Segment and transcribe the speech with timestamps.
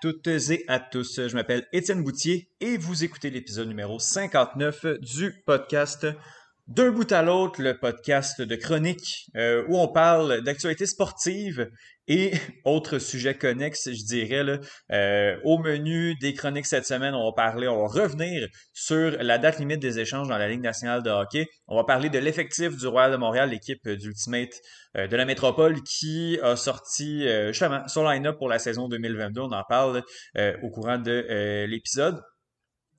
[0.00, 1.28] toutes et à tous.
[1.28, 6.06] Je m'appelle Étienne Boutier et vous écoutez l'épisode numéro 59 du podcast
[6.68, 11.70] d'un bout à l'autre, le podcast de chronique euh, où on parle d'actualité sportive
[12.10, 12.32] et
[12.64, 14.60] autres sujets connexes, je dirais.
[14.92, 19.38] Euh, au menu des chroniques cette semaine, on va parler, on va revenir sur la
[19.38, 21.46] date limite des échanges dans la Ligue nationale de hockey.
[21.68, 24.60] On va parler de l'effectif du Royal de Montréal, l'équipe d'Ultimate
[24.96, 29.42] euh, de la métropole qui a sorti justement son line-up pour la saison 2022.
[29.42, 30.02] On en parle
[30.62, 32.20] au courant de l'épisode.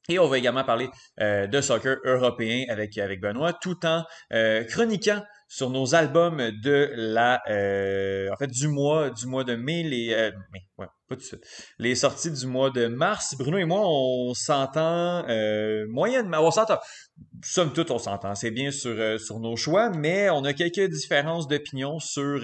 [0.09, 0.89] Et on va également parler
[1.19, 4.03] euh, de soccer européen avec, avec Benoît, tout en
[4.33, 9.55] euh, chroniquant sur nos albums de la euh, en fait du mois du mois de
[9.55, 11.45] mai les mais, ouais, pas tout suite.
[11.77, 13.35] Les sorties du mois de mars.
[13.37, 15.25] Bruno et moi on s'entend
[15.89, 16.79] moyennement on s'entend.
[17.43, 18.33] Somme toute on s'entend.
[18.33, 22.39] C'est bien sur sur nos choix mais on a quelques différences d'opinion sur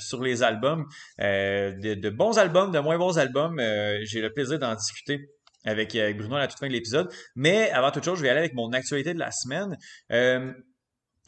[0.00, 0.84] sur les albums
[1.20, 3.60] de, de, bons albums de moins bons albums.
[4.02, 5.30] J'ai le plaisir d'en discuter
[5.64, 7.08] avec, Bruno à la toute fin de l'épisode.
[7.36, 9.76] Mais avant toute chose, je vais aller avec mon actualité de la semaine.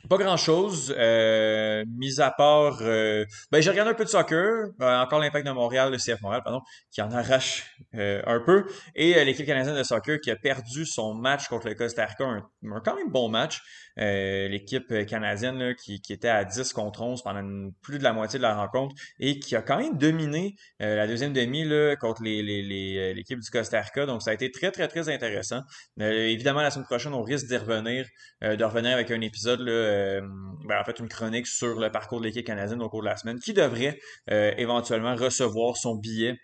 [0.05, 2.79] Euh, pas grand chose, euh, mis à part.
[2.83, 6.21] Euh, ben, j'ai regardé un peu de soccer, euh, encore l'impact de Montréal, le CF
[6.23, 10.87] Montréal, pardon, qui en arrache un peu, et l'équipe canadienne de soccer qui a perdu
[10.87, 13.63] son match contre le Costa Rica, un, un quand même bon match.
[14.01, 18.43] Euh, l'équipe canadienne qui, était à 10 contre 11 pendant plus de la moitié de
[18.43, 21.69] la rencontre et qui a quand même dominé euh, la deuxième demi
[22.01, 24.07] contre euh, l'équipe du Costa Rica.
[24.07, 25.61] Donc ça a été très, très, très intéressant.
[25.99, 28.07] évidemment, la semaine prochaine, on risque d'y revenir,
[28.41, 32.47] de revenir avec un épisode, ben, en fait, une chronique sur le parcours de l'équipe
[32.47, 36.39] canadienne au cours de la semaine, qui devrait éventuellement recevoir son billet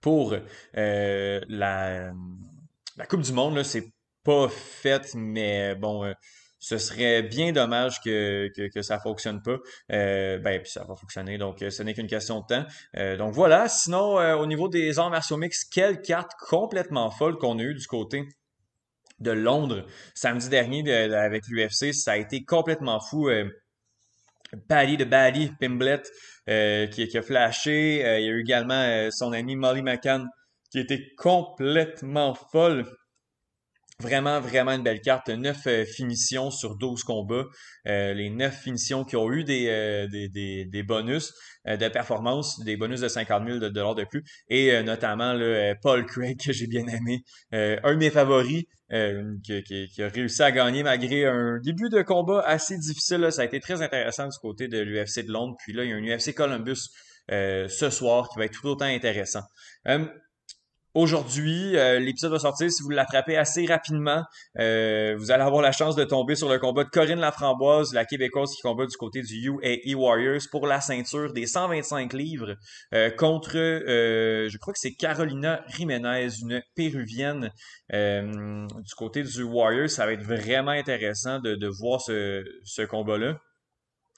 [0.00, 0.36] pour
[0.74, 2.12] la,
[3.08, 3.62] Coupe du Monde.
[3.62, 3.92] C'est
[4.24, 6.12] pas fait, mais bon,
[6.58, 9.58] ce serait bien dommage que, que, que ça fonctionne pas.
[9.92, 12.66] Euh, ben, puis ça va fonctionner, donc euh, ce n'est qu'une question de temps.
[12.96, 17.58] Euh, donc voilà, sinon, au niveau des arts martiaux mix, quelle carte complètement folle qu'on
[17.58, 18.24] a eu du côté
[19.20, 23.30] de Londres samedi dernier avec l'UFC, ça a été complètement fou.
[24.68, 26.02] Bali de Bali, Pimblet,
[26.90, 27.96] qui, qui, a flashé.
[27.96, 30.28] il y a eu également son ami Molly McCann,
[30.70, 32.84] qui était complètement folle.
[34.02, 35.30] Vraiment, vraiment une belle carte.
[35.30, 37.46] 9 euh, finitions sur 12 combats.
[37.86, 41.32] Euh, les 9 finitions qui ont eu des, euh, des, des, des, bonus
[41.64, 44.22] de performance, des bonus de 50 000 de dollars de plus.
[44.50, 47.24] Et notamment le Paul Craig, que j'ai bien aimé.
[47.50, 48.64] un de mes favoris,
[49.42, 53.26] qui, qui, qui, a réussi à gagner malgré un début de combat assez difficile.
[53.32, 55.56] Ça a été très intéressant du côté de l'UFC de Londres.
[55.58, 56.90] Puis là, il y a un UFC Columbus
[57.28, 59.42] ce soir qui va être tout autant intéressant.
[60.96, 62.72] Aujourd'hui, euh, l'épisode va sortir.
[62.72, 64.24] Si vous l'attrapez assez rapidement,
[64.58, 68.06] euh, vous allez avoir la chance de tomber sur le combat de Corinne Laframboise, la
[68.06, 72.56] Québécoise qui combat du côté du UAE Warriors pour la ceinture des 125 livres
[72.94, 77.50] euh, contre, je crois que c'est Carolina Jiménez, une péruvienne
[77.92, 79.90] du côté du Warriors.
[79.90, 83.38] Ça va être vraiment intéressant de, de voir ce, ce combat-là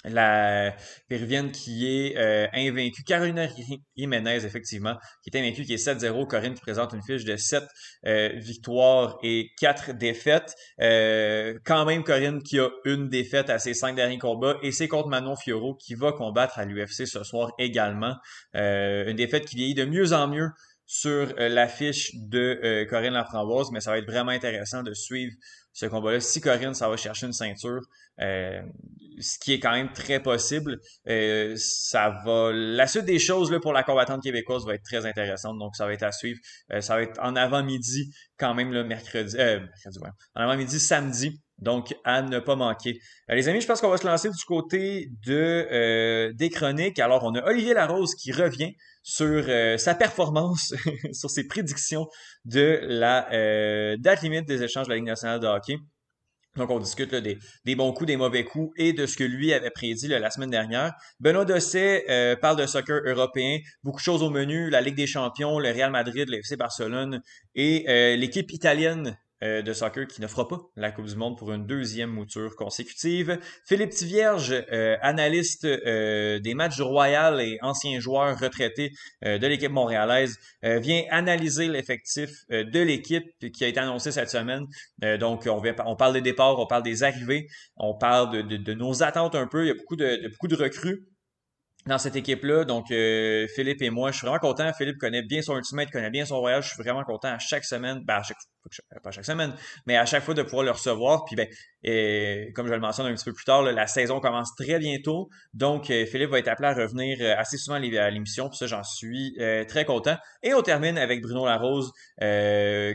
[0.04, 0.76] la
[1.08, 3.48] péruvienne qui est euh, invaincue, Carolina
[3.96, 6.26] Jiménez, effectivement, qui est invaincue, qui est 7-0.
[6.28, 7.64] Corinne qui présente une fiche de 7
[8.06, 10.54] euh, victoires et 4 défaites.
[10.80, 14.56] Euh, quand même, Corinne qui a une défaite à ses 5 derniers combats.
[14.62, 18.14] Et c'est contre Manon Fioro qui va combattre à l'UFC ce soir également.
[18.54, 20.50] une défaite qui vieillit de mieux en mieux
[20.86, 25.34] sur l'affiche de Corinne Laframboise, mais ça va être vraiment intéressant de suivre
[25.78, 26.18] ce combat-là.
[26.18, 27.82] Si Corinne, ça va chercher une ceinture,
[28.20, 28.60] euh,
[29.20, 30.80] ce qui est quand même très possible.
[31.08, 32.50] Euh, ça va.
[32.52, 35.86] La suite des choses là, pour la combattante québécoise va être très intéressante, donc ça
[35.86, 36.40] va être à suivre.
[36.72, 39.36] Euh, ça va être en avant-midi, quand même le mercredi.
[39.36, 40.10] mercredi ouais.
[40.34, 41.40] En avant-midi, samedi.
[41.58, 43.00] Donc, à ne pas manquer.
[43.28, 46.98] les amis, je pense qu'on va se lancer du côté de des chroniques.
[46.98, 49.44] Alors, on a Olivier Larose qui revient sur
[49.78, 50.74] sa performance,
[51.12, 52.06] sur ses prédictions
[52.44, 53.26] de la
[53.96, 55.78] date limite des échanges de la Ligue nationale de hockey.
[56.58, 59.70] Donc, on discute des, bons coups, des mauvais coups et de ce que lui avait
[59.70, 60.92] prédit la semaine dernière.
[61.20, 65.06] Benoît Dosset euh, parle de soccer européen, beaucoup de choses au menu, la Ligue des
[65.06, 67.22] champions, le Real Madrid, l'FC Barcelone
[67.54, 71.38] et euh, l'équipe italienne euh, de soccer qui ne fera pas la Coupe du Monde
[71.38, 73.38] pour une deuxième mouture consécutive.
[73.66, 78.90] Philippe Tivierge, euh, analyste euh, des matchs du Royal et ancien joueur retraité
[79.22, 84.66] de l'équipe montréalaise, vient analyser l'effectif de l'équipe qui a été annoncé cette semaine.
[85.18, 87.46] donc, on, parle des départs, on parle des arrivées,
[87.76, 89.64] on parle de, nos attentes un peu.
[89.64, 91.06] Il y a beaucoup de, recrues
[91.86, 92.64] dans cette équipe-là.
[92.64, 94.70] Donc, euh, Philippe et moi, je suis vraiment content.
[94.72, 96.64] Philippe connaît bien son ultimate, connaît bien son voyage.
[96.64, 98.36] Je suis vraiment content à chaque semaine, ben, à chaque,
[99.02, 99.54] pas chaque semaine,
[99.86, 101.24] mais à chaque fois de pouvoir le recevoir.
[101.24, 101.48] Puis ben,
[101.84, 105.28] et, comme je le mentionne un petit peu plus tard, la saison commence très bientôt.
[105.54, 108.48] Donc, Philippe va être appelé à revenir assez souvent à l'émission.
[108.48, 109.36] Puis ça, j'en suis
[109.68, 110.16] très content.
[110.42, 111.92] Et on termine avec Bruno Larose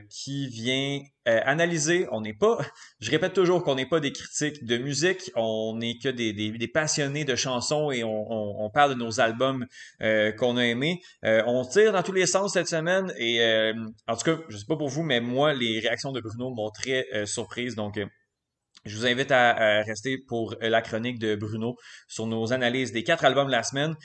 [0.10, 2.08] qui vient analyser.
[2.12, 2.60] On n'est pas,
[3.00, 7.24] je répète toujours qu'on n'est pas des critiques de musique, on n'est que des, passionnés
[7.24, 9.66] de chansons et on, parle de nos albums
[10.00, 11.02] qu'on a aimés.
[11.24, 13.72] on tire dans tous les sens cette semaine et
[14.08, 16.69] en tout cas, je sais pas pour vous, mais moi, les réactions de Bruno m'ont
[16.71, 17.75] très surprise.
[17.75, 18.00] Donc,
[18.86, 21.75] je vous invite à, rester pour la chronique de Bruno
[22.07, 23.95] sur nos analyses des quatre albums de la semaine.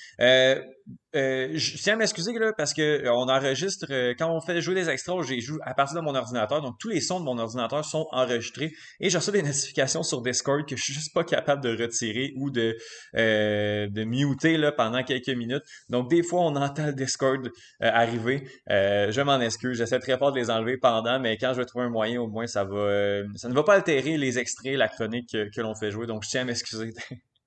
[1.15, 4.41] Euh, euh, je tiens à m'excuser là, parce que euh, on enregistre euh, quand on
[4.41, 7.21] fait jouer des extras, j'ai joué à partir de mon ordinateur, donc tous les sons
[7.21, 8.73] de mon ordinateur sont enregistrés.
[9.01, 12.33] Et j'ai reçu des notifications sur Discord que je suis juste pas capable de retirer
[12.37, 12.77] ou de
[13.15, 15.63] de muter là pendant quelques minutes.
[15.89, 17.49] Donc des fois on entend le Discord
[17.81, 21.65] arriver, je m'en excuse, j'essaie très fort de les enlever pendant, mais quand je vais
[21.65, 24.89] trouver un moyen au moins ça va ça ne va pas altérer les extraits, la
[24.89, 26.93] chronique que, que l'on fait jouer, donc je tiens à m'excuser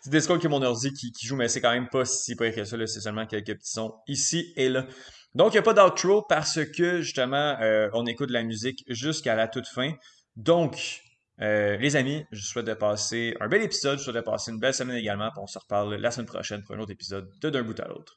[0.00, 2.54] C'est Discord qui est mon ordi qui, joue, mais c'est quand même pas si pire
[2.54, 2.76] que ça.
[2.86, 4.86] C'est seulement quelques petits sons ici et là.
[5.34, 9.34] Donc, il n'y a pas d'outro parce que, justement, euh, on écoute la musique jusqu'à
[9.34, 9.92] la toute fin.
[10.34, 11.02] Donc,
[11.42, 13.98] euh, les amis, je souhaite de passer un bel épisode.
[13.98, 15.30] Je souhaite de passer une belle semaine également.
[15.36, 18.16] on se reparle la semaine prochaine pour un autre épisode de D'un bout à l'autre.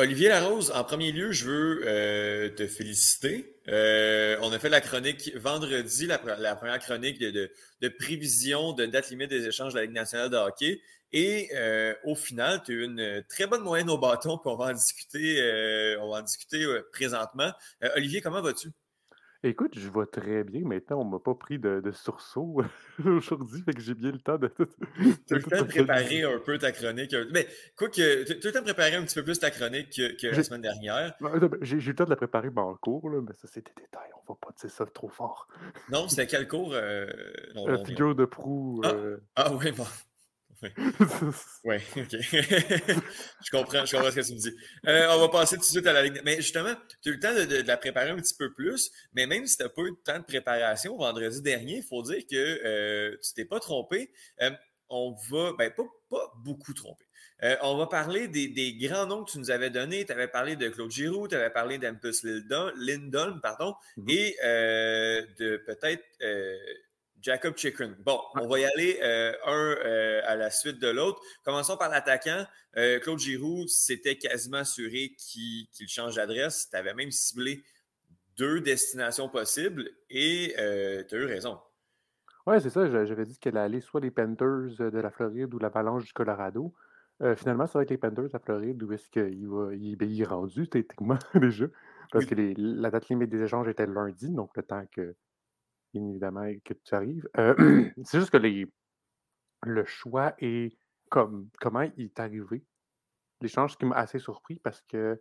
[0.00, 3.54] Olivier Larose, en premier lieu, je veux euh, te féliciter.
[3.68, 6.16] Euh, on a fait la chronique vendredi, la,
[6.56, 7.50] première chronique de,
[7.98, 10.80] prévision de date limite des échanges de la Ligue nationale de hockey.
[11.12, 14.56] Et euh, au final, tu as eu une très bonne moyenne au bâton, puis on
[14.56, 15.38] va en discuter,
[16.00, 17.52] on va en discuter présentement.
[17.94, 18.68] Olivier, comment vas-tu?
[19.42, 20.60] Écoute, je vois très bien.
[20.64, 22.62] Maintenant, on m'a pas pris de, de sursaut
[23.04, 24.66] aujourd'hui, fait que j'ai bien le temps de tout.
[25.26, 27.14] Tu as le temps de préparer un peu ta chronique.
[27.32, 29.90] Mais quoi que tu as le temps de préparer un petit peu plus ta chronique
[29.94, 31.14] que, la semaine dernière.
[31.20, 33.72] Ben, j'ai eu le temps de la préparer en cours, là, mais ça, c'est des
[33.74, 34.10] détails.
[34.28, 35.48] On va pas dire ça trop fort.
[35.90, 36.72] Non, c'était quel cours?
[36.74, 37.06] Euh...
[37.54, 38.80] Non, figure de proue.
[38.84, 39.16] Ah, euh.
[39.36, 39.86] ah oui, bon.
[41.64, 42.10] Oui, ok.
[42.20, 44.54] je, comprends, je comprends ce que tu me dis.
[44.86, 46.20] Euh, on va passer tout de suite à la ligne.
[46.24, 49.26] Mais justement, tu as eu le temps de, la préparer un petit peu plus, mais
[49.26, 52.22] même si tu n'as pas eu de temps de préparation vendredi dernier, il faut dire
[52.30, 54.10] que euh, tu t'es pas trompé.
[54.42, 54.50] Euh,
[54.88, 57.04] on va, ben pas, pas beaucoup trompé.
[57.62, 60.04] on va parler des, grands noms que tu nous avais donnés.
[60.04, 64.10] Tu avais parlé de Claude Giroux, tu avais parlé d'Ampus Lindholm, pardon, mm-hmm.
[64.10, 64.36] et
[65.38, 66.02] de peut-être
[67.22, 67.94] Jacob Chikrin.
[68.04, 71.20] Bon, on va y aller euh, un euh, à la suite de l'autre.
[71.44, 72.44] Commençons par l'attaquant.
[72.76, 76.68] Euh, Claude Giroux, c'était quasiment assuré qu'il change d'adresse.
[76.70, 77.62] Tu avais même ciblé
[78.38, 80.54] deux destinations possibles et
[81.08, 81.58] tu as eu raison.
[82.46, 82.88] Oui, c'est ça.
[83.04, 86.74] J'avais dit qu'elle allait soit les Panthers de la Floride ou l'Avalanche du Colorado.
[87.36, 90.10] finalement, ça va être les Panthers de la Floride où est-ce qu'il va, il, ben,
[90.10, 91.66] est rendu techniquement déjà?
[92.10, 95.14] Parce que la date limite des échanges était lundi, donc le temps que
[95.92, 97.28] bien évidemment, que tu arrives.
[98.04, 98.70] c'est juste que les,
[99.62, 100.76] le choix est
[101.10, 102.64] comme comment il est arrivé.
[103.40, 105.20] L'échange qui m'a assez surpris parce que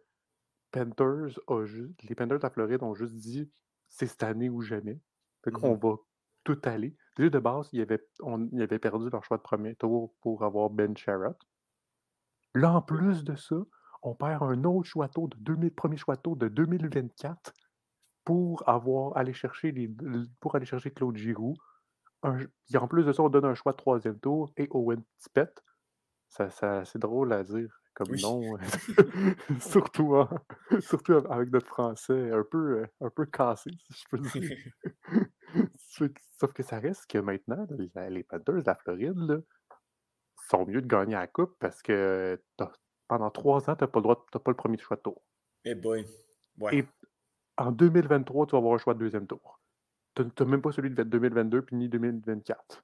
[0.72, 3.50] Panthers a juste, les Panthers à Floride ont juste dit
[3.88, 5.00] c'est cette année ou jamais.
[5.44, 5.96] Fait qu'on mmh va
[6.44, 6.96] tout aller.
[7.16, 10.44] Déjà de base, ils avaient, on, ils avaient perdu leur choix de premier tour pour
[10.44, 11.36] avoir Ben Sherrod.
[12.56, 13.56] Là, en plus de ça,
[14.02, 17.54] on perd un autre choix de 2000, premier choix de 2024
[18.30, 19.90] pour avoir aller chercher les,
[20.40, 21.56] pour aller chercher Claude Giroux.
[22.72, 25.64] et en plus de ça, on donne un choix de troisième tour et Owen Tippett.
[26.28, 28.56] Ça, ça, c'est drôle à dire comme nom.
[29.60, 30.16] surtout,
[30.80, 34.58] surtout avec notre français un peu, un peu cassé, si je peux dire.
[36.38, 39.44] Sauf que ça reste que maintenant, les Panthers de la Floride
[40.48, 42.40] sont mieux de gagner la coupe parce que
[43.08, 45.20] pendant trois ans, tu n'as pas le droit, pas le premier choix de tour.
[45.66, 46.06] Eh boy.
[46.60, 46.86] Ouais
[47.60, 49.60] en 2023, tu vas avoir un choix de deuxième tour.
[50.16, 52.84] Tu n'as même pas celui de 2022 puis ni 2024.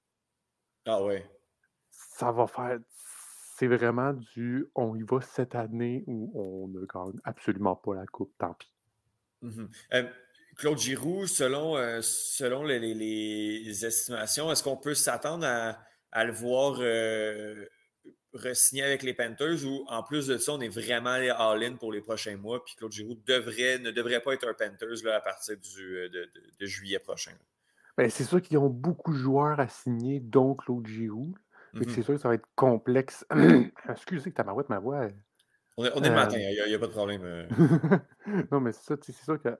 [0.86, 1.29] Ah ouais.
[1.89, 2.79] Ça va faire.
[3.58, 8.05] C'est vraiment du on y va cette année où on ne gagne absolument pas la
[8.05, 8.72] coupe, tant pis.
[9.44, 9.67] Mm-hmm.
[9.94, 10.10] Euh,
[10.58, 17.65] Claude Giroux, selon, euh, selon les, estimations, est-ce qu'on peut s'attendre à, le voir euh,
[18.36, 21.92] re-signer avec les Panthers ou en plus de ça, on est vraiment allé all-in pour
[21.92, 22.63] les prochains mois.
[22.63, 26.10] Puis Claude Giroux devrait, ne devrait pas être un Panthers là, à partir du, euh,
[26.10, 27.32] de, juillet prochain.
[27.98, 31.34] Ben, c'est sûr qu'ils ont beaucoup de joueurs à signer, dont Claude Giroux.
[31.74, 31.89] Mm-hmm.
[31.89, 33.25] C'est sûr que ça va être complexe.
[33.89, 35.08] Excusez que ta marouette, ma voix.
[35.77, 37.22] On est, on est le matin, il n'y a, pas de problème.
[37.24, 37.48] Euh.
[38.51, 39.58] non, mais c'est ça, c'est sûr qu'il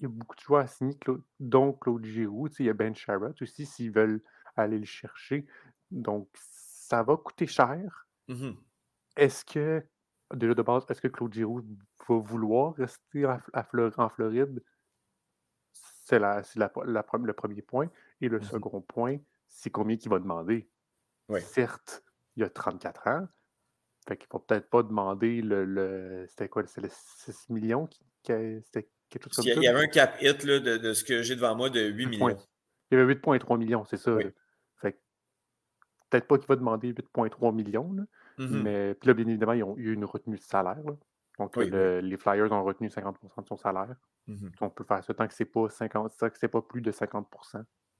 [0.00, 0.96] y a beaucoup de joueurs à signer,
[1.40, 2.48] dont Claude Giroux.
[2.58, 4.22] Il y a Ben Sharrett aussi, s'ils veulent
[4.56, 5.46] aller le chercher.
[5.90, 6.28] Donc,
[6.90, 8.06] ça va coûter cher.
[8.26, 8.50] Mmh
[9.16, 9.84] Est-ce que
[10.34, 11.64] déjà de base, est-ce que Claude Giroux
[12.08, 14.62] va vouloir rester en Floride?
[15.72, 17.88] C'est la, le premier point.
[18.20, 20.68] Et le mmh second point, c'est combien il va demander?
[21.38, 22.02] Certes,
[22.34, 23.28] il a 34 ans.
[24.08, 26.26] Fait qu'il ne va peut-être pas demander le.
[26.28, 26.66] c'était quoi?
[26.66, 27.86] C'est le 6 millions?
[27.86, 28.00] Qui,
[28.62, 29.60] c'était quelque chose comme il y, ça?
[29.60, 32.06] Il y avait un cap hit là, de, ce que j'ai devant moi de 8
[32.06, 32.36] millions.
[32.90, 34.18] Il y avait 8,3 millions, c'est ça.
[36.10, 37.92] Peut-être pas qu'il va demander 8,3 millions.
[37.92, 38.02] Là,
[38.38, 40.82] mmh Mais puis là, bien évidemment, ils ont eu une retenue de salaire.
[41.38, 43.96] Donc, les Flyers ont retenu 50 de son salaire.
[44.26, 46.82] Mmh On peut faire ça tant que c'est pas 50, tant que c'est pas plus
[46.82, 47.26] de 50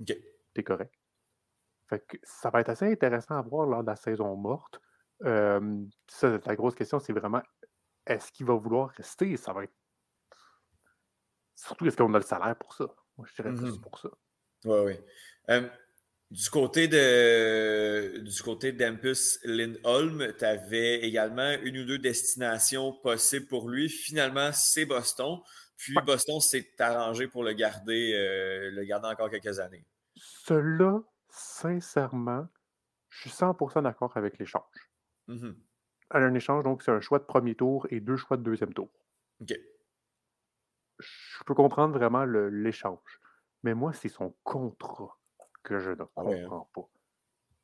[0.00, 0.16] OK.
[0.54, 0.94] C'est correct.
[1.88, 4.80] Fait que ça va être assez intéressant à voir lors de la saison morte.
[5.22, 7.42] ça, la grosse question, c'est vraiment
[8.06, 9.36] est-ce qu'il va vouloir rester?
[9.36, 9.74] Ça va être.
[11.54, 12.86] Surtout, est-ce qu'on a le salaire pour ça?
[13.16, 14.08] Moi, je dirais plus mmh pour ça.
[14.64, 14.78] Oui,
[15.48, 15.56] oui.
[16.30, 23.46] Du côté de du côté d'Empus Lindholm, tu avais également une ou deux destinations possibles
[23.46, 23.88] pour lui.
[23.88, 25.40] Finalement, c'est Boston.
[25.76, 29.84] Puis Boston s'est arrangé pour le garder, euh, le garder encore quelques années.
[30.14, 32.46] Cela, sincèrement,
[33.08, 34.90] je suis 100% d'accord avec l'échange.
[35.26, 35.52] Mmh
[36.10, 38.90] Un échange, donc, c'est un choix de premier tour et deux choix de deuxième tour.
[39.40, 39.52] OK.
[40.98, 43.20] Je peux comprendre vraiment l'échange.
[43.62, 45.19] Mais moi, c'est son contrat
[45.62, 46.42] que je ne ah hein.
[46.42, 46.88] comprends pas.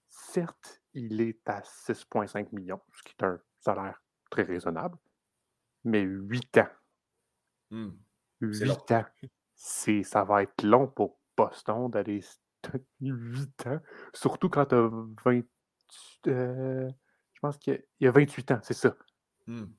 [0.08, 4.96] Certes, il est à 6,5 millions, ce qui est un salaire très raisonnable,
[5.84, 6.68] mais 8 ans.
[7.70, 7.76] 8
[8.40, 8.94] mmh.
[8.94, 9.04] ans.
[9.54, 12.22] Ça va être long pour Boston d'aller
[13.00, 13.80] 8 ans,
[14.12, 14.90] surtout quand tu as
[15.24, 15.42] 20.
[16.26, 16.90] Euh,
[17.32, 18.96] je pense qu'il y, a 28 ans, c'est ça.
[19.46, 19.74] 28 mmh.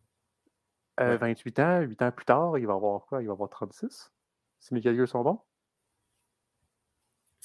[0.99, 3.21] euh, ans, 8 ans plus tard, il va avoir quoi?
[3.21, 4.11] Il va avoir 36?
[4.59, 5.41] Si mes calculs sont bons?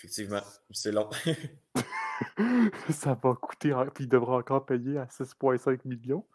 [0.02, 0.42] Effectivement,
[0.72, 1.08] c'est long.
[2.90, 6.26] ça va coûter, puis il devra encore payer à 6,5 millions.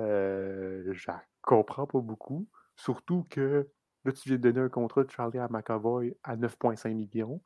[0.00, 2.46] Euh, je comprends pas beaucoup.
[2.74, 3.66] Surtout que
[4.04, 7.40] là, tu viens de donner un contrat de Charlie à McAvoy à 9,5 millions.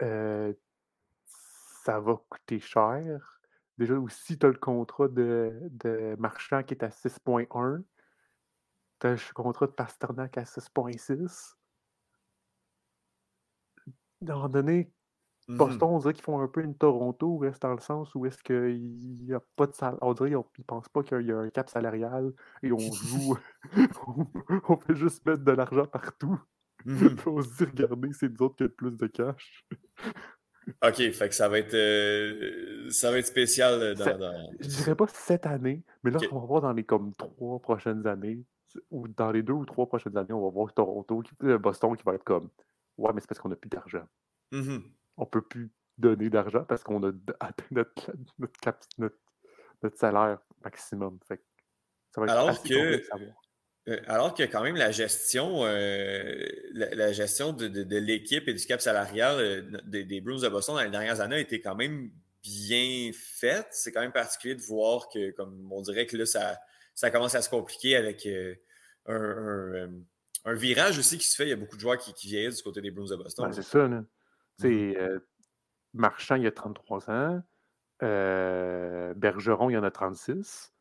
[0.00, 0.54] Euh,
[1.84, 3.42] ça va coûter cher.
[3.76, 7.82] Déjà, aussi, tu as le contrat de, de Marchand qui est à 6,1.
[9.00, 11.57] Tu as le contrat de Pasternak à 6,6
[14.26, 14.90] à un moment donné,
[15.48, 18.42] Boston, on dirait qu'ils font un peu une Toronto, reste dans le sens où est-ce
[18.42, 19.98] qu'il n'y a pas de salaire.
[20.02, 22.32] On dirait qu'ils ne pensent pas qu'il y a un cap salarial
[22.62, 23.38] et on joue.
[24.68, 26.38] on fait juste mettre de l'argent partout.
[26.84, 29.64] Mmh on se dit, regardez, c'est nous autres qui avons plus de cash.
[30.84, 33.80] OK, fait que ça va être, euh, ça va être spécial.
[33.80, 37.14] Euh, dans, Je dirais pas cette année, mais là, on va voir dans les comme
[37.14, 38.44] trois prochaines années,
[38.90, 42.04] ou dans les deux ou trois prochaines années, on va voir Toronto, euh, Boston qui
[42.04, 42.50] va être comme
[42.98, 44.06] Ouais, mais c'est parce qu'on n'a plus d'argent.
[44.52, 44.78] Mmh
[45.20, 48.12] on ne peut plus donner d'argent parce qu'on a atteint notre,
[48.98, 51.18] notre, salaire maximum.
[51.26, 51.42] Fait
[52.14, 53.02] ça va être alors que,
[53.88, 58.80] euh, alors que quand même la gestion, euh, la, gestion de, l'équipe et du cap
[58.80, 62.12] salarial euh, des, des, Bruins de Boston dans les dernières années a été quand même
[62.44, 63.66] bien faite.
[63.72, 66.58] C'est quand même particulier de voir que, comme on dirait que là, ça,
[66.94, 68.54] ça commence à se compliquer avec un
[69.14, 69.90] un
[70.54, 71.46] virage aussi qui se fait.
[71.46, 73.46] Il y a beaucoup de joueurs qui, qui vieillissent du côté des Bruins de Boston.
[73.46, 73.86] Ben, c'est ça.
[73.86, 74.00] Là.
[74.00, 74.06] Mm
[74.64, 75.20] euh,
[75.94, 77.42] Marchand, il y a 33 ans.
[78.02, 80.72] Euh, Bergeron, il y en a 36.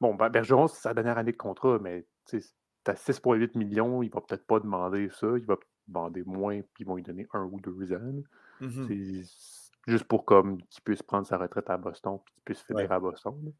[0.00, 2.40] Bon, ben, Bergeron, c'est sa dernière année de contrat, mais tu
[2.86, 5.26] as 6,8 millions, il va peut-être pas demander ça.
[5.36, 8.22] Il va demander moins, puis ils vont lui donner un ou deux ans.
[8.60, 8.86] Mm-hmm.
[8.86, 12.90] C'est juste pour comme qu'il puisse prendre sa retraite à Boston, puis qu'il puisse finir
[12.92, 13.52] à Boston.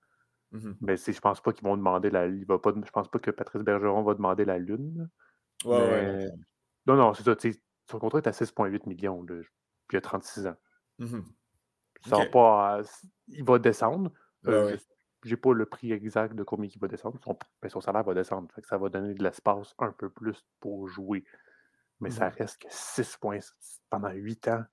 [0.50, 2.26] Mmh mais je pense pas qu'ils vont demander la.
[2.26, 5.10] Il va pas, je pense pas que Patrice Bergeron va demander la Lune.
[5.64, 6.30] Ouais,
[6.86, 7.34] Non, non, c'est ça.
[7.90, 9.22] Son contrat est à 6,8 millions.
[9.22, 9.40] Là,
[9.88, 10.56] puis il a 36 ans.
[10.98, 11.20] Mmh
[12.06, 12.80] ça pas,
[13.26, 14.12] il va descendre.
[14.46, 14.76] Euh,
[15.24, 17.18] j'ai pas le prix exact de combien il va descendre.
[17.24, 18.48] Son, mais son salaire va descendre.
[18.54, 21.24] Fait que ça va donner de l'espace un peu plus pour jouer.
[22.00, 23.40] Mais ça mmh reste que 6 points
[23.90, 24.64] pendant 8 ans.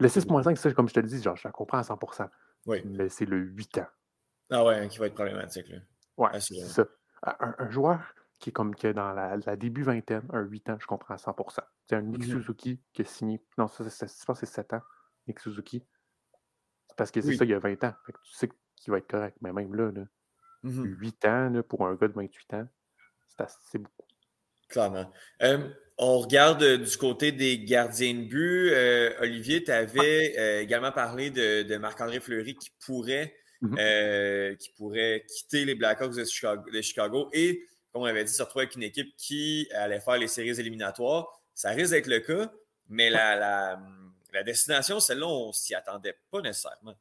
[0.00, 2.28] Le 6.5, ça, comme je te le dis, genre, je la comprends à 100%.
[2.66, 2.82] Oui.
[2.86, 3.86] Mais c'est le 8 ans.
[4.50, 5.68] Ah ouais, hein, qui va être problématique.
[5.68, 5.78] Là.
[6.16, 6.86] Ouais, c'est ça.
[7.22, 11.14] Un, joueur qui est comme que dans la, début vingtaine, un 8 ans, je comprends
[11.14, 11.60] à 100%.
[11.86, 13.42] C'est un Nick mmh Suzuki qui a signé.
[13.56, 14.82] Non, ça, je pense que c'est 7 ans,
[15.26, 15.82] Nick Suzuki.
[16.88, 17.94] C'est parce que c'est ça, il y a 20 ans.
[18.04, 19.36] Fait que tu sais qu'il va être correct.
[19.40, 20.04] Mais même là, là
[20.62, 22.68] 8 mmh ans là, pour un gars de 28 ans,
[23.28, 24.06] c'est assez beaucoup.
[24.68, 25.10] Clairement.
[25.98, 28.70] on regarde euh, du côté des gardiens de but.
[28.70, 34.54] Euh, Olivier, tu avais euh, également parlé de, de Marc-André Fleury qui pourrait Mmh euh,
[34.56, 38.76] qui pourrait quitter les Blackhawks de Chicago, et, comme on avait dit, se retrouver avec
[38.76, 41.40] une équipe qui allait faire les séries éliminatoires.
[41.54, 42.52] Ça risque d'être le cas,
[42.90, 43.80] mais la,
[44.44, 46.94] destination, celle-là, on ne s'y attendait pas nécessairement.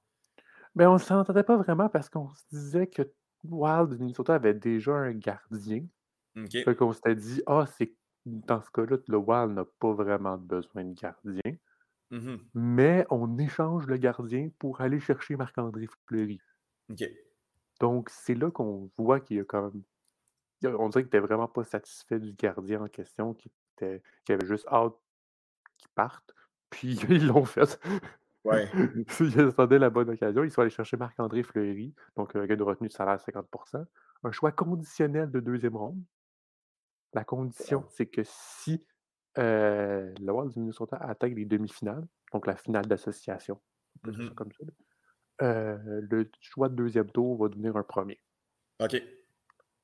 [0.74, 3.02] Ben, on s'entendait pas vraiment parce qu'on se disait que
[3.44, 5.86] Wild du Minnesota avait déjà un gardien.
[6.38, 6.64] OK.
[6.64, 7.94] Fait qu'on s'était dit, ah, c'est
[8.26, 11.58] dans ce cas-là, le Wild n'a pas vraiment besoin de gardien.
[12.10, 12.40] Mhm.
[12.54, 16.40] Mais on échange le gardien pour aller chercher Marc-André Fleury.
[16.90, 17.04] OK.
[17.80, 19.84] Donc, c'est là qu'on voit qu'il y a quand même.
[20.64, 24.02] On dirait qu'il n'était vraiment pas satisfait du gardien en question, qu'il était...
[24.30, 24.94] avait juste hâte
[25.78, 26.34] qu'il parte.
[26.70, 27.80] Puis ils l'ont fait.
[28.44, 28.70] Ouais.
[29.20, 30.44] Ils attendaient la bonne occasion.
[30.44, 33.86] Ils sont allés chercher Marc-André Fleury, donc un gars de retenue de salaire à 50%
[34.24, 36.02] Un choix conditionnel de deuxième ronde.
[37.14, 38.86] La condition, c'est que si
[39.38, 43.62] euh, le Wild du Minnesota attaque les demi-finales, donc la finale d'association,
[44.04, 44.34] ça Mhm.
[44.36, 44.66] comme ça,
[45.42, 48.22] euh, le choix de deuxième tour va devenir un premier.
[48.80, 49.02] OK.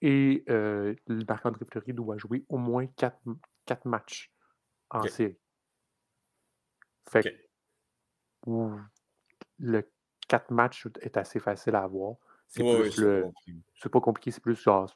[0.02, 3.20] Et euh, le Marc-André Fleury doit jouer au moins quatre,
[3.66, 4.32] quatre matchs
[4.90, 5.38] en série.
[7.10, 7.34] Fait OK.
[8.46, 8.78] que
[9.58, 9.92] le
[10.28, 12.16] quatre matchs est assez facile à avoir.
[12.48, 13.26] C'est Ouais, plus le.
[13.76, 14.90] C'est pas compliqué, c'est plus genre.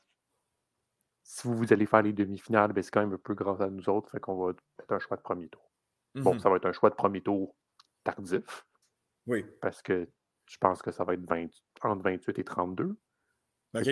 [1.24, 3.70] Si vous, vous allez faire les demi-finales, ben, c'est quand même un peu grâce à
[3.70, 5.72] nous autres, fait qu'on va mettre un choix de premier tour.
[6.16, 6.40] Bon, Mhm.
[6.40, 7.56] ça va être un choix de premier tour
[8.04, 8.66] tardif,
[9.26, 9.46] Oui.
[9.62, 10.10] parce que
[10.46, 11.48] je pense que ça va être 20
[11.82, 12.96] entre 28 et 32.
[13.76, 13.90] OK.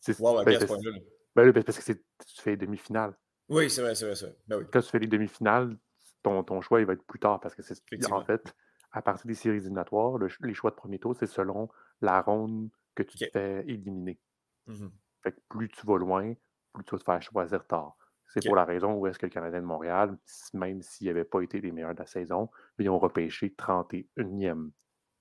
[0.00, 0.98] C'est- Wow, ben, à ce point-là.
[1.34, 3.16] ben, ben, parce que tu fais les demi-finales.
[3.48, 4.36] Oui, c'est vrai, c'est vrai, vrai.
[4.46, 4.64] Ben oui.
[4.72, 5.76] Quand tu fais les demi-finales,
[6.22, 7.74] ton, ton choix il va être plus tard parce que c'est
[8.12, 8.54] en fait,
[8.92, 11.68] à partir des séries éliminatoires, le les choix de premier tour, c'est selon
[12.00, 14.18] la ronde que tu te fais éliminer.
[14.66, 14.90] Mhm.
[15.22, 16.34] Fait que plus tu vas loin,
[16.72, 17.96] plus tu vas te faire choisir tard.
[18.26, 20.16] C'est pour la raison où est-ce que le Canadien de Montréal,
[20.54, 24.70] même s'il n'avait pas été les meilleurs de la saison, mais ils ont repêché 31e.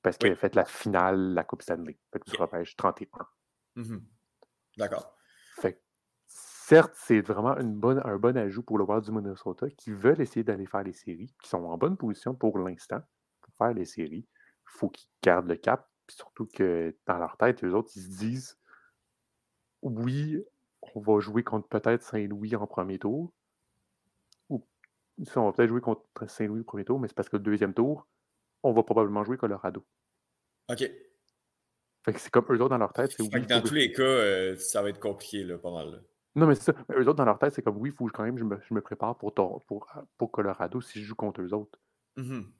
[0.03, 0.27] Parce Oui.
[0.27, 1.97] avaient fait la finale de la Coupe Stanley.
[2.11, 2.41] Fait que tu Ok.
[2.41, 3.27] repêches 31.
[3.75, 4.07] Mhm.
[4.77, 5.17] D'accord.
[5.55, 5.79] Fait que,
[6.27, 10.21] certes, c'est vraiment une bonne, un bon ajout pour le Wild du Minnesota qui veulent
[10.21, 13.01] essayer d'aller faire les séries, qui sont en bonne position pour l'instant
[13.41, 14.27] pour faire les séries.
[14.29, 15.89] Il faut qu'ils gardent le cap.
[16.07, 18.57] Puis surtout que dans leur tête, eux autres, ils se disent
[19.81, 20.43] oui,
[20.95, 23.33] on va jouer contre peut-être Saint-Louis en premier tour.
[24.49, 24.65] Ou
[25.35, 27.73] on va peut-être jouer contre Saint-Louis au premier tour, mais c'est parce que le deuxième
[27.73, 28.07] tour,
[28.63, 29.85] on va probablement jouer Colorado.
[30.69, 30.79] OK.
[32.05, 33.29] Fait que c'est comme eux autres dans leur tête, oui.
[33.29, 35.91] Que dans tous les cas, euh, ça va être compliqué, là, pas mal.
[35.91, 35.97] là.
[36.35, 36.73] Non, mais c'est ça.
[36.89, 38.43] Mais eux autres, dans leur tête, c'est comme oui, il faut que quand même je
[38.43, 41.79] me, je me prépare pour, pour, pour Colorado si je joue contre eux autres.
[42.17, 42.51] Mhm.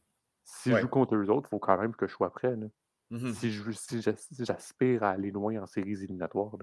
[0.43, 2.55] Si je joue contre eux autres, il faut quand même que je sois prêt.
[2.55, 2.67] là.
[3.09, 3.33] Mhm.
[3.33, 3.51] Si
[4.39, 6.55] j'aspire à aller loin en séries éliminatoires.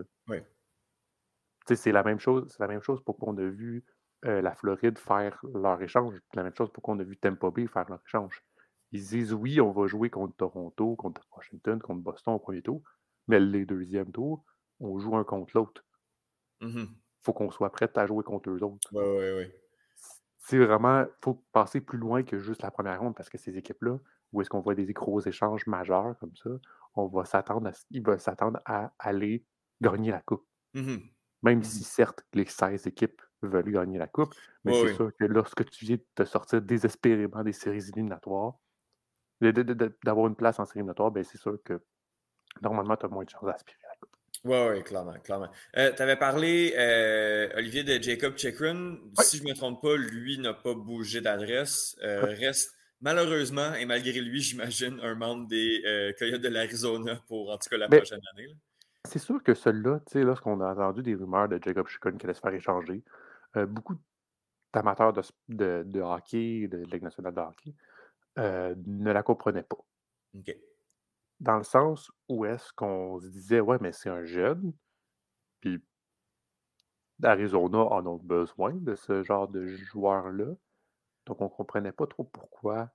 [1.67, 2.51] sais, C'est la même chose.
[2.51, 3.85] C'est la même chose pour qu'on a vu
[4.25, 6.21] euh, la Floride faire leur échange.
[6.35, 8.43] La même chose pour qu'on a vu Tampa Bay faire leur échange.
[8.93, 12.83] Ils disent oui, on va jouer contre Toronto, contre Washington, contre Boston au premier tour,
[13.29, 14.45] mais les deuxièmes tours,
[14.81, 15.85] on joue un contre l'autre.
[16.61, 17.01] Mhm.
[17.23, 18.93] faut qu'on soit prêt à jouer contre eux autres.
[18.93, 19.61] Ouais, ouais, ouais.
[20.39, 23.99] c'est vraiment, faut passer plus loin que juste la première ronde parce que ces équipes-là,
[24.33, 26.51] où est-ce qu'on voit des gros échanges majeurs comme ça,
[26.95, 29.47] on va s'attendre à, ils veulent s'attendre à aller
[29.81, 30.47] gagner la coupe.
[30.75, 31.15] Mhm.
[31.43, 31.65] Même Mhm.
[31.65, 35.85] si, certes, les 16 équipes veulent gagner la coupe, mais c'est sûr que lorsque tu
[35.87, 38.59] viens de te sortir désespérément des séries éliminatoires,
[39.41, 41.81] d'avoir une place en série éliminatoire, ben c'est sûr que
[42.61, 44.11] normalement, tu as moins de chances d'aspirer à la coupe.
[44.45, 45.51] Ouais, ouais, clairement, clairement.
[45.77, 48.97] Euh, tu avais parlé, euh, Olivier, de Jacob Chikrin.
[49.21, 51.97] Si je ne me trompe pas, lui n'a pas bougé d'adresse.
[52.03, 57.51] Euh, reste malheureusement, et malgré lui, j'imagine, un membre des euh, Coyotes de l'Arizona pour
[57.51, 58.49] en tout cas la Mais- prochaine année.
[59.09, 62.27] C'est sûr que celui-là, tu sais, lorsqu'on a entendu des rumeurs de Jacob Chikon qui
[62.27, 63.03] allait se faire échanger,
[63.69, 63.95] beaucoup
[64.75, 67.75] d'amateurs de, de, de hockey, de Ligue nationale de hockey,
[68.39, 69.79] euh, ne la comprenaient pas.
[70.35, 70.57] OK.
[71.41, 74.73] Dans le sens où est-ce qu'on se disait, ouais, mais c'est un jeune,
[75.61, 75.83] puis
[77.23, 80.55] Arizona en a besoin de ce genre de joueur-là.
[81.27, 82.91] Donc, on ne comprenait pas trop pourquoi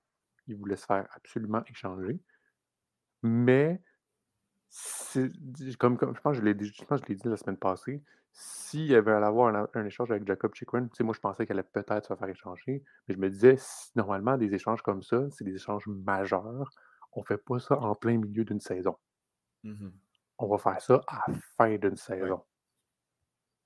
[0.46, 2.18] il voulait se faire absolument échanger.
[3.22, 3.80] Mais,
[5.78, 8.02] comme, comme je pense que je l'ai dit, dit la semaine passée,
[8.32, 11.58] s'il y avait à avoir un, un échange avec Jacob sais, moi je pensais qu'elle
[11.58, 13.56] allait peut-être se faire échanger, mais je me disais,
[13.94, 16.70] normalement, des échanges comme ça, c'est des échanges majeurs.
[17.12, 18.96] On ne fait pas ça en plein milieu d'une saison.
[19.62, 19.92] Mhm.
[20.38, 22.42] On va faire ça à la fin d'une saison.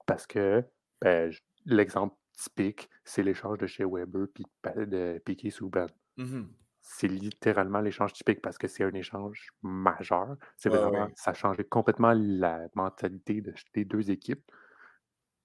[0.06, 0.64] Parce que
[1.00, 1.32] ben,
[1.66, 5.86] l'exemple typique, c'est l'échange de chez Weber puis de Piquet Souban.
[6.16, 6.48] Mhm.
[6.92, 10.36] C'est littéralement l'échange typique parce que c'est un échange majeur.
[10.56, 11.12] C'est vraiment, ouais.
[11.14, 14.42] ça a changé complètement la mentalité de- des deux équipes.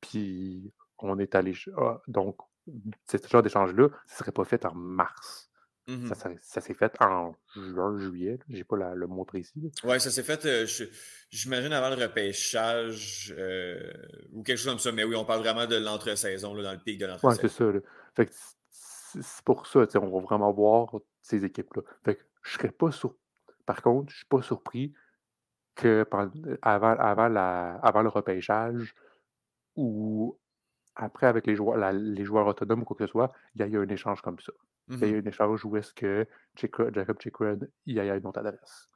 [0.02, 1.54] Puis on est allé.
[1.78, 2.38] ah, donc,
[3.10, 5.50] ce genre d'échange-là, ce ne serait pas fait en mars.
[5.88, 6.12] Mhm.
[6.42, 8.40] Ça, s'est fait en juin, juillet.
[8.50, 9.72] Je n'ai pas la- le mot précis.
[9.84, 10.66] Ouais, ça s'est fait, euh,
[11.30, 13.94] j'imagine, avant le repêchage euh,
[14.32, 14.92] ou quelque chose comme ça.
[14.92, 17.40] Mais oui, on parle vraiment de l'entre-saison, dans le pic de l'entre-saison.
[17.40, 17.72] c'est ça.
[17.72, 17.80] là.
[18.16, 18.32] Fait que
[19.22, 21.82] c'est pour ça, on va vraiment voir ces équipes-là.
[22.04, 23.16] Fait que je serais pas sur.
[23.66, 24.94] Par contre, je ne suis pas surpris
[25.76, 26.06] que
[26.62, 28.94] avant, avant, la, avant le repêchage
[29.76, 30.40] ou
[30.96, 33.68] après avec les joueurs, les joueurs autonomes ou quoi que ce soit, il y a
[33.68, 34.54] eu un échange comme ça.
[34.90, 35.24] Il y a eu Mhm.
[35.26, 38.90] un échange où est-ce que Jacob Chikred, il y a une autre adresse.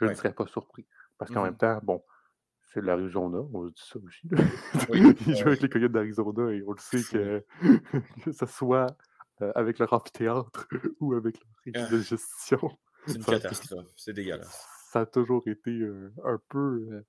[0.00, 0.86] Je ne serais pas surpris.
[1.18, 1.58] Parce qu'en même Mhm.
[1.58, 2.02] temps, bon,
[2.62, 4.28] c'est de l'Arizona, on se dit ça aussi.
[4.88, 5.00] Oui.
[5.28, 7.44] Il joue avec les Coyotes d'Arizona et on le sait que,
[8.24, 8.96] que ce soit
[9.54, 10.68] avec leur amphithéâtre
[11.00, 13.86] ou avec leur équipe de Ah, gestion, c'est une catastrophe.
[13.96, 14.66] C'est dégueulasse.
[14.92, 16.58] ça a toujours été euh, un peu
[16.90, 17.04] euh,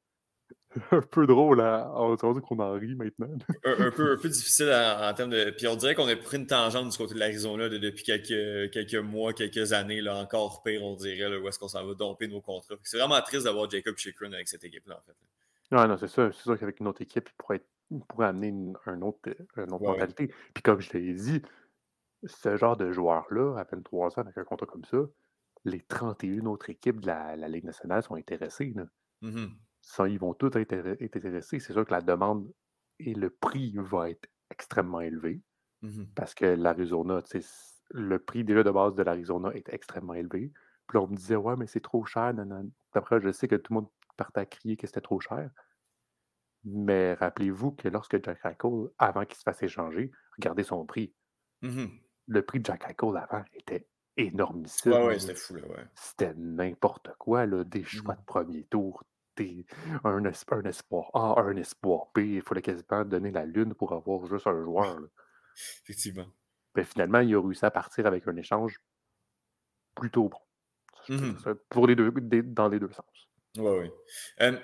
[0.91, 3.29] un peu drôle à, rendu qu'on en rit maintenant.
[3.63, 5.51] Un, un peu, un peu difficile en, en termes de.
[5.51, 8.71] Puis on dirait qu'on a pris une tangente du côté de l'Arizona là, depuis quelques,
[8.73, 11.93] quelques mois, quelques années, là, encore pire, on dirait, là, où est-ce qu'on s'en va
[11.93, 12.75] domper nos contrats.
[12.83, 15.15] C'est vraiment triste d'avoir Jacob Chikrin avec cette équipe-là, en fait.
[15.71, 16.29] Non, non, c'est ça.
[16.31, 19.19] C'est sûr qu'avec une autre équipe, il pourrait, être- il pourrait amener une, un autre,
[19.57, 19.87] une autre ouais.
[19.93, 20.31] mentalité.
[20.53, 21.41] Puis comme je l'ai dit,
[22.25, 24.97] ce genre de joueur-là, à peine 3 ans avec un contrat comme ça,
[25.63, 28.73] les 31 autres équipes de la, la Ligue nationale sont intéressées.
[28.75, 28.85] là.
[29.81, 31.59] Ça, ils vont tous être, être intéressés.
[31.59, 32.51] C'est sûr que la demande
[32.99, 35.41] et le prix va être extrêmement élevé
[35.81, 36.07] Mhm.
[36.15, 37.21] parce que l'Arizona,
[37.91, 40.51] le prix déjà de base de l'Arizona est extrêmement élevé.
[40.87, 42.33] Puis là, on me disait, ouais, mais c'est trop cher.
[42.33, 42.67] nanana.
[42.93, 45.51] Après, je sais que tout le monde partait à crier que c'était trop cher.
[46.63, 51.13] Mais rappelez-vous que lorsque Jack Eichel, avant qu'il se fasse échanger, regardez son prix.
[51.61, 51.89] Mhm.
[52.27, 54.91] Le prix de Jack Eichel avant était énormissime.
[54.93, 55.85] Ouais, ouais, c'était fou, là, ouais.
[55.93, 58.19] C'était n'importe quoi, là, des choix Mhm.
[58.21, 59.03] de premier tour,
[59.35, 59.65] des-
[60.03, 62.19] un, es- un espoir A, un espoir B.
[62.19, 64.99] Il fallait quasiment donner la lune pour avoir juste un joueur.
[64.99, 65.07] là.
[65.83, 66.27] Effectivement.
[66.73, 68.79] Ben, finalement, il a réussi à partir avec un échange
[69.95, 70.39] plutôt bon.
[71.43, 73.05] Ça, Pour les deux, des- dans les deux sens.
[73.57, 73.91] Ouais, ouais.
[74.41, 74.57] Euh,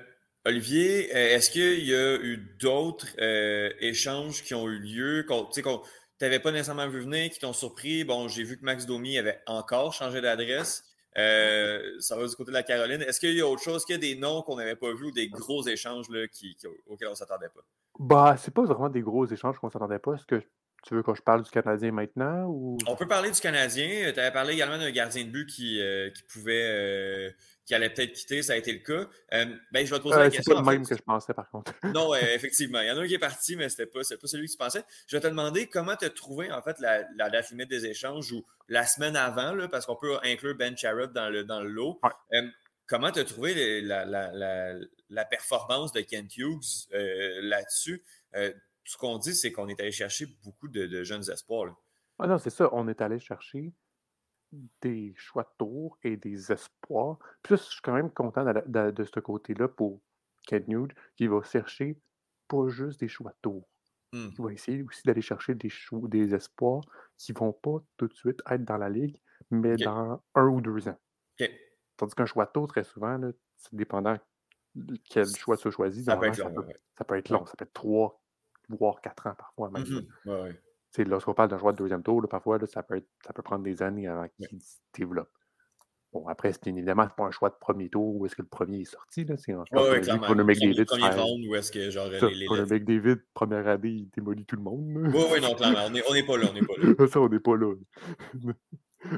[0.43, 5.53] Olivier, est-ce qu'il y a eu d'autres euh, échanges qui ont eu lieu, qu'on, tu
[5.53, 5.81] sais, qu'on
[6.21, 8.03] t'avais pas nécessairement vu venir, qui t'ont surpris?
[8.03, 10.83] Bon, j'ai vu que Max Domi avait encore changé d'adresse.
[11.17, 13.01] Euh, ça va du côté de la Caroline.
[13.01, 15.05] Est-ce qu'il y a autre chose, qu'il y a des noms qu'on n'avait pas vus
[15.05, 17.61] ou des gros échanges là, qui, qui- auxquels on ne s'attendait pas?
[17.99, 20.13] Bah, c'est pas vraiment des gros échanges qu'on s'attendait pas.
[20.13, 20.41] Est-ce que
[20.83, 22.77] tu veux que je parle du Canadien maintenant ou?
[22.87, 24.11] On peut parler du Canadien.
[24.13, 27.31] Tu avais parlé également d'un gardien de but qui, euh, qui pouvait euh,
[27.71, 29.09] qui allait peut-être quitter, ça a été le cas.
[29.33, 30.55] Euh, ben, je vais te poser Euh, la c'est question.
[30.55, 30.71] pas le fait.
[30.73, 31.71] même que je pensais, par contre.
[31.95, 32.81] Non, effectivement.
[32.81, 34.51] Il y en a un qui est parti, mais ce n'était pas, pas celui que
[34.51, 34.83] tu pensais.
[35.07, 37.85] Je vais te demander comment tu as trouvé en fait la, la date limite des
[37.85, 41.61] échanges ou la semaine avant, là, parce qu'on peut inclure Ben Charrot dans le, dans
[41.61, 41.97] le lot.
[42.03, 42.09] Ouais.
[42.39, 42.47] Euh,
[42.87, 44.73] comment tu as trouvé les- la, la,
[45.09, 48.03] la, performance de Kent Hughes euh, là-dessus?
[48.35, 48.51] Euh,
[48.83, 51.67] ce qu'on dit, c'est qu'on est allé chercher beaucoup de, de jeunes espoirs.
[51.67, 51.73] là.
[52.19, 52.67] Ah non, c'est ça.
[52.73, 53.71] On est allé chercher
[54.81, 57.17] des choix de tour et des espoirs.
[57.41, 60.01] Puis ça, je suis quand même content de, de- de ce côté-là pour
[60.45, 61.97] Ken Hughes, qui va chercher
[62.47, 63.67] pas juste des choix de tour.
[64.13, 64.29] Hmm.
[64.37, 66.81] Il va essayer aussi d'aller chercher des, choix, des espoirs
[67.17, 70.87] qui vont pas tout de suite être dans la ligue, mais dans un ou deux
[70.89, 70.97] ans.
[71.95, 73.19] Tandis qu'un choix de tour, très souvent,
[73.55, 74.17] c'est dépendant
[75.05, 76.05] quel choix tu choisis.
[76.05, 76.43] Ça peut être long.
[76.45, 76.79] ça, peut, ouais, ouais.
[76.97, 77.45] ça peut être long.
[77.45, 78.21] Ça peut être trois,
[78.69, 79.83] voire quatre ans parfois même.
[80.25, 80.61] Ouais, ouais.
[80.97, 83.41] Lorsqu'on parle d'un joueur de deuxième tour, là, parfois, là, ça, peut être- ça peut
[83.41, 85.29] prendre des années avant qu'il se développe.
[86.13, 88.47] Bon, après, c'est évidemment c'est pas un choix de premier tour où est-ce que le
[88.49, 89.23] premier est sorti.
[89.23, 90.01] là, C'est un choix Ouais, ouais.
[90.01, 93.67] Connor McDavid, premier round où est-ce que genre Ça, les, les Connor lettres- McDavid, première
[93.69, 94.83] année, il démolit tout le monde.
[95.13, 95.85] Oui, oui, non, clairement.
[95.85, 97.07] On n'est pas là, on n'est pas là.
[97.07, 97.73] ça, on n'est pas là.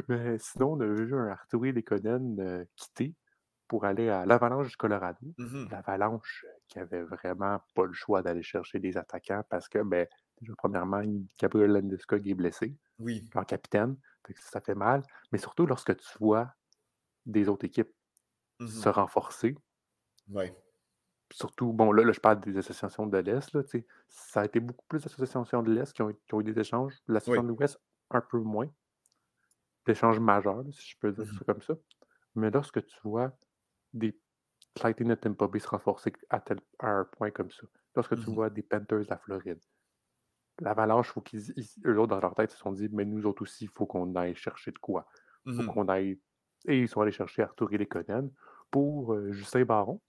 [0.07, 3.15] Mais sinon, on a vu un Arthur Lekonen euh, quitter
[3.67, 5.25] pour aller à l'Avalanche du Colorado.
[5.37, 5.67] Mhm.
[5.71, 10.07] L'Avalanche euh, qui avait vraiment pas le choix d'aller chercher des attaquants parce que, ben,
[10.41, 11.01] déjà, premièrement,
[11.39, 13.33] Gabriel Landeskog est blessé, Oui.
[13.35, 13.97] leur capitaine.
[14.27, 15.03] Fait ça fait mal.
[15.31, 16.53] Mais surtout lorsque tu vois
[17.25, 17.93] des autres équipes
[18.65, 19.55] se renforcer,
[20.29, 20.53] Ouais.
[21.31, 23.57] surtout, bon, là, là, je parle des associations de l'Est,
[24.09, 26.93] ça a été beaucoup plus d'associations de l'Est qui ont, qui ont eu des échanges.
[27.07, 27.79] L'association de l'Ouest,
[28.11, 28.69] un peu moins.
[29.85, 31.37] D'échanges majeurs, si je peux dire Mhm.
[31.37, 31.73] ça comme ça.
[32.35, 33.37] Mais lorsque tu vois
[33.93, 34.19] des
[34.83, 37.63] Lightning de Tampa Bay se renforcer à, tel, à un point comme ça,
[37.95, 38.31] lorsque tu Mhm.
[38.31, 39.61] vois des Panthers de la Floride,
[40.61, 43.41] l'Avalanche, faut qu'ils, ils- eux autres, dans leur tête, se sont dit, mais nous autres
[43.43, 45.07] aussi, il faut qu'on aille chercher de quoi.
[45.45, 45.67] Il faut Mhm.
[45.73, 46.19] qu'on aille.
[46.67, 48.31] Et ils sont allés chercher Arthur Lekonen
[48.71, 50.01] pour euh, Justin Baron,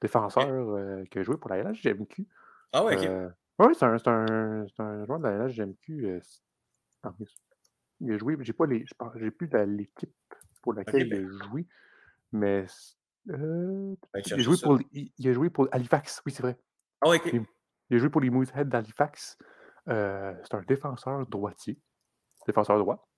[0.00, 2.26] défenseur euh, qui a joué pour la LHGMQ.
[2.72, 3.04] Ah ouais, ok.
[3.04, 3.28] Euh,
[3.60, 4.66] oui, c'est un, un,
[5.04, 6.06] joueur de la LHGMQ.
[6.06, 6.20] euh,
[8.00, 8.84] il a joué, j'ai pas les.
[9.16, 10.12] J'ai plus l'équipe
[10.62, 11.28] pour laquelle ben.
[11.30, 11.66] il a joué,
[12.32, 12.66] mais
[13.30, 16.42] euh, Ben, il, a cherche joué pour, il, il a joué pour Halifax, oui, c'est
[16.42, 16.58] vrai.
[17.00, 17.30] Ah ouais, ok.
[17.32, 17.44] Il,
[17.90, 19.38] il a joué pour les Moosehead d'Halifax.
[19.88, 21.78] Euh, c'est un défenseur droitier.
[22.46, 23.08] Défenseur droit.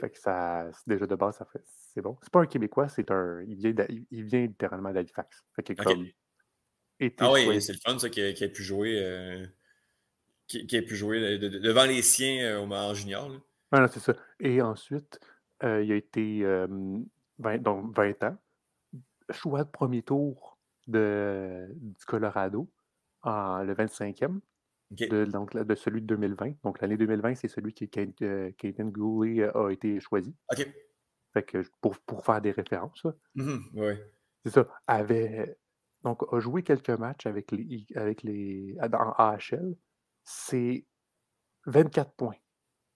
[0.00, 2.18] Fait que ça, déjà de base, ça fait, c'est bon.
[2.22, 5.44] C'est pas un Québécois, c'est un, il vient, il vient littéralement d'Halifax.
[5.54, 6.06] Fait comme
[7.20, 9.46] Ah oui, c'est le fun, ça, qui a, qui a pu jouer, euh,
[10.46, 13.28] qui, qui a pu jouer de- de- devant les siens euh, au en junior.
[13.28, 13.38] là.
[13.70, 14.14] Ah non, c'est ça.
[14.40, 15.20] Et ensuite,
[15.62, 16.66] euh, il a été euh,
[17.38, 18.36] 20, donc 20 ans.
[19.30, 22.68] choix de premier tour de, du Colorado,
[23.22, 24.40] en, le 25e,
[24.90, 26.54] de, donc, de celui de 2020.
[26.64, 30.34] Donc, l'année 2020, c'est celui qui, Caden Goulet a été choisi.
[30.52, 30.66] OK.
[31.34, 33.06] Fait que pour, pour faire des références.
[33.36, 33.60] Mm-hmm.
[33.74, 33.94] Oui.
[34.44, 34.68] C'est ça.
[34.86, 35.58] Avait,
[36.02, 39.76] donc, a joué quelques matchs avec les, avec les, en AHL.
[40.24, 40.86] C'est
[41.66, 42.36] 24 points.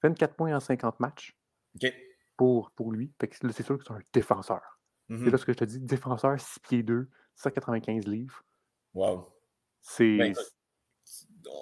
[0.02, 1.36] 24 points en 50 matchs
[1.76, 1.92] OK.
[2.36, 3.12] pour, pour lui.
[3.20, 4.80] c'est sûr que c'est un défenseur.
[5.08, 8.42] C'est là ce que je te dis, défenseur 6 pieds 2, 195 livres.
[8.94, 9.28] Wow.
[9.82, 10.16] C'est.
[10.16, 10.34] Ben,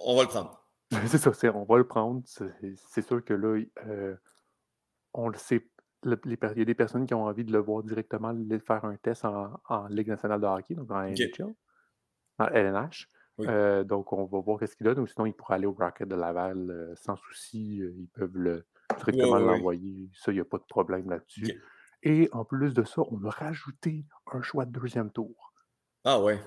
[0.05, 0.65] on va le prendre.
[1.07, 2.23] c'est ça, on va le prendre.
[2.27, 4.17] C'est sûr que là, euh,
[5.15, 5.67] on le sait.
[6.05, 6.19] il
[6.57, 9.87] y a des personnes qui ont envie de le voir directement faire un test en,
[9.89, 11.55] Ligue nationale de hockey, donc en NHL,
[12.39, 13.09] en LNH.
[13.41, 14.99] Euh, donc, on va voir qu'est-ce qu'il donne.
[14.99, 17.77] Ou sinon, il pourra aller au Rocket de Laval euh, sans souci.
[17.77, 18.67] ils peuvent le,
[18.99, 20.11] directement l'envoyer.
[20.15, 21.63] Ça, il n'y a pas de problème là-dessus.
[22.03, 25.53] Et en plus de ça, on a rajouté un choix de deuxième tour.
[26.05, 26.41] Ah ouais.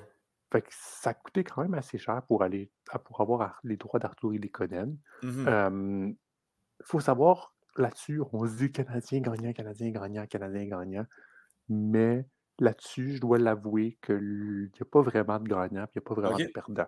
[0.54, 2.72] Fait que ça coûtait quand même assez cher pour aller
[3.06, 4.96] pour avoir les droits d'Arthur et les Conan.
[5.24, 6.16] Il
[6.86, 11.06] faut savoir, là-dessus, on se dit Canadien gagnant, Canadien gagnant, Canadien gagnant.
[11.70, 12.28] Mais
[12.60, 16.14] là-dessus, je dois l'avouer qu'il n'y a pas vraiment de gagnant, il n'y a pas
[16.14, 16.86] vraiment de perdant.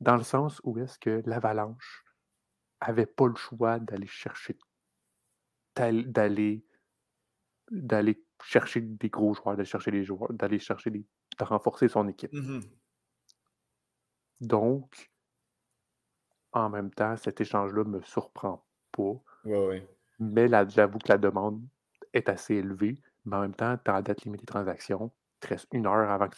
[0.00, 2.06] Dans le sens où est-ce que l'Avalanche
[2.80, 4.56] avait pas le choix d'aller chercher
[5.76, 6.64] d'aller
[7.70, 11.06] d'aller chercher des gros joueurs, d'aller chercher des joueurs, d'aller chercher des,
[11.44, 12.32] renforcer son équipe.
[12.32, 12.60] Mmh
[14.40, 15.10] Donc,
[16.52, 19.22] en même temps, cet échange-là ne me surprend pas.
[20.18, 21.62] Mais j'avoue que la demande
[22.12, 23.00] est assez élevée.
[23.24, 25.12] Mais en même temps, tu as la date limite des transactions.
[25.36, 26.36] Il te reste une heure avant que,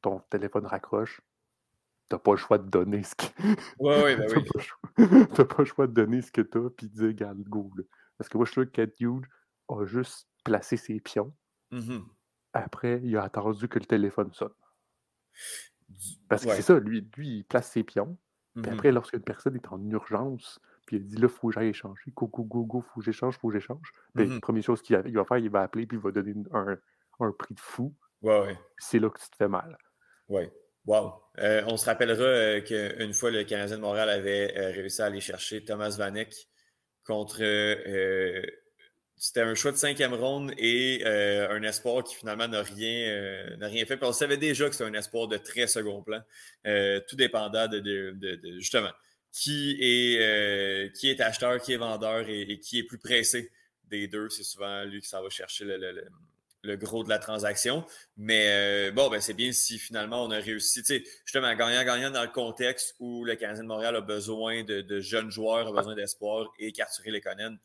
[0.00, 1.20] ton téléphone raccroche.
[2.08, 3.26] Tu n'as pas le choix de donner ce que.
[3.78, 4.26] Ouais, ouais, ben
[4.98, 5.06] oui.
[5.08, 7.70] N'as pas le choix de donner ce que tu as puis de dire, regarde, go.
[8.18, 9.26] Parce que moi, je suis sûr que Cat Hughes
[9.68, 11.32] a juste placé ses pions.
[11.70, 12.00] Mmh
[12.54, 14.54] Après, il a attendu que le téléphone sonne.
[16.28, 18.16] Parce que c'est ça, lui, lui, il place ses pions.
[18.54, 21.54] Puis mmh après, lorsqu'une personne est en urgence, puis il dit là, il faut que
[21.54, 23.90] j'aille échanger, go, go, go, go, faut que j'échange, faut que j'échange.
[24.14, 26.78] Ben, la première chose qu'il va faire, il va appeler, puis il va donner un,
[27.20, 27.92] un prix de fou.
[28.22, 29.76] Ouais, C'est là que tu te fais mal.
[30.28, 30.52] Ouais.
[30.86, 31.14] Wow.
[31.38, 35.06] Euh, on se rappellera euh, qu'une fois, le Canadien de Montréal avait euh, réussi à
[35.06, 36.34] aller chercher Thomas Vanek
[37.04, 37.42] contre
[39.16, 43.56] c'était un choix de cinquième ronde et euh, un espoir qui finalement n'a rien, euh,
[43.60, 43.98] rien fait.
[44.02, 46.20] on savait déjà que c'était un espoir de très second plan,
[46.66, 48.14] euh, tout dépendant de,
[48.58, 48.90] justement
[49.32, 53.50] qui est, qui est acheteur, qui est vendeur et, qui est plus pressé
[53.90, 54.28] des deux.
[54.28, 57.84] C'est souvent lui qui s'en va chercher le, gros de la transaction.
[58.16, 60.84] Mais bon, ben, c'est bien si finalement on a réussi,
[61.24, 65.66] justement, gagnant-gagnant dans le contexte où le Canadien de Montréal a besoin de, jeunes joueurs,
[65.66, 67.58] a besoin d'espoir et qu'Arthur Lekonen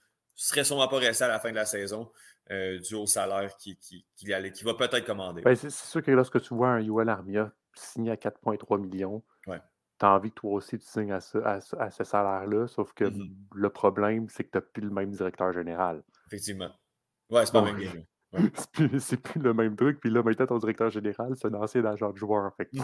[0.46, 2.12] serait sûrement pas resté à la fin de la saison
[2.52, 5.42] euh, dû au salaire qu'il qui, qui, qui, va peut-être commander.
[5.42, 10.06] Ben, c'est sûr que lorsque tu vois un Yoel Armia signé à 4,3 millions, tu
[10.06, 13.36] as envie que toi aussi tu signes à ce, à, ce salaire-là, sauf que mm-hmm.
[13.54, 16.04] le problème, c'est que tu n'as plus le même directeur général.
[16.28, 16.72] Effectivement.
[17.30, 18.04] Ouais, c'est pas le même game.
[19.00, 20.00] c'est, plus, le même truc.
[20.00, 22.54] Puis là, maintenant, ton directeur général, c'est un ancien agent de joueur.
[22.58, 22.84] Fait il,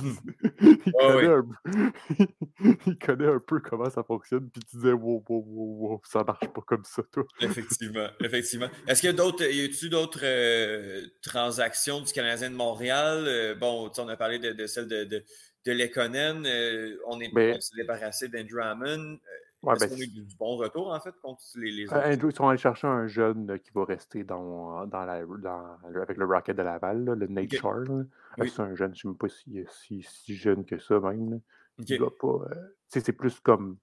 [2.98, 3.40] connaît un...
[3.40, 4.50] peu comment ça fonctionne.
[4.50, 7.26] Puis tu disais, wow, wow, wow, wow, ça marche pas comme ça, toi.
[7.42, 8.70] effectivement, effectivement.
[8.88, 13.26] Est-ce qu'il y a d'autres, y a-tu d'autres euh, transactions du Canadien de Montréal?
[13.28, 15.24] Euh, bon, on a parlé de, celle de, de,
[15.66, 16.46] de Lekonen.
[16.48, 19.20] Euh, on est ben débarrassé d'Andrew Hammond.
[19.66, 22.06] Ouais, ben, a eu du bon retour, en fait, contre les, les autres?
[22.06, 26.18] Andrew, ils sont allés chercher un jeune qui va rester dans, dans la, dans, avec
[26.18, 27.58] le Rocket de Laval, le Nate okay.
[27.58, 28.08] Charles.
[28.38, 31.42] C'est un jeune, je ne sais même pas si, si, si, jeune que ça, même.
[31.80, 31.98] Okay.
[31.98, 32.48] pas.
[32.88, 33.78] c'est plus comme.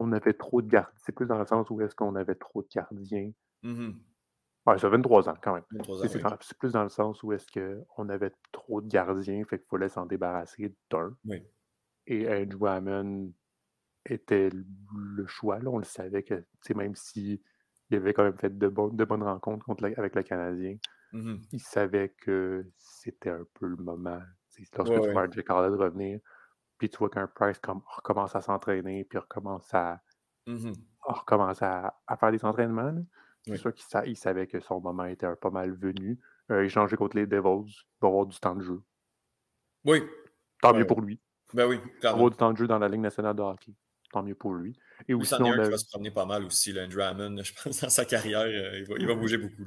[0.00, 0.92] On avait trop de gardiens.
[0.96, 3.32] C'est plus dans le sens où est-ce qu'on avait trop de gardiens.
[3.62, 3.90] Mm
[4.66, 5.64] Ouais, ça a 23 ans quand même.
[6.02, 6.22] C'est oui.
[6.58, 10.04] plus dans le sens où est-ce qu'on avait trop de gardiens, fait qu'il fallait s'en
[10.04, 11.16] débarrasser d'un.
[11.24, 11.42] Oui.
[12.06, 13.32] Et Andrew Hammond
[14.12, 15.58] était le choix.
[15.58, 15.70] Là.
[15.70, 16.44] On le savait que,
[16.74, 17.40] même s'il
[17.90, 20.76] il avait quand même fait de, de bonnes rencontres contre avec le Canadien,
[21.12, 24.20] mmh il savait que c'était un peu le moment.
[24.76, 26.20] Lorsque tu vois Jack revenir,
[26.76, 30.02] puis tu vois qu'un Price recommence à s'entraîner, puis recommence à,
[30.46, 32.94] mmh recommence à, faire des entraînements.
[33.42, 36.18] C'est sûr qu'il savait que son moment était un pas mal venu.
[36.50, 38.82] Euh, échanger contre les Devils, il va avoir du temps de jeu.
[39.84, 40.02] Oui.
[40.60, 41.20] Tant mieux pour lui.
[41.54, 43.74] Ben oui, il va avoir du temps de jeu dans la Ligue nationale de hockey
[44.12, 44.78] tant mieux pour lui.
[45.08, 47.80] Et aussi, il y va se promener pas mal aussi, là, Andrew Hammond, je pense,
[47.80, 48.40] dans sa carrière.
[48.40, 49.64] Euh, il, va, bouger beaucoup.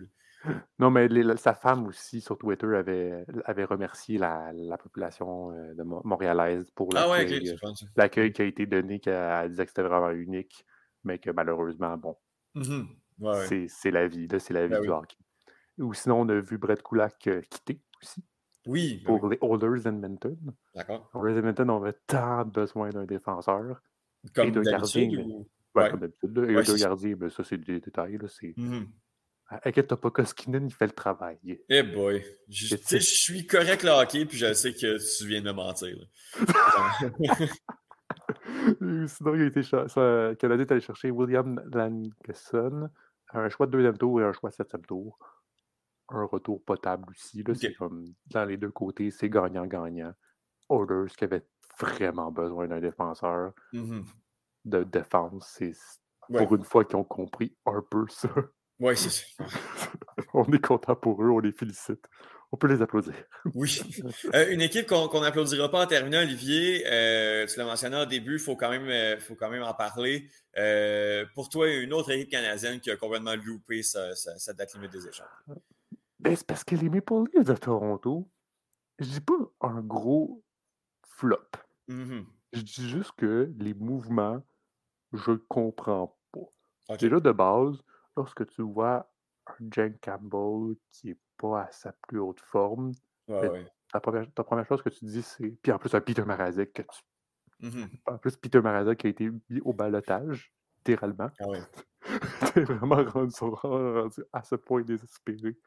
[0.79, 5.83] Non, mais sa femme aussi, sur Twitter, avait, avait remercié la, la population euh, de
[5.83, 7.07] montréalaise pour ah
[7.95, 10.65] l'accueil euh, qui a été donné, qu'elle disait que c'était vraiment unique,
[11.03, 12.17] mais que malheureusement, bon,
[12.55, 13.67] mm-hmm.
[13.67, 15.17] c'est la vie, c'est la vie ben du hockey.
[15.77, 17.17] Ou sinon, on a vu Brett Kulak
[17.49, 18.23] quitter aussi.
[18.67, 19.37] Oui, ben pour oui.
[19.41, 20.37] les Oilers Edmonton.
[20.75, 21.09] D'accord.
[21.15, 23.81] Oilers Edmonton avait tant besoin d'un défenseur
[24.35, 25.47] Comme d'habitude mais ou?
[25.75, 25.89] Ouais.
[25.89, 26.87] comme d'habitude, là, et Ouais, d'un c'est ça.
[26.87, 28.85] gardien, ben, ça, c'est des détails, là, c'est Mmh
[29.53, 31.37] Ah, inquiète-toi pas, Koskinen, il fait le travail.
[31.69, 32.23] Eh boy!
[32.47, 35.97] Je je suis correct le hockey, puis je sais que tu viens de me mentir,
[35.97, 36.05] là.
[38.81, 42.89] Et sinon, il a été cha- ça- le Canadien est allé chercher William Langesson,
[43.33, 45.17] un choix de deuxième tour et un choix de septième tour.
[46.09, 47.41] Un retour potable aussi.
[47.43, 47.53] Là.
[47.55, 50.13] C'est comme dans les deux côtés, c'est gagnant-gagnant.
[50.69, 51.45] Oilers qui avait
[51.81, 54.05] vraiment besoin d'un défenseur Mhm.
[54.65, 55.55] de défense.
[55.57, 55.73] C'est
[56.29, 56.45] Ouais.
[56.45, 58.29] pour une fois qu'ils ont compris un peu ça.
[58.79, 59.23] Ouais, c'est ça.
[60.33, 62.05] on est content pour eux, on les félicite.
[62.53, 63.13] On peut les applaudir.
[63.55, 63.79] Oui.
[64.33, 68.33] Euh, une équipe qu'on n'applaudira pas en terminant, Olivier, euh, tu l'as mentionné au début,
[68.33, 70.29] il faut, quand même, euh, faut quand même en parler.
[71.33, 74.91] Pour toi, une autre équipe canadienne qui a complètement loupé sa, sa- sa date limite
[74.91, 75.27] des échanges.
[76.19, 78.29] Ben, c'est parce que les Maple Leafs de Toronto,
[78.99, 80.43] je dis pas un gros
[81.07, 81.39] flop.
[81.91, 82.25] Mhm.
[82.53, 84.43] Je dis juste que les mouvements,
[85.13, 86.41] je comprends pas.
[86.89, 86.99] OK.
[86.99, 87.83] Déjà de base,
[88.17, 89.11] lorsque tu vois
[89.47, 92.91] un Jen Campbell qui est pas à sa plus haute forme,
[93.27, 93.71] Ouais, ouais.
[93.91, 95.49] ta première, ta première chose que tu dis, c'est.
[95.63, 97.01] Puis en plus, un Peter Marazek, que tu...
[97.59, 97.89] Mhm.
[98.07, 101.29] en plus, Peter Marazek qui a été mis au balotage, littéralement.
[101.39, 101.61] Ah ouais.
[102.53, 103.33] T'es vraiment rendu,
[104.33, 105.57] à ce point désespéré.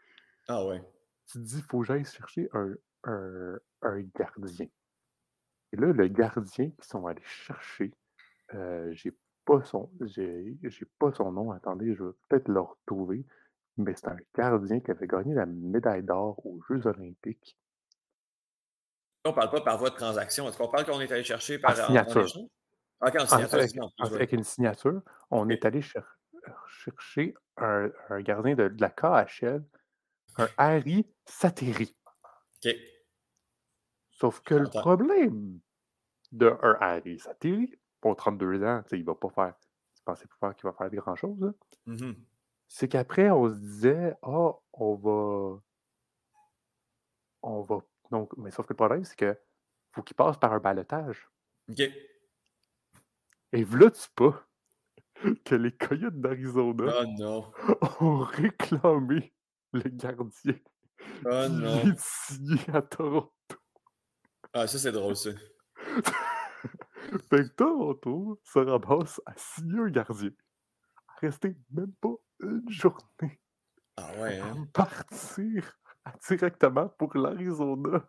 [0.48, 0.82] Ah ouais.
[1.26, 4.66] tu te dis, il faut que j'aille chercher un, un, un gardien.
[5.74, 7.92] Et là, le gardien qu'ils sont allés chercher,
[8.54, 9.12] euh, j'ai
[9.44, 13.26] pas son j'ai j'ai pas son nom, attendez, je vais peut-être le retrouver,
[13.76, 17.58] mais c'est un gardien qui avait gagné la médaille d'or aux Jeux olympiques.
[19.24, 20.48] On ne parle pas par voie de transaction.
[20.48, 22.32] Est-ce qu'on parle qu'on est allé chercher par en- signature.
[23.00, 23.26] En-
[23.98, 26.18] avec, une signature, on est allé cher-
[26.68, 29.64] chercher un, un gardien de, de la KHL,
[30.36, 31.96] un Harry Sateri.
[32.64, 32.93] OK.
[34.24, 35.60] Sauf que le problème
[36.32, 39.54] de un Harry Satiri, pour 32 ans, tu sais, il va pas faire.
[39.94, 41.52] Tu pensais pas faire qu'il va faire grand chose,
[41.84, 42.14] Mhm.
[42.66, 45.60] c'est qu'après, on se disait, ah, on va.
[47.42, 47.80] On va.
[48.10, 49.38] Donc, mais sauf que le problème, c'est que
[49.92, 51.28] faut qu'il passe par un balotage.
[51.68, 51.80] OK.
[53.52, 54.42] Et là, tu pas
[55.44, 57.44] que les Coyotes d'Arizona Oh
[58.00, 59.34] ont réclamé
[59.74, 60.54] le gardien
[61.26, 61.84] Oh qui non.
[61.84, 63.30] de signer à Toronto.
[64.56, 65.30] Ah, ça, c'est drôle, ça.
[67.28, 70.30] Fait que Toronto se ramasse à signer un gardien.
[71.08, 73.40] À rester même pas une journée.
[73.96, 74.68] Ah ouais, À hein?
[74.72, 75.78] partir
[76.28, 78.08] directement pour l'Arizona.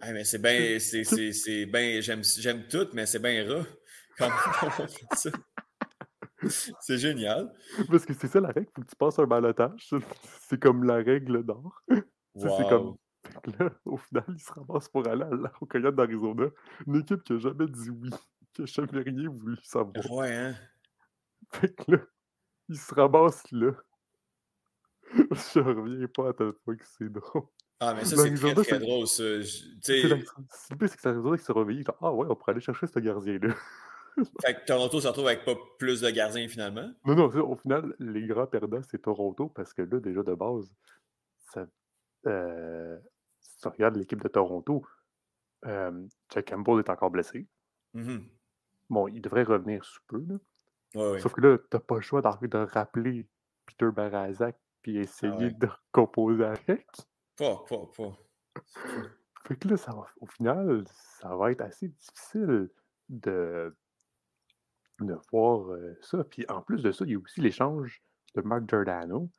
[0.00, 3.66] Ah, mais c'est bien, c'est, c'est, c'est bien, j'aime, j'aime tout, mais c'est bien ras.
[4.16, 5.30] Comment on fait ça?
[6.80, 7.52] C'est génial.
[7.90, 9.90] Parce que c'est ça la règle, faut que tu passes un balotage.
[10.48, 11.82] C'est comme la règle d'or.
[12.36, 12.96] C'est comme.
[13.24, 13.40] Wow.
[13.42, 16.46] Fait que là, au final, il se ramasse pour aller à la- Coyote d'Arizona.
[16.86, 18.10] Une équipe qui a jamais dit oui,
[18.52, 20.10] qui a jamais rien voulu savoir.
[20.12, 20.54] Ouais, hein?
[21.52, 21.98] Fait que là,
[22.68, 23.72] il se ramasse là.
[25.30, 27.42] Je reviens pas à tel point que c'est drôle.
[27.80, 29.22] Ah, mais ça, c'est très, très drôle, ça.
[29.82, 31.82] C'est le c'est que c'est l'Arizona qui s'est réveillé.
[31.82, 33.54] genre, Ah ouais, on pourrait aller chercher ce gardien-là.
[34.40, 36.90] fait que Toronto se retrouve avec pas plus de gardiens, finalement?
[37.04, 40.72] Non, non, au final, les grands perdants, c'est Toronto parce que là, déjà de base,
[41.52, 41.66] ça,
[42.26, 42.98] euh,
[43.44, 44.84] si tu regardes l'équipe de Toronto,
[45.66, 47.46] euh, Jack Campbell est encore blessé.
[47.94, 48.26] Mhm.
[48.90, 50.34] Bon, il devrait revenir sous peu, là.
[50.94, 51.20] Ouais, ouais.
[51.20, 53.26] Sauf que là, t'as pas le choix de rappeler
[53.66, 55.50] Peter Barazak puis essayer Ah ouais.
[55.52, 56.86] de composer avec.
[57.36, 58.18] Pas, pas, pas.
[59.46, 62.70] Fait que là, ça va, au final, ça va être assez difficile
[63.08, 63.74] de,
[65.00, 66.24] de voir euh, ça.
[66.24, 68.02] Puis en plus de ça, il y a aussi l'échange
[68.34, 69.30] de Mark Giordano.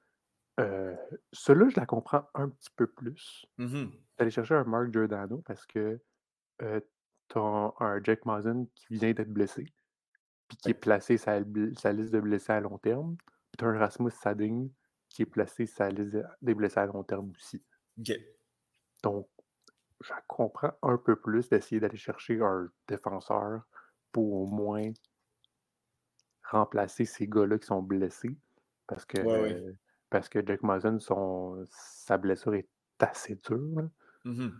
[0.59, 0.95] Euh,
[1.33, 3.45] Cela, je la comprends un petit peu plus.
[3.57, 3.91] Mhm.
[4.17, 5.99] D'aller chercher un Mark Giordano parce que
[6.61, 6.79] euh,
[7.27, 9.65] t'as un Jack Mazen qui vient d'être blessé,
[10.47, 13.17] puis qui est placé sa, liste de blessés à long terme.
[13.17, 14.71] Puis t'as un Rasmus Sading
[15.09, 17.63] qui est placé sa liste des blessés à long terme aussi.
[19.03, 19.29] Donc,
[20.01, 23.63] je comprends un peu plus d'essayer d'aller chercher un défenseur
[24.11, 24.91] pour au moins
[26.43, 28.37] remplacer ces gars-là qui sont blessés.
[28.87, 29.75] Parce que, Ouais, ouais.
[30.15, 33.89] Parce que Jack Mason, son, sa blessure est assez dure.
[34.23, 34.53] Mhm.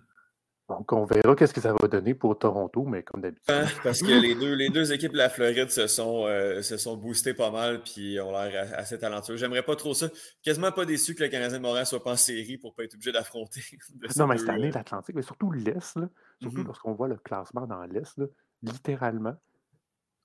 [0.68, 3.46] Donc, on verra qu'est-ce que ça va donner pour Toronto, mais comme d'habitude.
[3.48, 6.76] Hein, Parce que les deux, les deux équipes de la Floride se sont, euh, se
[6.76, 9.38] sont boostées pas mal puis ont l'air assez talentueux.
[9.38, 10.10] J'aimerais pas trop ça.
[10.44, 12.96] Quasiment pas déçu que le Canadien de Montréal soit pas en série pour pas être
[12.96, 13.62] obligé d'affronter.
[14.18, 16.10] Non, mais cette année, l'Atlantique, mais surtout l'Est, là,
[16.42, 18.20] surtout lorsqu'on voit le classement dans l'Est,
[18.62, 19.38] littéralement,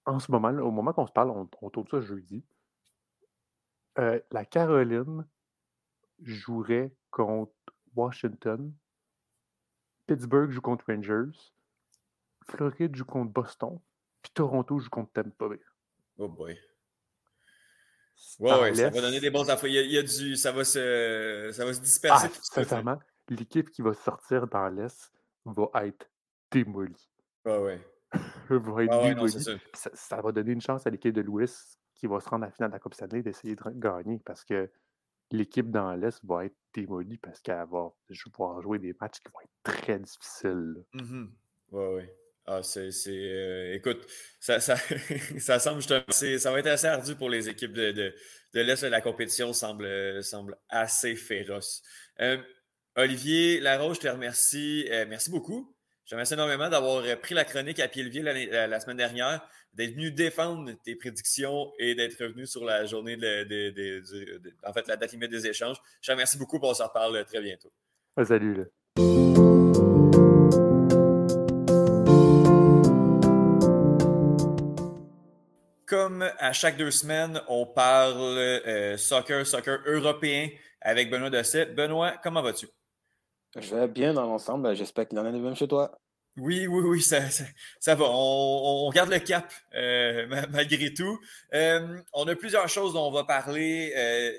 [0.06, 2.42] en ce moment, là, au moment qu'on se parle, on, on tourne ça jeudi.
[4.00, 5.26] Euh, la Caroline
[6.22, 7.52] jouerait contre
[7.94, 8.72] Washington
[10.10, 11.38] Pittsburgh joue contre Rangers,
[12.48, 13.78] Floride joue contre Boston,
[14.20, 15.60] puis Toronto joue contre Tampa Bay.
[16.18, 16.58] Oh boy.
[18.40, 19.68] Ouais, ouais, ça va donner des bons affaires.
[19.68, 20.36] Il y a, du.
[20.36, 22.26] Ça va se, ça va se disperser.
[22.28, 22.98] Ah, sincèrement,
[23.28, 25.12] l'équipe qui va sortir dans l'Est
[25.44, 26.10] va être
[26.50, 27.08] démolie.
[27.44, 27.80] Ouais, ouais.
[28.50, 29.60] va être démolie.
[29.74, 31.48] ça, va donner une chance à l'équipe de Louis
[32.00, 34.44] qui va se rendre à la finale de la Coupe Stanley d'essayer de gagner parce
[34.44, 34.70] que
[35.30, 37.92] l'équipe dans l'Est va être démolie parce qu'elle va
[38.32, 40.84] pouvoir jouer des matchs qui vont être très difficiles.
[40.94, 41.26] Mm
[41.70, 42.16] Ouais, ouais.
[42.46, 42.62] Ah.
[43.06, 44.04] Euh, écoute,
[44.40, 44.74] ça, ça,
[45.38, 48.12] ça semble Ça va être assez ardu pour les équipes de, de,
[48.54, 48.82] de l'Est.
[48.88, 51.82] La compétition semble, semble assez féroce.
[52.20, 52.38] Euh,
[52.96, 54.88] Olivier Laroche, je te remercie.
[54.90, 55.76] Euh, merci beaucoup.
[56.10, 59.48] Je te remercie énormément d'avoir pris la chronique à pied levé la, la, semaine dernière,
[59.74, 64.02] d'être venu défendre tes prédictions et d'être revenu sur la journée de,
[64.66, 65.76] en fait, la date limite des échanges.
[66.00, 66.58] Je te remercie beaucoup.
[66.60, 67.70] On se reparle très bientôt.
[68.24, 68.56] salut.
[68.56, 68.64] Là.
[75.86, 80.48] Comme à chaque deux semaines, on parle euh, soccer, soccer européen
[80.80, 81.66] avec Benoît Dosset.
[81.66, 82.66] Benoît, comment vas-tu?
[83.58, 84.74] Je vais bien dans l'ensemble.
[84.74, 85.98] J'espère qu'il en est de même chez toi.
[86.36, 87.20] Oui, oui, oui, ça,
[87.80, 88.06] ça, va.
[88.08, 91.18] On, garde le cap euh, malgré tout.
[91.54, 93.92] Euh, on a plusieurs choses dont on va parler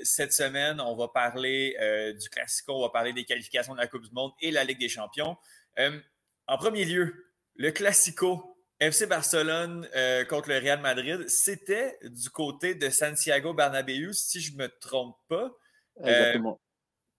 [0.03, 0.79] cette semaine.
[0.79, 1.75] On va parler
[2.19, 4.79] du Classico, on va parler des qualifications de la Coupe du Monde et la Ligue
[4.79, 5.35] des Champions.
[5.77, 7.13] en premier lieu,
[7.55, 8.51] le Classico
[8.81, 14.53] FC Barcelone euh, contre le Real Madrid, c'était du côté de Santiago Bernabéu, si je
[14.53, 15.51] ne me trompe pas.
[15.99, 16.59] Euh, exactement.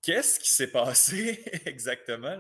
[0.03, 2.36] Qu'est-ce qui s'est passé exactement?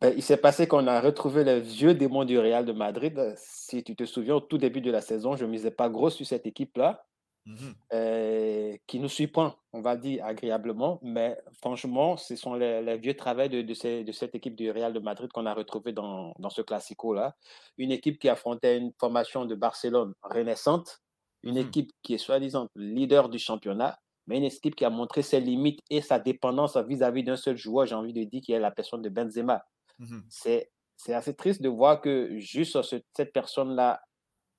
[0.00, 3.34] Ben, il s'est passé qu'on a retrouvé le vieux démon du Real de Madrid.
[3.36, 6.10] Si tu te souviens, au tout début de la saison, je ne misais pas gros
[6.10, 7.06] sur cette équipe-là.
[7.46, 7.74] Mhm.
[7.92, 13.46] Euh, qui nous surprend, on va dire agréablement, mais franchement, ce sont les, vieux travaux
[13.46, 17.36] de, de, cette équipe du Real de Madrid qu'on a retrouvé dans, dans ce classico-là.
[17.78, 21.02] Une équipe qui affrontait une formation de Barcelone renaissante,
[21.44, 21.68] une mhm.
[21.68, 23.96] équipe qui est soi-disant leader du championnat,
[24.26, 27.86] mais une équipe qui a montré ses limites et sa dépendance vis-à-vis d'un seul joueur,
[27.86, 29.64] j'ai envie de dire, qui est la personne de Benzema.
[29.98, 30.24] Mhm.
[30.28, 30.70] C'est
[31.12, 34.00] assez triste de voir que juste cette personne-là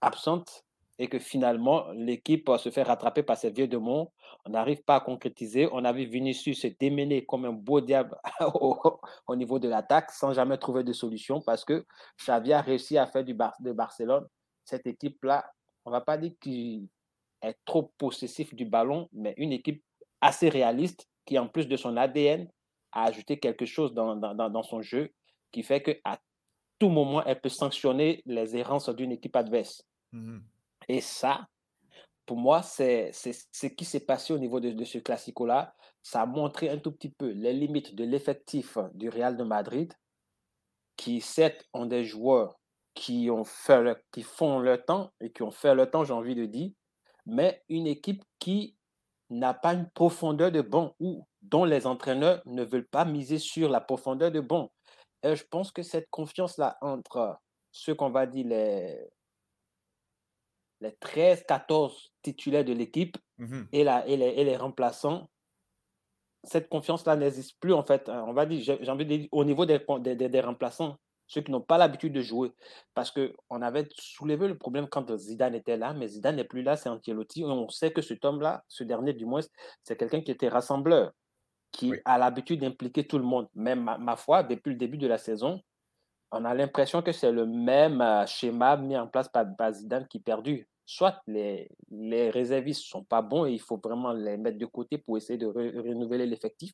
[0.01, 0.65] absente,
[0.99, 4.11] et que finalement, l'équipe se fait rattraper par ces vieux démons.
[4.45, 5.69] On n'arrive pas à concrétiser.
[5.71, 8.17] On a vu Vinicius se démener comme un beau diable
[8.55, 11.85] au, niveau de l'attaque sans jamais trouver de solution parce que
[12.19, 14.25] Xavi a réussi à faire du de Barcelone.
[14.65, 15.45] Cette équipe-là,
[15.85, 16.87] on ne va pas dire qu'il
[17.41, 19.83] est trop possessif du ballon, mais une équipe
[20.21, 22.49] assez réaliste qui, en plus de son ADN,
[22.91, 25.13] a ajouté quelque chose dans, dans, dans son jeu
[25.51, 26.19] qui fait qu'à
[26.79, 29.83] tout moment, elle peut sanctionner les errances d'une équipe adverse.
[30.11, 30.39] Mmh
[30.89, 31.47] et ça,
[32.25, 35.75] pour moi, c'est ce qui s'est passé au niveau de, ce classico-là.
[36.01, 39.93] Ça a montré un tout petit peu les limites de l'effectif du Real de Madrid,
[40.95, 42.59] qui, certes, ont des joueurs
[42.93, 46.35] qui, ont fait qui font le temps et qui ont fait le temps, j'ai envie
[46.35, 46.71] de dire,
[47.27, 48.75] mais une équipe qui
[49.29, 53.69] n'a pas une profondeur de banc ou dont les entraîneurs ne veulent pas miser sur
[53.69, 54.71] la profondeur de banc.
[55.23, 57.37] Et je pense que cette confiance-là entre
[57.71, 59.09] ceux qu'on va dire les,
[60.79, 65.29] les 13, 14 titulaires de l'équipe mmh et, et, les, remplaçants,
[66.43, 68.07] cette confiance-là n'existe plus, en fait.
[68.09, 68.23] Hein.
[68.27, 69.79] On va dire, j'ai envie de dire, au niveau des,
[70.15, 70.97] des, remplaçants,
[71.27, 72.51] ceux qui n'ont pas l'habitude de jouer.
[72.93, 76.75] Parce qu'on avait soulevé le problème quand Zidane était là, mais Zidane n'est plus là,
[76.75, 77.43] c'est Ancelotti.
[77.43, 79.41] On sait que cet homme-là, ce dernier du moins,
[79.83, 81.11] c'est quelqu'un qui était rassembleur,
[81.71, 83.47] qui a l'habitude d'impliquer tout le monde.
[83.53, 85.61] Même ma, ma foi, depuis le début de la saison,
[86.31, 90.19] on a l'impression que c'est le même euh, schéma mis en place par, Zidane qui
[90.19, 90.67] perdu.
[90.85, 94.65] Soit les, les réservistes ne sont pas bons et il faut vraiment les mettre de
[94.65, 96.71] côté pour essayer de renouveler l'effectif,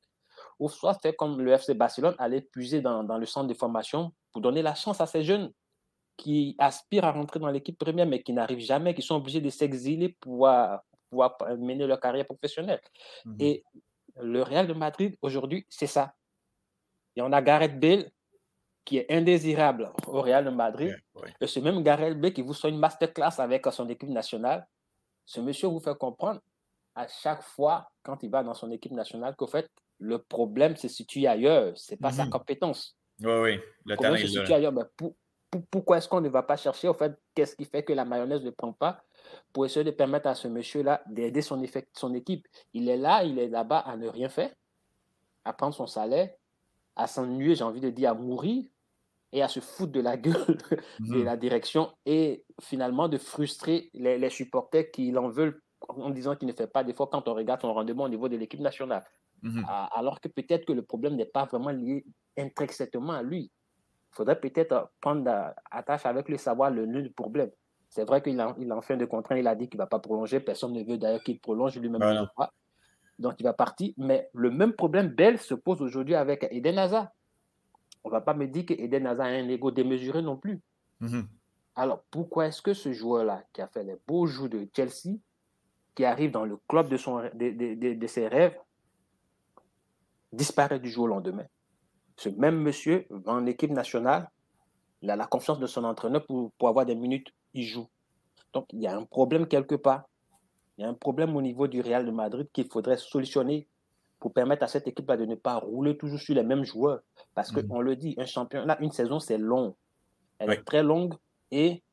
[0.59, 4.41] ou soit faire comme le FC Barcelone, aller puiser dans, le centre de formation pour
[4.41, 5.51] donner la chance à ces jeunes
[6.17, 9.49] qui aspirent à rentrer dans l'équipe première mais qui n'arrivent jamais, qui sont obligés de
[9.49, 10.47] s'exiler pour
[11.09, 12.81] pouvoir, mener leur carrière professionnelle.
[13.25, 13.63] Mmh et
[14.21, 16.13] le Real de Madrid, aujourd'hui, c'est ça.
[17.15, 18.11] Et on a Gareth Bale
[18.85, 20.95] qui est indésirable au Real de Madrid,
[21.39, 24.67] et ce même Gareth B qui vous soit une masterclass avec son équipe nationale,
[25.25, 26.41] ce monsieur vous fait comprendre
[26.95, 29.69] à chaque fois, quand il va dans son équipe nationale, qu'au fait,
[29.99, 32.31] le problème se situe ailleurs, ce n'est pas sa mhm.
[32.31, 32.97] compétence.
[33.21, 34.73] Oui, oui, le, problème se situe ailleurs?
[34.73, 34.83] Mais
[35.71, 38.43] pourquoi est-ce qu'on ne va pas chercher, au fait, qu'est-ce qui fait que la mayonnaise
[38.43, 39.03] ne prend pas
[39.51, 41.61] pour essayer de permettre à ce monsieur-là d'aider son,
[41.93, 42.47] son équipe?
[42.73, 44.51] Il est là, il est là-bas à ne rien faire,
[45.45, 46.29] à prendre son salaire,
[46.95, 48.65] à s'ennuyer, j'ai envie de dire, à mourir,
[49.33, 50.57] et à se foutre de la gueule
[50.99, 51.23] de mhm.
[51.23, 56.53] la direction et finalement de frustrer les, supporters qui en veulent en disant qu'il ne
[56.53, 59.03] fait pas d'efforts quand on regarde son rendement au niveau de l'équipe nationale.
[59.43, 59.65] Mhm.
[59.93, 62.05] Alors que peut-être que le problème n'est pas vraiment lié
[62.37, 63.51] intrinsèquement à lui.
[64.11, 67.51] Il faudrait peut-être prendre attache avec lui, savoir le nœud du problème.
[67.89, 69.87] C'est vrai qu'il a, il en fin de contrat, il a dit qu'il ne va
[69.87, 70.39] pas prolonger.
[70.39, 72.27] Personne ne veut d'ailleurs qu'il prolonge lui-même.
[73.19, 73.93] Donc il va partir.
[73.97, 77.09] Mais le même problème Bell se pose aujourd'hui avec Eden Hazard.
[78.03, 80.61] On ne va pas me dire qu'Eden Hazard a un ego démesuré non plus.
[81.01, 81.25] Mm-hmm.
[81.75, 85.17] Alors pourquoi est-ce que ce joueur-là, qui a fait les beaux jours de Chelsea,
[85.95, 88.57] qui arrive dans le club de, son, de ses rêves,
[90.33, 91.45] disparaît du jour au lendemain
[92.17, 94.29] ce même monsieur va en équipe nationale,
[95.01, 97.87] il a la confiance de son entraîneur pour, pour avoir des minutes, il joue.
[98.53, 100.03] Donc, il y a un problème quelque part.
[100.77, 103.67] Il y a un problème au niveau du Real de Madrid qu'il faudrait solutionner
[104.19, 107.01] pour permettre à cette équipe-là de ne pas rouler toujours sur les mêmes joueurs.
[107.35, 107.81] Parce qu'on mhm.
[107.81, 109.75] le dit, un championnat, une saison, c'est long.
[110.39, 111.15] Elle est très longue
[111.51, 111.83] et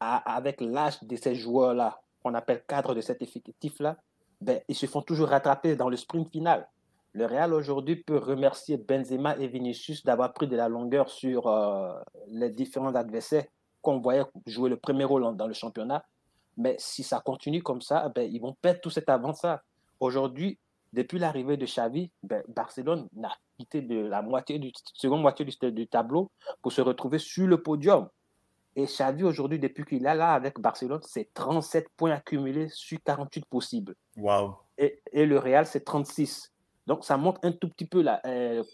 [0.00, 3.96] avec l'âge de ces joueurs-là, qu'on appelle cadre de cet effectif-là,
[4.40, 6.68] ben, ils se font toujours rattraper dans le sprint final.
[7.18, 11.92] Le Real aujourd'hui peut remercier Benzema et Vinicius d'avoir pris de la longueur sur euh,
[12.28, 13.44] les différents adversaires
[13.82, 16.04] qu'on voyait jouer le premier rôle dans le championnat.
[16.56, 19.64] Mais si ça continue comme ça, ben, ils vont perdre tout cet avance-là.
[19.98, 20.60] Aujourd'hui,
[20.92, 25.72] depuis l'arrivée de Xavi, ben, Barcelone n'a quitté de la moitié du seconde moitié du,
[25.72, 26.30] du, tableau
[26.62, 28.08] pour se retrouver sur le podium.
[28.76, 33.44] Et Xavi aujourd'hui, depuis qu'il est là avec Barcelone, c'est 37 points accumulés sur 48
[33.46, 33.96] possibles.
[34.16, 34.54] Wow.
[34.76, 36.52] Et, et le Real, c'est 36.
[36.88, 38.64] Donc, ça montre un tout petit peu euh,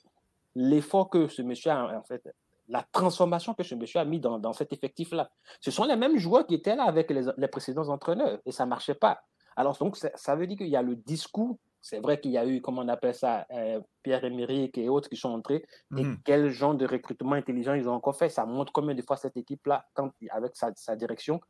[0.55, 2.23] l'effort que ce monsieur a, en fait,
[2.69, 5.29] la transformation que ce monsieur a mis dans, cet effectif-là.
[5.61, 8.71] Ce sont les mêmes joueurs qui étaient là avec les, précédents entraîneurs et ça ne
[8.71, 9.21] marchait pas.
[9.57, 11.59] Alors, donc, ça, veut dire qu'il y a le discours.
[11.81, 15.17] C'est vrai qu'il y a eu, comment on appelle ça, euh, Pierre-Emerick et autres qui
[15.17, 15.67] sont entrés.
[15.99, 16.19] Et mhm.
[16.25, 18.29] quel genre de recrutement intelligent ils ont encore fait.
[18.29, 19.85] Ça montre combien de fois cette équipe-là,
[20.31, 21.41] avec sa, direction,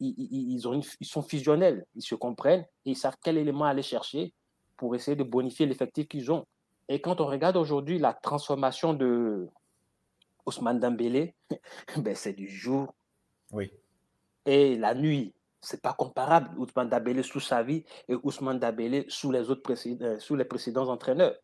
[0.00, 3.82] ils, ils, ont ils sont fusionnels, ils se comprennent et ils savent quel élément aller
[3.82, 4.34] chercher
[4.82, 6.44] pour essayer de bonifier l'effectif qu'ils ont.
[6.88, 9.48] Et quand on regarde aujourd'hui la transformation de
[10.44, 11.36] Ousmane Dembélé,
[11.98, 12.92] ben c'est du jour
[13.52, 13.70] oui.
[14.44, 15.34] et la nuit.
[15.60, 20.04] C'est pas comparable Ousmane Dembélé sous sa vie et Ousmane Dembélé sous les autres précédents,
[20.04, 21.36] euh, sous les précédents entraîneurs.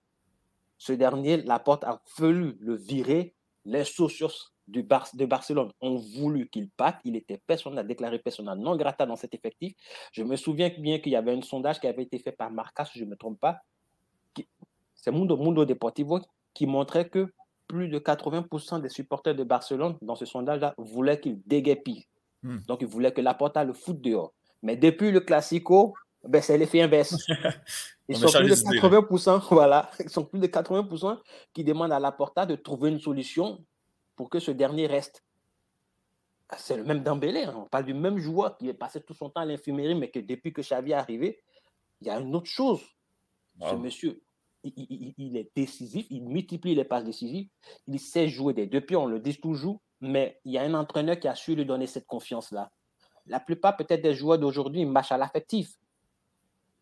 [0.76, 3.36] Ce dernier, la porte a fallu le virer.
[3.64, 7.01] Les socios de Barcelone ont voulu qu'il parte.
[7.05, 9.75] Il était personne, a déclaré persona non grata dans cet effectif.
[10.12, 12.85] Je me souviens bien qu'il y avait un sondage qui avait été fait par Marca,
[12.85, 13.59] si je ne me trompe pas.
[14.95, 16.21] C'est Mundo, Mundo Deportivo
[16.55, 17.33] qui montrait que
[17.66, 22.07] plus de 80% des supporters de Barcelone, dans ce sondage-là, voulaient qu'il déguépille.
[22.43, 22.59] Hmm.
[22.66, 24.33] Donc, ils voulaient que la porte le foot dehors.
[24.62, 25.95] Mais depuis le Classico,
[26.25, 27.16] ben, c'est l'effet inverse.
[28.09, 31.19] Ils sont plus de 80%, voilà, ils sont plus de 80%
[31.53, 33.62] qui demandent à la Porta de trouver une solution
[34.19, 35.25] pour que ce dernier reste.
[36.57, 37.55] C'est le même Dembélé, hein.
[37.57, 40.19] on parle du même joueur qui est passé tout son temps à l'infirmerie, mais que
[40.19, 41.41] depuis que Xavi est arrivé,
[42.01, 42.83] il y a une autre chose.
[43.61, 44.21] Ce monsieur,
[44.64, 47.49] il, est décisif, il multiplie les passes décisives,
[47.87, 50.75] il sait jouer des deux pieds, on le dit toujours, mais il y a un
[50.75, 52.73] entraîneur qui a su lui donner cette confiance-là.
[53.27, 55.77] La plupart peut-être des joueurs d'aujourd'hui, ils marchent à l'affectif.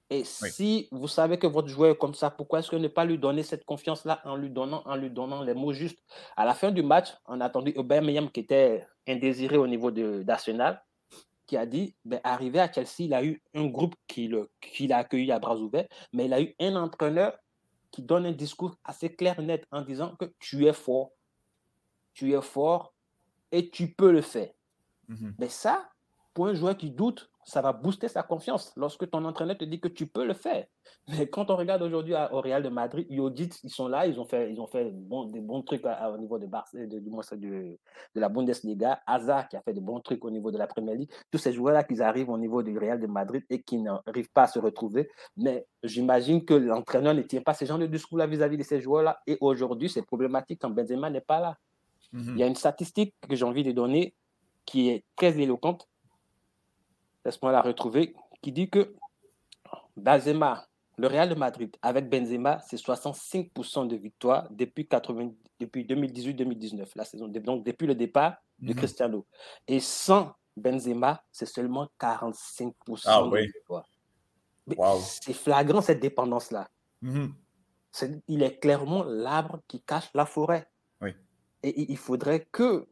[0.09, 3.05] Et si vous savez que votre joueur est comme ça, pourquoi est-ce que ne pas
[3.05, 5.99] lui donner cette confiance-là en lui donnant, en lui donnant les mots justes?
[6.37, 10.81] À la fin du match, on a attendu Aubameyang qui était indésiré au niveau d'Arsenal,
[11.47, 15.33] qui a dit, ben, arrivé à Chelsea, il a eu un groupe qui l'a accueilli
[15.33, 17.37] à bras ouverts, mais il a eu un entraîneur
[17.91, 21.13] qui donne un discours assez clair, net, en disant que tu es fort,
[22.15, 22.95] tu es fort
[23.51, 24.51] et tu peux le faire.
[25.09, 25.89] Mmh mais ça,
[26.35, 29.79] pour un joueur qui doute, ça va booster sa confiance lorsque ton entraîneur te dit
[29.79, 30.67] que tu peux le faire.
[31.09, 34.25] Mais quand on regarde aujourd'hui au Real de Madrid, Yodit, ils sont là, ils ont
[34.25, 37.79] fait, ils ont fait des bons trucs au niveau de, de, de,
[38.17, 39.01] la Bundesliga.
[39.07, 41.11] Hazard qui a fait de bons trucs au niveau de la Premier League.
[41.31, 44.43] Tous ces joueurs-là qui arrivent au niveau du Real de Madrid et qui n'arrivent pas
[44.43, 45.09] à se retrouver.
[45.37, 49.21] Mais j'imagine que l'entraîneur ne tient pas ce genre de discours-là vis-à-vis de ces joueurs-là.
[49.29, 51.57] Et aujourd'hui, c'est problématique quand Benzema n'est pas là.
[52.13, 52.33] Mhm.
[52.35, 54.17] Il y a une statistique que j'ai envie de donner
[54.65, 55.87] qui est très éloquente
[57.27, 58.95] laisse-moi la retrouver, qui dit que
[59.97, 60.67] Benzema,
[60.97, 64.89] le Real de Madrid, avec Benzema, c'est 65% de victoire depuis,
[65.61, 68.77] depuis 2018-2019, la saison, donc depuis le départ de mhm.
[68.77, 69.27] Cristiano.
[69.67, 72.73] Et sans Benzema, c'est seulement 45%
[73.07, 73.89] ah, de victoire.
[75.01, 76.71] C'est flagrant cette dépendance-là.
[77.03, 77.35] Mhm.
[78.29, 80.69] il est clairement l'arbre qui cache la forêt.
[81.63, 82.87] Et il faudrait que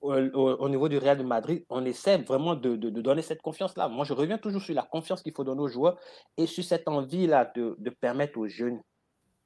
[0.00, 3.88] au, niveau du Real de Madrid, on essaie vraiment de, donner cette confiance-là.
[3.88, 5.98] Moi, je reviens toujours sur la confiance qu'il faut donner aux joueurs
[6.36, 8.80] et sur cette envie-là de, permettre aux jeunes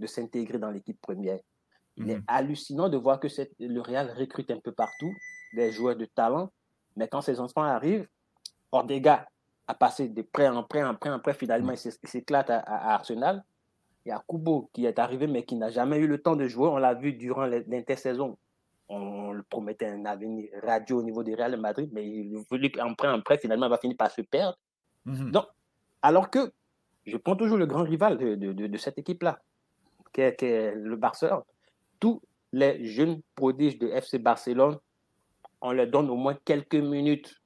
[0.00, 1.40] de s'intégrer dans l'équipe première.
[1.96, 2.24] Il est mhm.
[2.26, 5.12] hallucinant de voir que le Real recrute un peu partout
[5.54, 6.50] des joueurs de talent,
[6.96, 8.06] mais quand ces enfants arrivent,
[8.72, 9.26] Ordega
[9.66, 12.60] a passé de prêt en prêt en prêt en prêt, finalement, il s'éclate à,
[12.94, 13.44] Arsenal.
[14.04, 16.46] Il y a Kubo qui est arrivé, mais qui n'a jamais eu le temps de
[16.46, 16.68] jouer.
[16.68, 18.38] On l'a vu durant l'intersaison
[18.88, 22.94] On le promettait un avenir radieux au niveau du Real Madrid, mais il voulait qu'en
[22.94, 24.56] prêt, en prêt, finalement, il va finir par se perdre.
[25.04, 25.32] Mhm.
[25.32, 25.46] Donc,
[26.02, 26.52] alors que
[27.04, 29.40] je prends toujours le grand rival de, de, de, cette équipe-là,
[30.12, 31.42] qui, est, le Barcelone.
[32.00, 32.20] Tous
[32.52, 34.78] les jeunes prodiges de FC Barcelone,
[35.60, 37.40] on leur donne au moins quelques minutes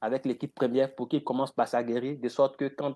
[0.00, 2.94] avec l'équipe première pour qu'ils commencent par s'aguerrir, de sorte que quand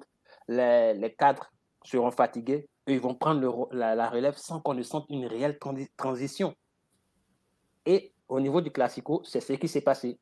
[0.49, 1.51] les, les cadres
[1.84, 5.59] seront fatigués, eux, ils vont prendre la, relève sans qu'on ne sente une réelle
[5.97, 6.55] transition.
[7.87, 10.18] Et au niveau du Classico, c'est ce qui s'est passé.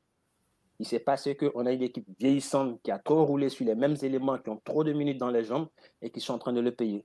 [0.79, 3.97] Il s'est passé qu'on a une équipe vieillissante qui a trop roulé sur les mêmes
[4.03, 5.69] éléments, qui ont trop de minutes dans les jambes
[6.01, 7.05] et qui sont en train de le payer.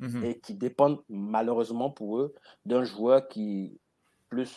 [0.00, 0.24] Mhm.
[0.24, 2.34] Et qui dépendent malheureusement pour eux
[2.66, 3.78] d'un joueur qui,
[4.28, 4.52] plus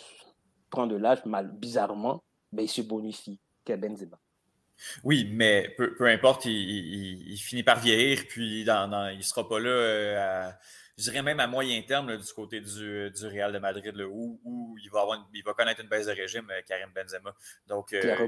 [0.70, 4.20] prend de l'âge, mal, bizarrement, ben, il se bonifie, qu'est Benzema.
[5.04, 9.70] Oui, mais peu, importe, il, finit par vieillir, puis dans, il ne sera pas là,
[9.70, 10.50] euh,
[10.98, 14.90] je dirais même à moyen terme du côté du, du, Real de Madrid, où, il,
[14.90, 17.36] va avoir il va connaître une baisse de régime, euh, Karim Benzema.
[17.68, 18.28] Donc, euh,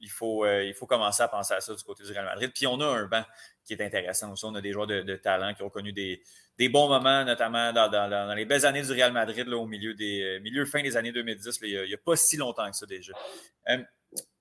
[0.00, 2.50] il, faut, il faut commencer à penser à ça du côté du Real Madrid.
[2.54, 3.24] Puis on a un banc
[3.64, 4.44] qui est intéressant aussi.
[4.44, 6.22] On a des joueurs de, talent qui ont connu des,
[6.68, 10.66] bons moments, notamment dans, les belles années du Real Madrid, là, au milieu des milieu
[10.66, 11.58] fin des années 2010.
[11.62, 13.14] il n'y a, pas si longtemps que ça déjà.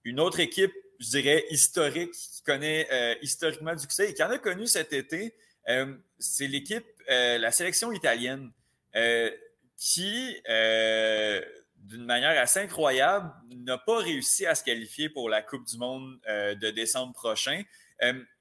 [0.03, 4.30] une autre équipe je dirais, historique, qui connaît euh, historiquement du succès et qui en
[4.30, 5.36] a connu cet été,
[5.70, 8.51] euh, c'est l'équipe, euh, la sélection italienne,
[9.76, 10.36] qui,
[11.78, 16.20] d'une manière assez incroyable, n'a pas réussi à se qualifier pour la Coupe du Monde
[16.28, 17.64] de décembre prochain.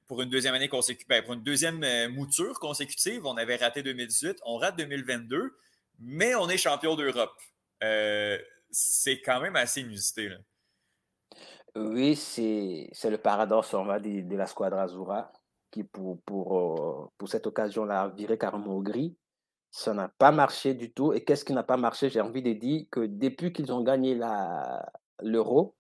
[0.07, 4.41] pour une deuxième année consécutive, ben, pour une deuxième mouture consécutive, on avait raté 2018,
[4.45, 5.57] on rate 2022,
[6.01, 7.41] mais on est champion d'Europe.
[8.71, 10.29] c'est quand même assez inusité.
[10.29, 10.37] Là.
[11.75, 15.33] Oui, c'est le paradoxe, on dire, de la Squadra Azura,
[15.73, 19.17] qui pour, pour, euh, pour cette occasion-là a viré carrément au gris.
[19.73, 21.13] Ça n'a pas marché du tout.
[21.13, 22.11] Et qu'est-ce qui n'a pas marché?
[22.11, 24.19] J'ai envie de dire que depuis qu'ils ont gagné
[25.21, 25.75] l'Euro,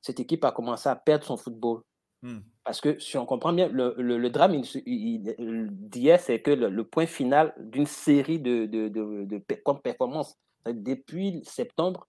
[0.00, 1.82] cette équipe a commencé à perdre son football.
[2.22, 2.38] Hmm.
[2.64, 7.52] Parce que si on comprend bien, le, le, drame d'hier, c'est que le, point final
[7.58, 12.08] d'une série de, de, de, de performances, depuis septembre,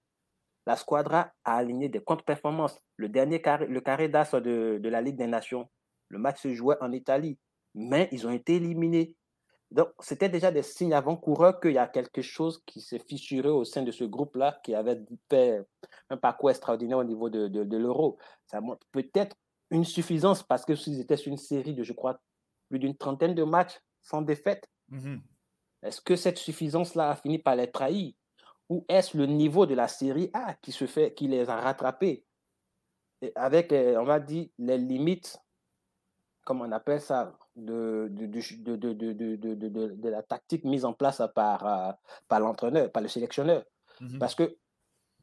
[0.67, 2.79] la Squadra a aligné des contre-performances.
[2.97, 5.69] Le dernier carré, le carré d'as de, la Ligue des Nations,
[6.09, 7.37] le match se jouait en Italie,
[7.75, 9.15] mais ils ont été éliminés.
[9.69, 13.65] Donc, c'était déjà des signes avant-coureurs qu'il y a quelque chose qui s'est fissuré au
[13.65, 15.61] sein de ce groupe-là, qui avait fait
[16.09, 18.17] un parcours extraordinaire au niveau de, de, l'euro.
[18.45, 19.35] Ça montre peut-être
[19.69, 22.19] une suffisance parce que s'ils étaient sur une série de, je crois,
[22.69, 25.19] plus d'une trentaine de matchs sans défaite, mm-hmm.
[25.83, 28.13] est-ce que cette suffisance-là a fini par les trahir?
[28.69, 32.25] Ou est-ce le niveau de la série A qui, se fait, qui les a rattrapés?
[33.35, 35.41] Avec, euh, on va dire, les limites,
[36.47, 41.91] comme on appelle ça, de, de, de, de la tactique mise en place par, euh,
[42.29, 43.65] par l'entraîneur, par le sélectionneur.
[43.99, 44.55] Mmh Parce que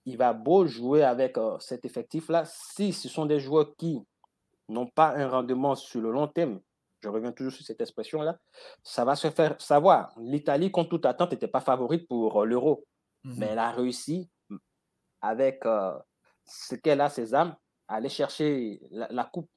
[0.05, 4.03] il va beau jouer avec euh, cet effectif-là, si ce sont des joueurs qui
[4.68, 6.61] n'ont pas un rendement sur le long terme,
[7.03, 8.39] je reviens toujours sur cette expression-là,
[8.83, 10.12] ça va se faire savoir.
[10.18, 12.85] L'Italie, contre toute attente, n'était pas favorite pour l'euro.
[13.25, 14.29] Mmh mais elle a réussi,
[15.22, 15.99] avec euh,
[16.45, 17.57] ce qu'elle a, ses âmes,
[17.89, 19.49] à aller chercher la, coupe.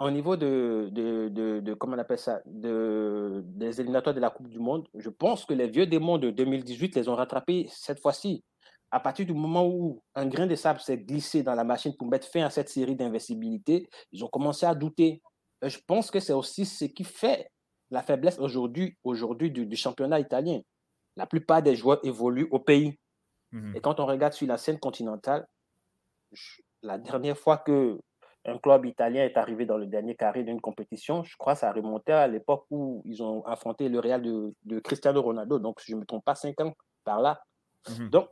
[0.00, 1.28] Au niveau de, de,
[1.60, 5.44] de, comment on appelle ça, de, des éliminatoires de la Coupe du Monde, je pense
[5.44, 8.42] que les vieux démons de 2018 les ont rattrapés cette fois-ci.
[8.90, 12.08] À partir du moment où un grain de sable s'est glissé dans la machine pour
[12.08, 15.20] mettre fin à cette série d'invincibilité, ils ont commencé à douter.
[15.62, 17.50] je pense que c'est aussi ce qui fait
[17.90, 20.60] la faiblesse aujourd'hui aujourd'hui du, championnat italien
[21.16, 22.98] la plupart des joueurs évoluent au pays.
[23.52, 23.76] Mhm.
[23.76, 25.46] Et quand on regarde sur la scène continentale,
[26.82, 27.98] la dernière fois que
[28.44, 31.72] un club italien est arrivé dans le dernier carré d'une compétition, je crois que ça
[31.72, 35.58] remontait à l'époque où ils ont affronté le Real de, Cristiano Ronaldo.
[35.58, 36.74] Donc, si je ne me trompe pas, cinq ans
[37.04, 37.42] par là.
[37.88, 38.10] Mhm.
[38.10, 38.28] Donc,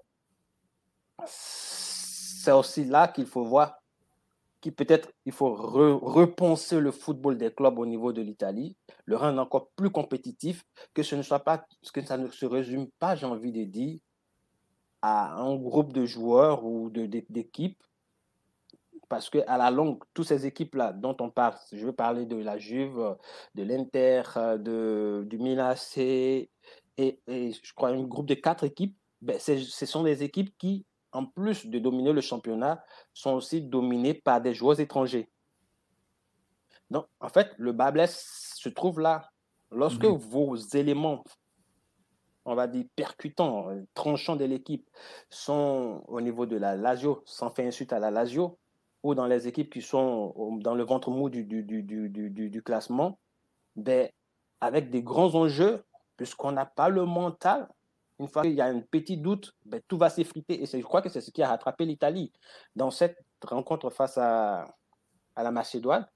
[1.25, 3.79] c'est aussi là qu'il faut voir
[4.61, 9.41] qui peut-être il faut repenser le football des clubs au niveau de l'Italie, le rendre
[9.41, 13.27] encore plus compétitif, que ce ne soit pas, que ça ne se résume pas, j'ai
[13.27, 14.01] envie de dire,
[15.01, 17.81] à un groupe de joueurs ou d'équipes,
[19.09, 22.37] parce que à la longue, toutes ces équipes-là dont on parle, je veux parler de
[22.37, 23.17] la Juve,
[23.55, 24.23] de l'Inter,
[24.59, 26.51] de, du Milan et,
[26.97, 31.25] et, je crois un groupe de quatre équipes, ben ce sont des équipes qui en
[31.25, 32.85] plus de dominer le championnat,
[33.15, 35.31] sont aussi dominés par des joueurs étrangers.
[36.91, 39.31] Donc, en fait, le bas se trouve là.
[39.71, 40.17] Lorsque mhm.
[40.17, 41.25] vos éléments,
[42.45, 44.89] on va dire, percutants, tranchants de l'équipe
[45.29, 48.59] sont au niveau de la Lazio, sans faire insulte à la Lazio,
[49.03, 53.19] ou dans les équipes qui sont dans le ventre mou du, du, du, du classement,
[53.77, 54.09] ben,
[54.61, 55.85] avec des grands enjeux,
[56.17, 57.69] puisqu'on n'a pas le mental
[58.19, 60.63] Une fois qu'il y a un petit doute, ben, tout va s'effriter.
[60.63, 62.33] Et je crois que c'est ce qui a rattrapé l'Italie.
[62.75, 64.75] Dans cette rencontre face à,
[65.37, 66.07] à la Macédoine,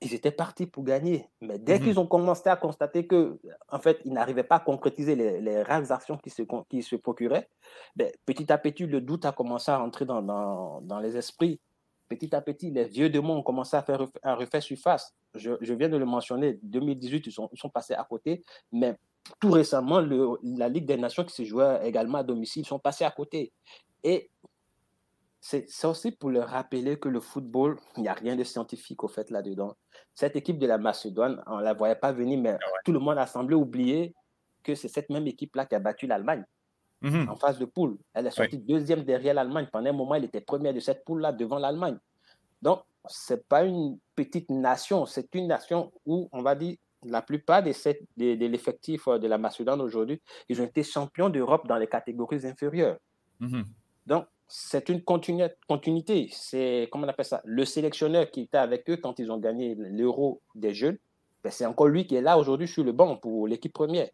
[0.00, 1.28] ils étaient partis pour gagner.
[1.40, 1.84] Mais dès mhm.
[1.84, 5.62] qu'ils ont commencé à constater que, en fait, ils n'arrivaient pas à concrétiser les, les
[5.62, 7.48] rares actions qui se, qui se procuraient,
[7.96, 11.60] ben, petit à petit, le doute a commencé à rentrer dans, dans, dans les esprits.
[12.08, 15.14] Petit à petit, les vieux démons ont commencé à faire à refaire surface.
[15.34, 18.96] Je, je, viens de le mentionner, 2018, ils sont, ils sont passés à côté, mais
[19.40, 22.78] tout récemment, le, la Ligue des Nations qui se jouait également à domicile, ils sont
[22.78, 23.52] passés à côté.
[24.02, 24.30] Et
[25.46, 29.08] c'est aussi pour leur rappeler que le football, il n'y a rien de scientifique au
[29.08, 29.76] fait là-dedans.
[30.14, 32.98] Cette équipe de la Macédoine, on ne la voyait pas venir, mais ah tout le
[32.98, 34.14] monde a semblé oublier
[34.62, 36.46] que c'est cette même équipe-là qui a battu l'Allemagne
[37.02, 37.28] mhm.
[37.28, 37.98] en phase de poule.
[38.14, 39.68] Elle est sortie deuxième derrière l'Allemagne.
[39.70, 41.98] Pendant un moment, elle était première de cette poule-là devant l'Allemagne.
[42.62, 47.20] Donc, ce n'est pas une petite nation, c'est une nation où, on va dire, la
[47.20, 47.70] plupart de,
[48.16, 52.96] de, l'effectif de la Macédoine aujourd'hui, ils ont été champions d'Europe dans les catégories inférieures.
[53.40, 53.66] Mhm.
[54.06, 56.28] Donc, c'est une continuité.
[56.32, 59.74] C'est, comment on appelle ça, le sélectionneur qui était avec eux quand ils ont gagné
[59.74, 60.98] l'euro des jeunes,
[61.42, 64.08] ben c'est encore lui qui est là aujourd'hui sur le banc pour l'équipe première.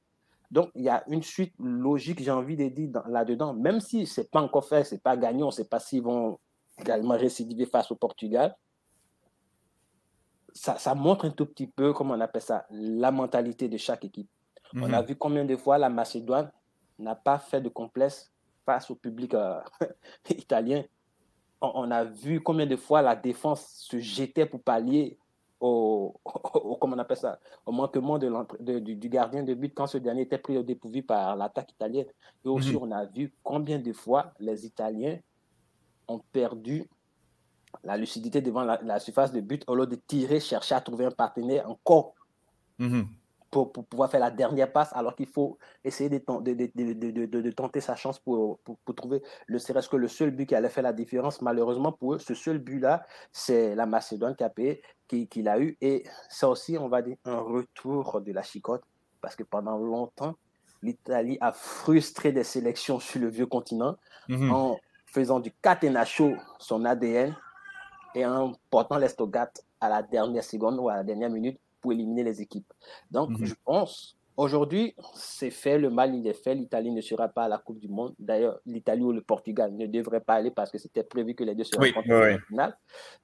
[0.50, 4.20] Donc, il y a une suite logique, j'ai envie de dire, là-dedans, même si ce
[4.20, 6.38] n'est pas encore fait, ce n'est pas gagnant, on ne sait pas s'ils vont
[6.78, 8.56] également récidiver face au Portugal.
[10.52, 14.04] Ça, ça, montre un tout petit peu, comment on appelle ça, la mentalité de chaque
[14.04, 14.28] équipe.
[14.74, 14.94] On mhm.
[14.94, 16.50] a vu combien de fois la Macédoine
[16.98, 18.32] n'a pas fait de complexe
[18.70, 19.60] face au public euh,
[20.30, 20.84] italien.
[21.60, 25.18] On, a vu combien de fois la défense se jetait pour pallier
[25.60, 26.14] au,
[26.80, 30.38] comment on appelle ça, au manquement de, du, gardien de but quand ce dernier était
[30.38, 32.06] pris au dépourvu par l'attaque italienne.
[32.44, 32.78] Et aussi, mhm.
[32.82, 35.18] on a vu combien de fois les Italiens
[36.08, 36.88] ont perdu
[37.84, 41.10] la lucidité devant la, surface de but au lieu de tirer, chercher à trouver un
[41.10, 42.14] partenaire encore.
[42.78, 43.06] Mhm
[43.50, 47.96] pour, pouvoir faire la dernière passe, alors qu'il faut essayer de, de, de, tenter sa
[47.96, 51.42] chance pour, pour, trouver le serait-ce que le seul but qui allait faire la différence.
[51.42, 55.58] Malheureusement pour eux, ce seul but-là, c'est la Macédoine qui a payé, qui, qui l'a
[55.58, 55.76] eu.
[55.80, 58.82] Et ça aussi, on va dire, un retour de la chicotte,
[59.20, 60.36] parce que pendant longtemps,
[60.82, 63.96] l'Italie a frustré des sélections sur le vieux continent
[64.28, 64.52] mhm.
[64.52, 67.36] en faisant du catenaccio son ADN
[68.14, 72.24] et en portant l'estogat à la dernière seconde ou à la dernière minute pour éliminer
[72.24, 72.72] les équipes.
[73.10, 73.44] Donc, mhm.
[73.44, 76.54] je pense, aujourd'hui, c'est fait, le mal, il est fait.
[76.54, 78.14] L'Italie ne sera pas à la Coupe du Monde.
[78.18, 81.54] D'ailleurs, l'Italie ou le Portugal ne devraient pas aller parce que c'était prévu que les
[81.54, 82.76] deux se rencontrent en finale.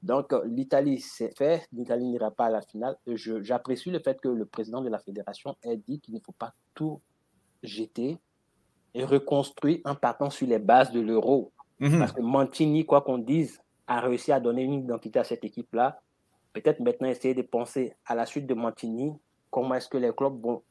[0.03, 1.67] Donc, euh, l'Italie, c'est fait.
[1.73, 2.97] L'Italie n'ira pas à la finale.
[3.07, 6.53] J'apprécie le fait que le président de la fédération ait dit qu'il ne faut pas
[6.75, 7.01] tout
[7.63, 8.19] jeter
[8.95, 11.53] et reconstruire en partant sur les bases de l'euro.
[11.81, 11.99] Mhm.
[11.99, 16.01] Parce que Mantini, quoi qu'on dise, a réussi à donner une identité à cette équipe-là
[16.61, 19.13] peut-être maintenant essayer de penser à la suite de Montigny,
[19.51, 20.63] comment est-ce que les clubs vont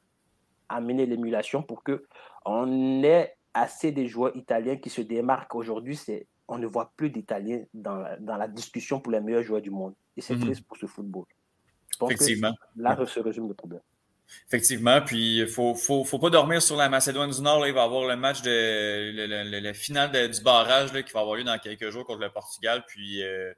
[0.70, 2.06] amener l'émulation pour que
[2.46, 5.56] on ait assez de joueurs italiens qui se démarquent.
[5.56, 9.62] Aujourd'hui, c'est on ne voit plus d'Italiens dans, dans, la discussion pour les meilleurs joueurs
[9.62, 9.96] du monde.
[10.16, 10.42] Et c'est mhm.
[10.42, 11.26] triste pour ce football.
[11.92, 12.52] Je pense Effectivement.
[12.54, 13.82] Que là se résume le problème.
[14.48, 17.66] Effectivement, puis il ne faut, faut, faut, pas dormir sur la Macédoine du Nord.
[17.68, 21.36] il va y avoir le match de la finale du barrage là, qui va avoir
[21.36, 22.84] lieu dans quelques jours contre le Portugal.
[22.88, 23.54] Puis euh,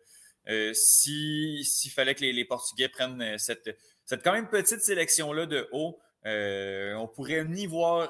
[0.49, 5.67] euh, s'il fallait que les, Portugais prennent euh, cette, cette quand même petite sélection-là de
[5.71, 8.09] haut, euh, on pourrait ni voir,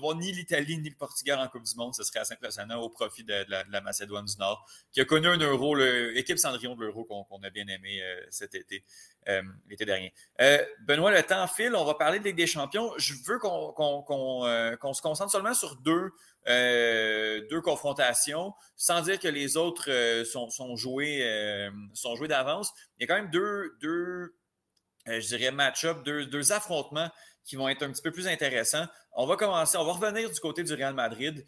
[0.00, 1.94] voir ni l'Italie ni le Portugal en Coupe du Monde.
[1.94, 5.38] Ce serait assez impressionnant au profit de, la, Macédoine du Nord, qui a connu un
[5.38, 8.84] euro, l'équipe Cendrillon de l'euro qu'on a bien aimé cet été,
[9.68, 10.12] l'été dernier.
[10.86, 11.74] Benoît, le temps file.
[11.76, 12.92] On va parler de Ligue des Champions.
[12.96, 13.74] Je veux qu'on
[14.94, 16.10] se concentre seulement sur deux
[16.48, 21.70] euh, deux confrontations, sans dire que les autres euh, sont, sont, joués, euh,
[22.16, 22.72] joués d'avance.
[22.98, 24.34] Il y a quand même deux, deux
[25.06, 27.10] je dirais, match-up, deux, deux, affrontements
[27.44, 28.86] qui vont être un petit peu plus intéressants.
[29.12, 31.44] On va commencer, on va revenir du côté du Real Madrid,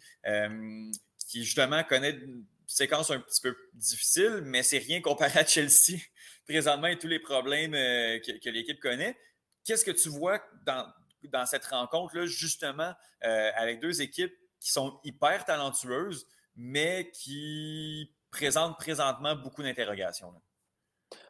[1.27, 5.99] qui justement connaît une séquence un petit peu difficile, mais c'est rien comparé à Chelsea
[6.47, 9.17] présentement et tous les problèmes que, que l'équipe connaît.
[9.63, 10.87] Qu'est-ce que tu vois dans,
[11.23, 16.25] dans cette rencontre-là, justement, avec deux équipes qui sont hyper talentueuses,
[16.55, 20.33] mais qui présentent présentement beaucoup d'interrogations.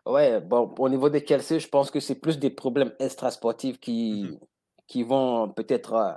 [0.05, 4.24] Ouais, bon, au niveau des Kelsey, je pense que c'est plus des problèmes extrasportifs qui,
[4.24, 4.39] mm-hmm.
[4.94, 6.14] Qui vont peut-être euh,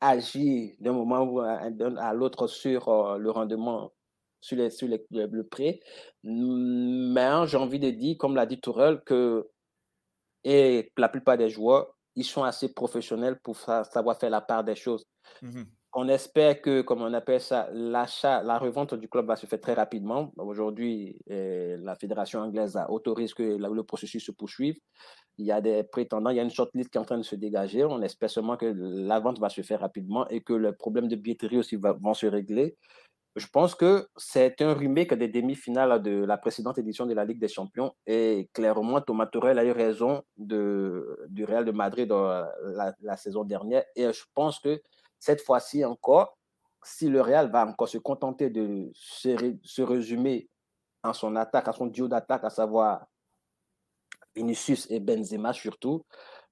[0.00, 3.92] agir d'un moment à, l'autre sur euh, le rendement,
[4.40, 5.80] sur, les, sur le, prêt.
[6.22, 9.48] Mais j'ai envie de dire, comme l'a dit Tourelle, que
[10.44, 14.76] et la plupart des joueurs, ils sont assez professionnels pour savoir faire la part des
[14.76, 15.04] choses.
[15.42, 15.66] Mm-hmm
[15.98, 19.60] on espère que, comme on appelle ça, l'achat, la revente du club va se faire
[19.60, 20.30] très rapidement.
[20.36, 24.76] Aujourd'hui, euh, la fédération anglaise a autorisé que le processus se poursuive.
[25.38, 27.22] Il y a des prétendants, il y a une shortlist qui est en train de
[27.22, 27.82] se dégager.
[27.86, 31.16] On espère seulement que la vente va se faire rapidement et que le problème de
[31.16, 32.76] billetterie aussi va, vont se régler.
[33.34, 37.40] Je pense que c'est un remake des demi-finales de la précédente édition de la Ligue
[37.40, 37.94] des Champions.
[38.06, 43.44] Et clairement, Thomas Torel a eu raison de, du Real de Madrid la, la, saison
[43.44, 43.84] dernière.
[43.94, 44.82] Et je pense que
[45.26, 46.36] cette fois-ci encore,
[46.82, 50.48] si le Real va encore se contenter de se, se résumer
[51.02, 53.06] en son attaque, à son duo d'attaque, à savoir
[54.34, 56.04] Vinicius et Benzema surtout,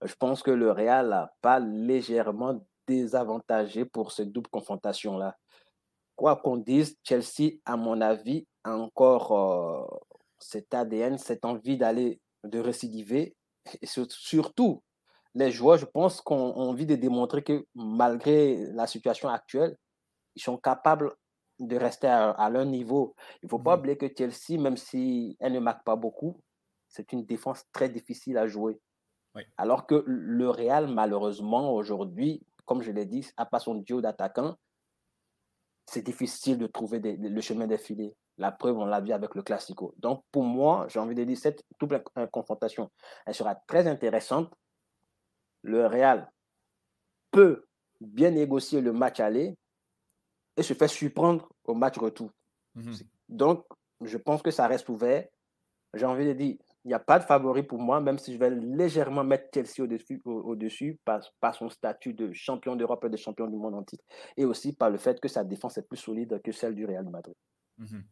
[0.03, 5.37] je pense que le Real n'a pas légèrement désavantagé pour cette double confrontation-là
[6.17, 9.99] quoi qu'on dise, Chelsea, à mon avis, a encore euh,
[10.39, 13.37] cet ADN, cette envie d'aller, de récidiver.
[13.81, 14.83] Et surtout,
[15.35, 19.77] les joueurs, je pense, qu'on a envie de démontrer que malgré la situation actuelle,
[20.37, 21.13] ils sont capables
[21.59, 23.15] de rester à, leur niveau.
[23.43, 26.41] Il ne faut pas mmh oublier que Chelsea, même si elle ne marque pas beaucoup,
[26.89, 28.81] c'est une défense très difficile à jouer.
[29.57, 34.57] Alors que le Real, malheureusement, aujourd'hui, comme je l'ai dit, n'a pas son duo d'attaquants
[35.87, 38.17] c'est difficile de trouver le chemin défilé.
[38.39, 39.95] La preuve, on l'a vu avec le Classico.
[39.99, 42.91] Donc, pour moi, j'ai envie de dire, cette double confrontation,
[43.27, 44.53] elle sera très intéressante.
[45.65, 46.31] Le Real
[47.31, 47.67] peut
[48.01, 49.57] bien négocier le match aller
[50.57, 52.31] et se faire surprendre au match retour.
[52.75, 52.95] Mhm.
[53.29, 53.65] Donc,
[54.03, 55.27] je pense que ça reste ouvert.
[55.95, 58.39] J'ai envie de dire, il n'y a pas de favori pour moi, même si je
[58.39, 63.17] vais légèrement mettre Chelsea au-dessus, au, dessus par, son statut de champion d'Europe et de
[63.17, 64.05] champion du monde en titre,
[64.37, 67.09] et aussi par le fait que sa défense est plus solide que celle du Real
[67.09, 67.35] Madrid.
[67.79, 68.05] Mhm.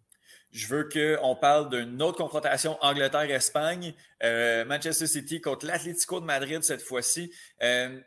[0.50, 6.62] Je veux qu'on parle d'une autre confrontation Angleterre-Espagne, euh, Manchester City contre l'Atlético de Madrid
[6.62, 7.32] cette fois-ci.
[7.62, 8.00] Euh,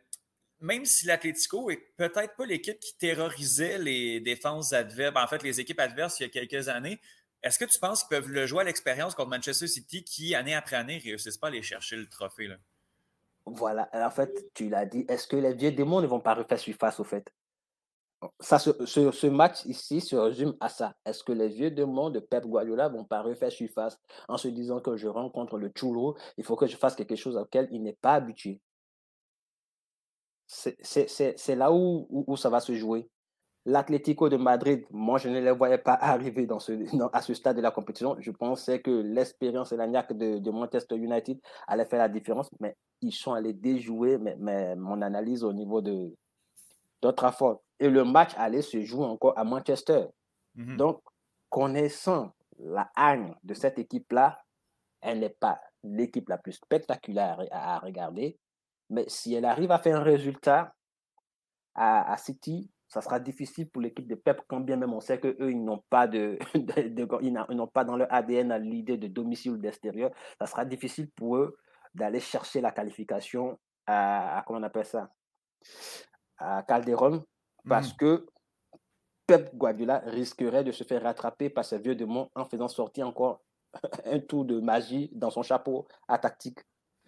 [0.60, 5.60] même si l'Atlético est peut-être pas l'équipe qui terrorisait les défenses adverses, en fait les
[5.60, 7.00] équipes adverses il y a quelques années,
[7.44, 10.56] est-ce que tu penses qu'ils peuvent le jouer à l'expérience contre Manchester City qui, année
[10.56, 12.48] après année, ne réussissent pas à aller chercher le trophée?
[12.48, 12.58] Là?
[13.46, 15.06] Voilà, en fait, tu l'as dit.
[15.08, 17.32] Est-ce que les vieux démons ne vont pas refaire surface au fait?
[18.40, 20.96] Ça, ce, ce, match ici se résume à ça.
[21.06, 24.80] Est-ce que les vieux démons de Pep Guardiola vont pas refaire surface en se disant
[24.80, 27.98] que je rencontre le chulo, il faut que je fasse quelque chose auquel il n'est
[28.02, 28.62] pas habitué?
[30.48, 33.10] C'est là où, où, ça va se jouer.
[33.66, 36.74] L'Atlético de Madrid, moi, je ne les voyais pas arriver dans ce,
[37.14, 38.16] à ce stade de la compétition.
[38.20, 42.76] Je pensais que l'expérience et la de, de, Manchester United allait faire la différence, mais
[43.02, 46.16] ils sont allés déjouer mais, mon analyse au niveau de
[47.80, 50.06] Et le match allait se jouer encore à Manchester.
[50.56, 50.78] Mhm.
[50.78, 51.02] Donc,
[51.50, 54.42] connaissant la haine de cette équipe-là,
[55.02, 58.40] elle n'est pas l'équipe la plus spectaculaire à, regarder.
[58.90, 60.74] Mais si elle arrive à faire un résultat
[61.76, 65.20] à, à City, ça sera difficile pour l'équipe de Pep, quand bien même on sait
[65.20, 66.38] qu'eux, ils n'ont pas, de,
[67.22, 70.12] ils n'ont pas dans leur ADN l'idée de domicile ou d'extérieur.
[70.40, 71.58] Ça sera difficile pour eux
[71.94, 75.10] d'aller chercher la qualification à, comment on appelle ça,
[76.38, 77.24] à Calderon,
[77.68, 77.98] parce mmh.
[77.98, 78.26] que
[79.28, 83.42] Pep Guardiola risquerait de se faire rattraper par ce vieux démon en faisant sortir encore
[84.06, 86.60] un tour de magie dans son chapeau à tactique.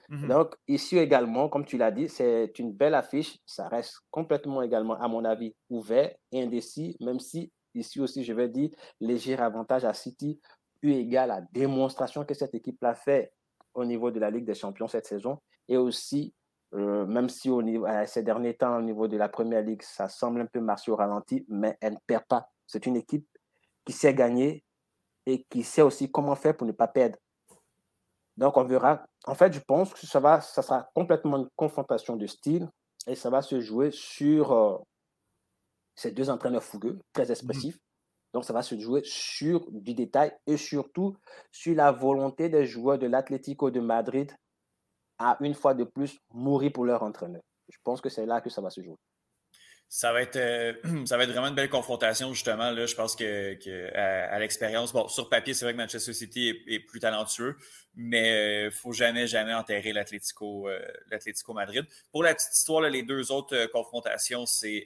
[0.09, 3.38] Mmh Donc, ici également, comme tu l'as dit, c'est une belle affiche.
[3.45, 8.34] Ça reste complètement également, à mon avis, ouvert et indécis, même si ici aussi, je
[8.34, 8.69] vais dire,
[8.99, 10.39] léger avantage à City,
[10.82, 13.32] eu égale la démonstration que cette équipe l'a fait
[13.73, 15.39] au niveau de la Ligue des Champions cette saison.
[15.67, 16.34] Et aussi,
[16.74, 20.09] euh, même si au niveau, ces derniers temps, au niveau de la Première Ligue, ça
[20.09, 22.49] semble un peu marcher au ralenti, mais elle ne perd pas.
[22.65, 23.28] C'est une équipe
[23.86, 24.65] qui sait gagner
[25.26, 27.18] et qui sait aussi comment faire pour ne pas perdre.
[28.36, 29.05] Donc, on verra.
[29.26, 32.70] En fait, je pense que ça, va, ça sera complètement une confrontation de style
[33.07, 34.78] et ça va se jouer sur euh,
[35.95, 37.80] ces deux entraîneurs fougueux, très mmh expressifs.
[38.34, 41.15] Donc, ça va se jouer sur du détail et surtout
[41.51, 44.32] sur la volonté des joueurs de l'Atlético de Madrid
[45.20, 47.41] à, une fois de plus, mourir pour leur entraîneur.
[47.70, 48.95] Je pense que c'est là que ça va se jouer.
[49.89, 50.74] Ça va être, euh,
[51.05, 52.72] ça va être vraiment une belle confrontation, justement.
[52.72, 53.57] Là, je pense que,
[53.95, 57.55] à, l'expérience, bon, sur papier, c'est vrai que Manchester City est, plus talentueux,
[57.95, 61.86] mais il euh, faut jamais, jamais enterrer l'Atlético, euh, l'Atlético Madrid.
[62.11, 64.86] Pour la petite histoire, les deux autres confrontations, c'est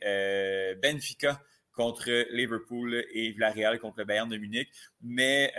[0.81, 1.41] Benfica
[1.73, 4.69] contre Liverpool et Villarreal contre le Bayern de Munich.
[5.01, 5.53] Mais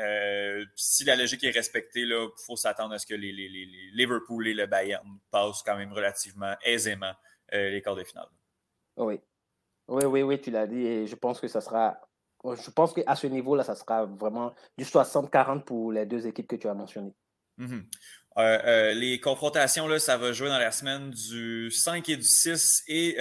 [0.77, 4.49] si la logique est respectée, il faut s'attendre à ce que les, les, les, Liverpool
[4.49, 7.13] et le Bayern passent quand même relativement aisément
[7.53, 8.29] les quarts de finale.
[8.97, 9.21] Oui,
[9.89, 10.87] oui, oui, oui, tu l'as dit.
[10.87, 11.99] Et je pense que ça sera.
[12.45, 16.57] Je pense qu'à ce niveau-là, ça sera vraiment du 60-40 pour les deux équipes que
[16.57, 17.15] tu as mentionnées.
[17.59, 17.87] Mhm.
[18.39, 22.25] Euh, euh, les confrontations, là, ça va jouer dans la semaine du 5 et du
[22.25, 23.15] 6 et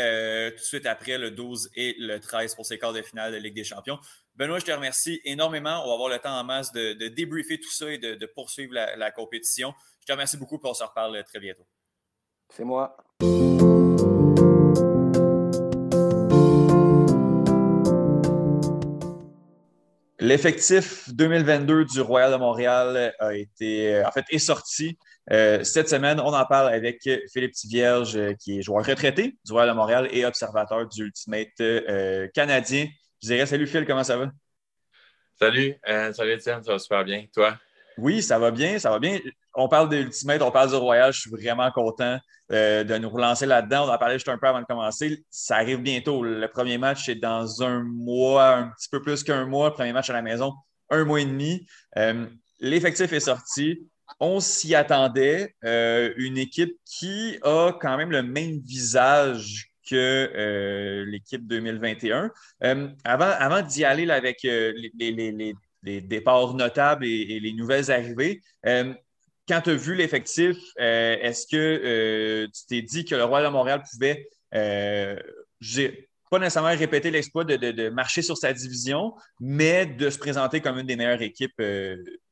[0.51, 3.37] tout de suite après le 12 et le 13 pour ces quarts de finale de
[3.37, 3.99] Ligue des Champions.
[4.35, 5.83] Benoît, je te remercie énormément.
[5.83, 8.95] On va avoir le temps en masse de, débriefer tout ça et de, poursuivre la,
[8.95, 9.73] la, compétition.
[9.99, 11.65] Je te remercie beaucoup et on se reparle très bientôt.
[12.49, 12.95] C'est moi.
[20.23, 24.95] L'effectif 2022 du Royal de Montréal a été, euh, en fait, est sorti
[25.31, 26.19] euh, cette semaine.
[26.19, 30.07] On en parle avec Philippe Tivierge, euh, qui est joueur retraité du Royal de Montréal
[30.11, 32.85] et observateur du Ultimate canadien.
[33.23, 34.31] Je dirais salut Phil, comment ça va?
[35.39, 35.75] Salut,
[36.13, 37.25] salut Étienne, ça va super bien.
[37.33, 37.57] Toi?
[37.97, 39.17] Oui, ça va bien, ça va bien
[39.55, 41.11] on parle de Ultimate, on parle du Royal.
[41.11, 42.17] Je suis vraiment content
[42.51, 43.87] euh, de nous relancer là-dedans.
[43.87, 45.23] On en parlé juste un peu avant de commencer.
[45.29, 46.23] Ça arrive bientôt.
[46.23, 49.69] Le premier match est dans un mois, un petit peu plus qu'un mois.
[49.69, 50.53] Le premier match à la maison,
[50.89, 51.65] un mois et demi.
[51.97, 52.27] Euh,
[52.59, 53.87] l'effectif est sorti.
[54.19, 55.55] On s'y attendait.
[55.63, 62.31] Euh, une équipe qui a quand même le même visage que l'équipe 2021.
[63.03, 68.41] avant avant d'y aller avec les, départs notables et, les nouvelles arrivées,
[69.47, 73.47] quand tu as vu l'effectif, euh, est-ce que euh, tu t'es dit que le Royal
[73.47, 75.19] de Montréal pouvait, euh,
[76.29, 80.87] pas nécessairement répéter l'exploit de, marcher sur sa division, mais de se présenter comme une
[80.87, 81.61] des meilleures équipes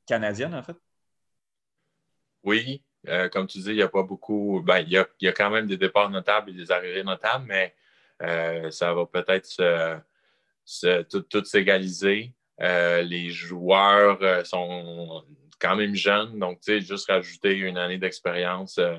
[0.05, 0.76] canadiennes, en fait?
[2.43, 2.82] Oui,
[3.32, 4.62] comme tu dis, il n'y a pas beaucoup.
[4.64, 4.97] Ben, il, y
[5.28, 7.76] a, quand même des départs notables et des arrivées notables, mais
[8.72, 10.01] ça va peut-être
[11.30, 12.34] tout s'égaliser.
[12.57, 15.26] les joueurs sont
[15.60, 16.39] quand même jeune.
[16.39, 18.95] Donc, tu sais, juste rajouter une année d'expérience euh,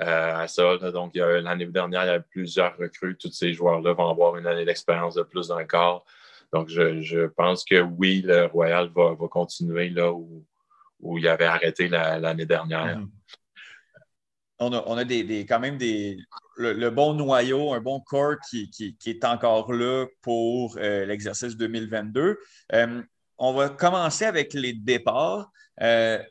[0.00, 0.76] euh, à ça.
[0.90, 3.16] Donc, l'année dernière, il y avait plusieurs recrues.
[3.16, 6.04] Tous ces joueurs-là vont avoir une année d'expérience de plus d'un quart.
[6.52, 10.44] Donc, je, pense que oui, le Royal va, continuer là où,
[11.18, 12.98] il avait arrêté l'année dernière.
[12.98, 13.08] Mm-hmm.
[14.60, 16.16] On a, des, quand même des,
[16.56, 22.38] le, bon noyau, un bon corps qui, est encore là pour euh, l'exercice 2022.
[23.38, 25.50] On va commencer avec les départs.
[25.80, 26.22] Euh,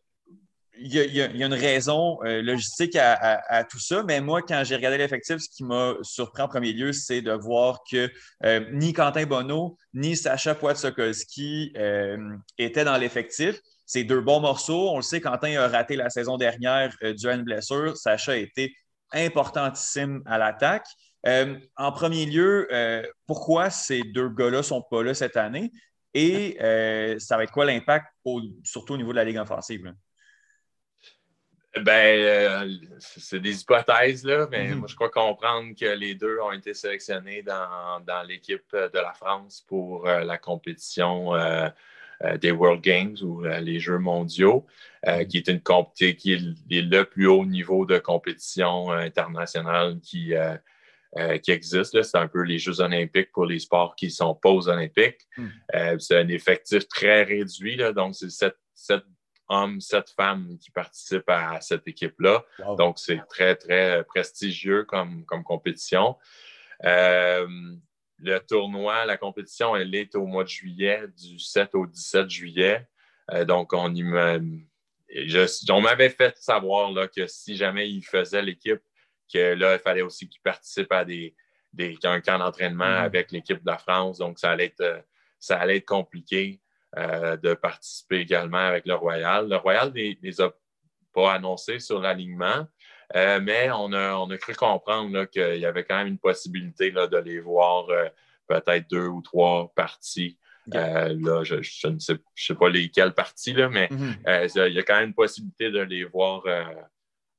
[0.76, 4.98] il y, a, une raison euh, logistique à, tout ça, mais moi, quand j'ai regardé
[4.98, 8.10] l'effectif, ce qui m'a surpris en premier lieu, c'est de voir que
[8.44, 11.74] euh, ni Quentin Bonneau, ni Sacha Poit-Sokolski
[12.58, 13.60] étaient dans l'effectif.
[13.86, 14.90] C'est deux bons morceaux.
[14.90, 17.96] On le sait, Quentin a raté la saison dernière dû à une blessure.
[17.96, 18.76] Sacha a été
[19.12, 20.88] importantissime à l'attaque.
[21.24, 22.68] en premier lieu,
[23.28, 25.72] pourquoi ces deux gars-là ne sont pas là cette année?
[26.14, 28.08] Et euh, ça va être quoi l'impact,
[28.64, 29.94] surtout au niveau de la Ligue offensive?
[31.76, 34.80] Ben, euh, c'est des hypothèses, là, mais mhm.
[34.80, 39.66] moi, je crois comprendre que les deux ont été sélectionnés dans, l'équipe de la France
[39.68, 41.32] pour euh, la compétition
[42.40, 44.68] des World Games ou les Jeux mondiaux,
[45.06, 45.28] mhm.
[45.28, 50.36] qui est une qui est le plus haut niveau de compétition internationale qui,
[51.20, 52.02] euh, qui existent.
[52.02, 55.22] C'est un peu les Jeux olympiques pour les sports qui ne sont pas aux olympiques.
[55.38, 55.48] Hmm.
[55.76, 58.56] Euh, c'est un effectif très réduit, donc c'est sept,
[59.48, 62.44] hommes, sept femmes qui participent à, cette équipe-là.
[62.80, 66.18] Donc c'est très, très prestigieux comme, comme compétition.
[66.84, 67.48] Euh,
[68.18, 72.88] le tournoi, la compétition, elle est au mois de juillet, du 7 au 17 juillet.
[73.46, 73.94] donc, on,
[75.70, 78.82] on m'avait fait savoir là, que si jamais il faisait l'équipe
[79.34, 81.36] que là, il fallait aussi qu'il participe à des,
[82.04, 83.06] un camp d'entraînement mm-hmm.
[83.06, 84.20] avec l'équipe de la France.
[84.20, 85.00] Donc, ça allait être, euh,
[85.40, 86.62] ça allait être compliqué
[86.98, 89.50] euh, de participer également avec le Royal.
[89.50, 90.52] Le Royal ne les, a
[91.14, 92.68] pas annoncés sur l'alignement,
[93.16, 96.92] euh, mais on a, on a cru comprendre qu'il y avait quand même une possibilité
[96.92, 97.88] là, de les voir
[98.48, 100.38] peut-être deux ou trois parties.
[100.68, 101.56] là, je,
[101.88, 104.68] ne sais, sais, pas lesquelles parties, là, mais mm-hmm.
[104.70, 106.44] il y a quand même une possibilité de les voir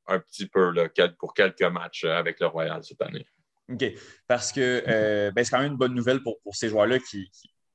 [0.07, 0.89] un petit peu là,
[1.19, 3.27] pour quelques matchs euh, avec le Royal cette année.
[3.73, 3.85] OK.
[4.27, 7.31] Parce que euh, ben, c'est quand même une bonne nouvelle pour, ces joueurs-là qui,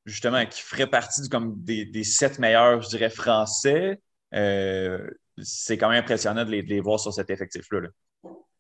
[0.06, 4.00] justement, qui feraient partie comme des, sept meilleurs, je dirais, français.
[4.34, 5.10] Euh,
[5.42, 7.88] c'est quand même impressionnant de les, voir sur cet effectif-là.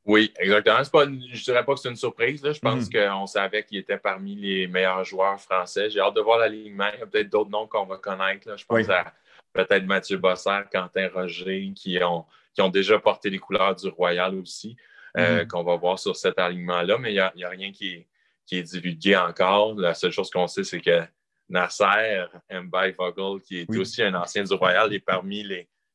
[0.05, 0.77] Oui, exactement.
[0.91, 2.41] Pas je ne dirais pas que c'est une surprise.
[2.43, 3.09] Je pense mhm.
[3.09, 5.89] qu'on savait qu'il était parmi les meilleurs joueurs français.
[5.89, 6.89] J'ai hâte de voir l'alignement.
[6.95, 8.57] Il y a peut-être d'autres noms qu'on va connaître.
[8.57, 9.13] Je pense à
[9.53, 12.25] peut-être Mathieu Bossert, Quentin Roger, qui ont,
[12.59, 14.75] qui ont déjà porté les couleurs du Royal aussi,
[15.17, 15.47] euh, mhm.
[15.47, 18.05] qu'on va voir sur cet alignement-là, mais il n'y a, rien qui
[18.51, 19.75] est, divulgué encore.
[19.75, 21.01] La seule chose qu'on sait, c'est que
[21.47, 25.41] Nasser Mbaye Vogel, qui est aussi un ancien du Royal, est parmi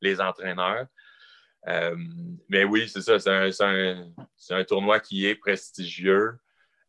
[0.01, 0.87] les, entraîneurs.
[1.69, 1.97] Euh,
[2.49, 6.39] mais oui, c'est ça, c'est un, tournoi qui est prestigieux.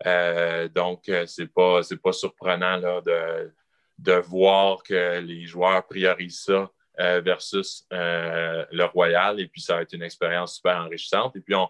[0.06, 3.52] Euh, donc, c'est pas, pas surprenant là, de,
[3.98, 9.40] de voir que les joueurs priorisent ça versus le Royal.
[9.40, 11.36] Et puis, ça a été une expérience super enrichissante.
[11.36, 11.70] Et puis, on,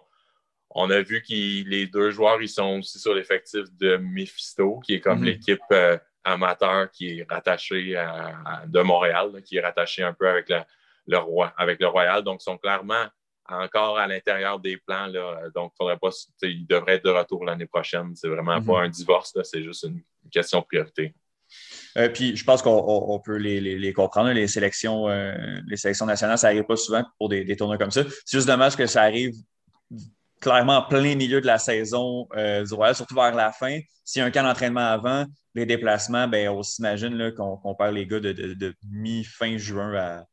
[0.78, 4.94] on a vu que les deux joueurs, ils sont aussi sur l'effectif de Mephisto, qui
[4.94, 5.24] est comme mhm.
[5.24, 10.52] l'équipe euh, amateur qui est rattachée à, de Montréal, qui est rattachée un peu avec,
[11.06, 12.22] le, roi, avec le Royal.
[12.22, 13.06] Donc, ils sont clairement
[13.48, 15.08] encore à l'intérieur des plans.
[15.54, 16.10] Donc, faudrait pas,
[16.42, 18.14] ils devraient être de retour l'année prochaine.
[18.14, 18.84] C'est vraiment pas mhm.
[18.84, 21.14] un divorce, c'est juste une, question de priorité.
[21.96, 24.30] Euh, puis je pense qu'on peut les, comprendre.
[24.30, 25.34] Les sélections, euh,
[25.66, 28.02] les sélections nationales, ça n'arrive pas souvent pour des, des tournois comme ça.
[28.24, 29.32] C'est juste dommage que ça arrive
[30.40, 33.80] clairement en plein milieu de la saison euh, du Royal, surtout vers la fin.
[34.04, 38.06] S'il y a un camp d'entraînement avant, les déplacements, ben, on s'imagine qu'on perd les
[38.06, 40.24] gars de, mi-fin juin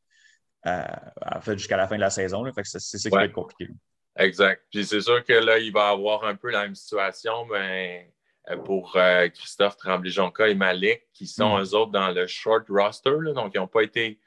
[0.63, 2.43] à, fait, jusqu'à la fin de la saison.
[2.63, 3.71] c'est ça qui va être compliqué.
[4.17, 4.61] Exact.
[4.71, 8.22] Puis c'est sûr que là, il va avoir un peu la même situation mais euh,
[8.65, 11.61] pour euh, Christophe Tremblay-Jonca et Malik, qui sont mm.
[11.61, 14.19] eux autres dans le short roster, donc ils n'ont pas été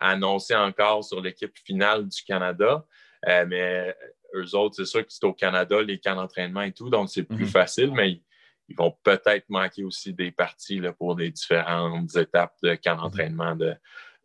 [0.00, 2.84] annoncés encore sur l'équipe finale du Canada.
[3.24, 3.94] mais
[4.34, 7.22] eux autres, c'est sûr que c'est au Canada, les camps d'entraînement et tout, donc c'est
[7.22, 7.50] plus mhm.
[7.50, 8.20] facile, mais
[8.68, 13.02] ils, vont peut-être manquer aussi des parties là, pour des différentes étapes de camp mhm.
[13.02, 13.76] d'entraînement de,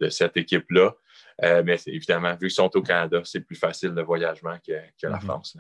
[0.10, 0.96] cette équipe-là.
[1.44, 4.74] Euh, mais évidemment, vu qu'ils sont au Canada, c'est plus facile de voyagement que,
[5.04, 5.22] la mhm.
[5.22, 5.58] France.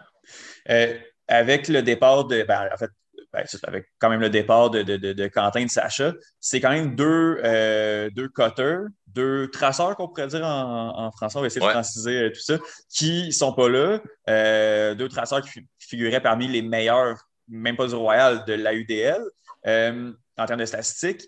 [0.70, 2.44] Euh, avec le départ de.
[2.44, 2.90] Ben, en fait,
[3.34, 6.96] ben, avec quand même le départ de, de, Quentin et de Sacha, c'est quand même
[6.96, 11.72] deux, euh, deux cutters, deux traceurs qu'on pourrait dire en, français, on va essayer de
[11.72, 12.58] franciser euh, tout ça,
[12.90, 14.02] qui ne sont pas là.
[14.30, 17.18] Euh, deux traceurs qui, figuraient parmi les meilleurs,
[17.50, 19.22] même pas du Royal, de l'AUDL
[20.38, 21.24] en termes de statistiques.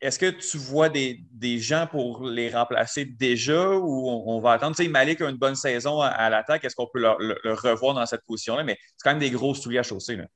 [0.00, 1.24] Est-ce que tu vois des,
[1.58, 4.76] gens pour les remplacer déjà ou on, va attendre?
[4.76, 6.64] Tu sais, Malik a une bonne saison à, l'attaque.
[6.64, 8.62] Est-ce qu'on peut le, revoir dans cette position-là?
[8.62, 10.16] Mais c'est quand même des gros souliers à chausser.
[10.16, 10.26] Là.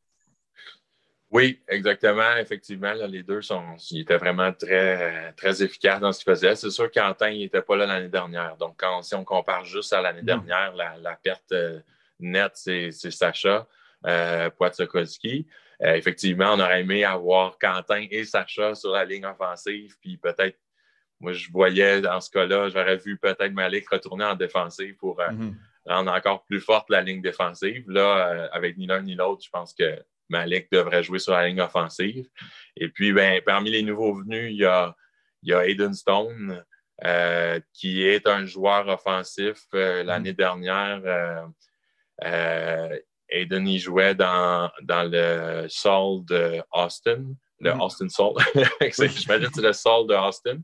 [1.31, 2.37] Oui, exactement.
[2.39, 6.57] Effectivement, les deux sont, ils étaient vraiment très, très efficaces dans ce qu'ils faisaient.
[6.57, 8.57] C'est sûr qu'Antin n'était pas là l'année dernière.
[8.57, 11.79] Donc, quand, si on compare juste à l'année dernière, la, perte euh,
[12.19, 13.69] nette, c'est Sacha
[14.07, 14.51] euh,
[15.83, 19.97] euh, effectivement, on aurait aimé avoir Quentin et Sacha sur la ligne offensive.
[20.01, 20.59] Puis peut-être,
[21.21, 25.29] moi, je voyais dans ce cas-là, j'aurais vu peut-être Malik retourner en défensive pour euh,
[25.29, 25.55] mm-hmm.
[25.87, 27.85] rendre encore plus forte la ligne défensive.
[27.89, 31.61] Là, avec ni l'un ni l'autre, je pense que Malik devrait jouer sur la ligne
[31.61, 32.27] offensive.
[32.77, 34.95] Et puis, ben, parmi les nouveaux venus, il y a,
[35.43, 36.65] il Aiden Stone,
[37.05, 39.65] euh, qui est un joueur offensif.
[39.75, 41.01] Euh, l'année dernière,
[42.25, 47.25] euh, Aiden y jouait dans, dans le Sol de Austin,
[47.61, 47.85] le mm-hmm.
[47.85, 48.35] Austin Sol.
[48.81, 50.59] J'imagine que c'est le Sol de Austin.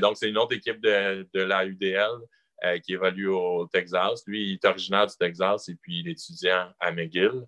[0.00, 2.20] donc, c'est une autre équipe de, de la UDL
[2.82, 4.22] qui évolue au Texas.
[4.26, 7.46] Lui, il est originaire du Texas et puis il est étudiant à McGill.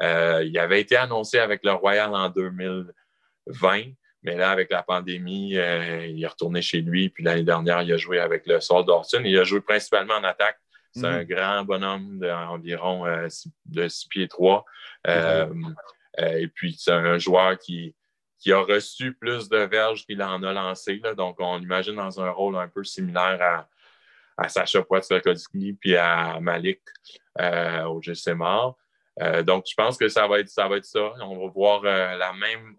[0.00, 3.82] Euh, il avait été annoncé avec le Royal en 2020,
[4.22, 7.10] mais là, avec la pandémie, euh, il est retourné chez lui.
[7.10, 9.20] Puis l'année dernière, il a joué avec le Sol d'Orson.
[9.24, 10.58] Il a joué principalement en attaque.
[10.94, 11.24] C'est un mhm.
[11.24, 13.26] grand bonhomme d'environ euh,
[13.66, 14.64] de 6 pieds 3.
[16.18, 17.94] et puis, c'est un joueur qui,
[18.38, 21.00] qui a reçu plus de verges qu'il en a lancé.
[21.16, 23.68] Donc, on imagine dans un rôle un peu similaire à,
[24.36, 25.20] à Sacha Poitvin
[25.80, 26.82] puis à Malik
[27.38, 28.34] au GC
[29.20, 30.68] euh, donc, je pense que ça va être ça.
[30.68, 31.12] Va être ça.
[31.20, 32.74] On va voir euh, la même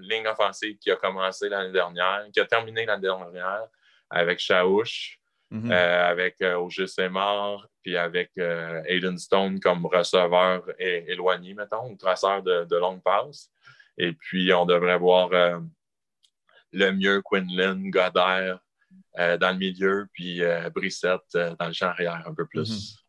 [0.00, 3.66] ligne offensive qui a commencé l'année dernière, qui a terminé l'année dernière
[4.10, 5.18] avec Chaouche,
[5.50, 5.70] mhm.
[5.70, 12.64] euh, avec OGC Mort, puis avec Aiden Stone comme receveur éloigné, mettons, ou traceur de,
[12.64, 13.50] de longue passe.
[13.98, 15.30] Et puis, on devrait voir
[16.72, 18.60] le mieux Quinlan, Goddard
[19.14, 20.40] dans le milieu, puis
[20.74, 22.70] Brissette dans le champ arrière un peu plus.
[22.70, 23.07] Mhm.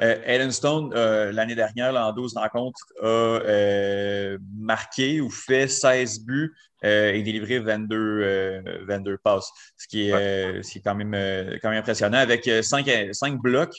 [0.00, 6.54] Euh, Stone, euh, l'année dernière, en 12 rencontres, a euh, marqué ou fait 16 buts
[6.84, 11.12] euh, et délivré 22, 22 passes, ce qui est, quand, même,
[11.60, 12.18] quand même impressionnant.
[12.18, 13.74] Avec 5, 5 blocs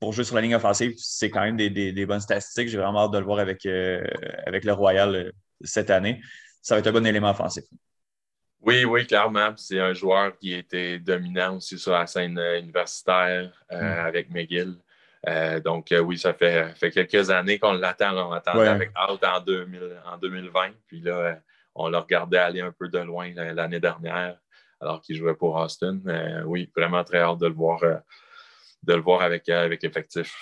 [0.00, 2.68] pour jouer sur la ligne offensive, c'est quand même des, bonnes statistiques.
[2.68, 3.66] J'ai vraiment hâte de le voir avec,
[4.46, 5.32] avec le Royal
[5.62, 6.20] cette année.
[6.62, 7.64] Ça va être un bon élément offensif.
[8.60, 9.52] Oui, oui, clairement.
[9.56, 14.06] C'est un joueur qui était dominant aussi sur la scène euh, universitaire euh, hmm.
[14.06, 14.76] avec McGill.
[15.28, 18.28] Euh, donc, oui, ça fait, fait quelques années qu'on l'attend.
[18.28, 20.70] On l'attendait avec Out en, 2020.
[20.86, 21.40] Puis là,
[21.74, 24.38] on l'a regardé aller un peu de loin l'année dernière,
[24.80, 25.98] alors qu'il jouait pour Austin.
[26.44, 30.32] oui, vraiment très hâte de le voir, de le voir avec, avec l'effectif.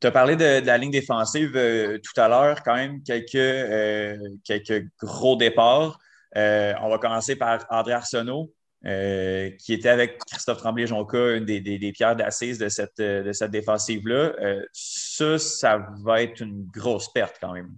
[0.00, 5.34] Tu as parlé de, la ligne défensive tout à l'heure, quand même, quelques, quelques gros
[5.34, 5.98] départs.
[6.36, 8.52] Euh, on va commencer par André Arsenault,
[8.84, 14.34] euh, qui était avec Christophe Tremblay-Jonca, une des, pierres d'assise de cette, de cette défensive-là.
[14.40, 17.70] Euh, ça, ça va être une grosse perte quand même.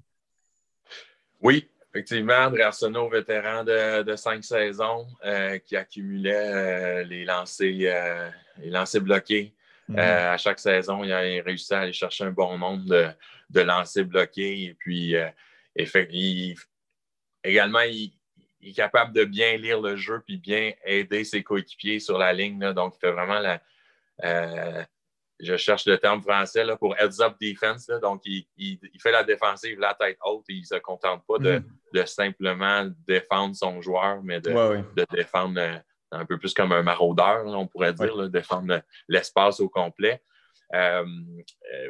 [1.41, 5.07] Oui, effectivement, André Arsenault, vétéran de, cinq saisons,
[5.65, 9.55] qui accumulait les, lancers, les lancers bloqués.
[9.89, 9.99] Mhm.
[9.99, 13.09] à chaque saison, il a réussi à aller chercher un bon nombre de,
[13.49, 14.65] de lancers bloqués.
[14.65, 15.17] Et puis,
[17.43, 18.13] également, il,
[18.63, 22.73] est capable de bien lire le jeu puis bien aider ses coéquipiers sur la ligne.
[22.73, 23.61] donc, il fait vraiment la.
[24.25, 24.85] Euh,
[25.39, 27.87] je cherche le terme français là, pour heads up defense.
[28.03, 31.63] donc, il, fait la défensive la tête haute et il ne se contente pas de,
[31.95, 32.07] mm.
[32.07, 35.79] simplement défendre son joueur, mais de, défendre euh,
[36.13, 40.21] un peu plus comme un maraudeur, on pourrait dire, défendre l'espace au complet.
[40.75, 41.05] Euh,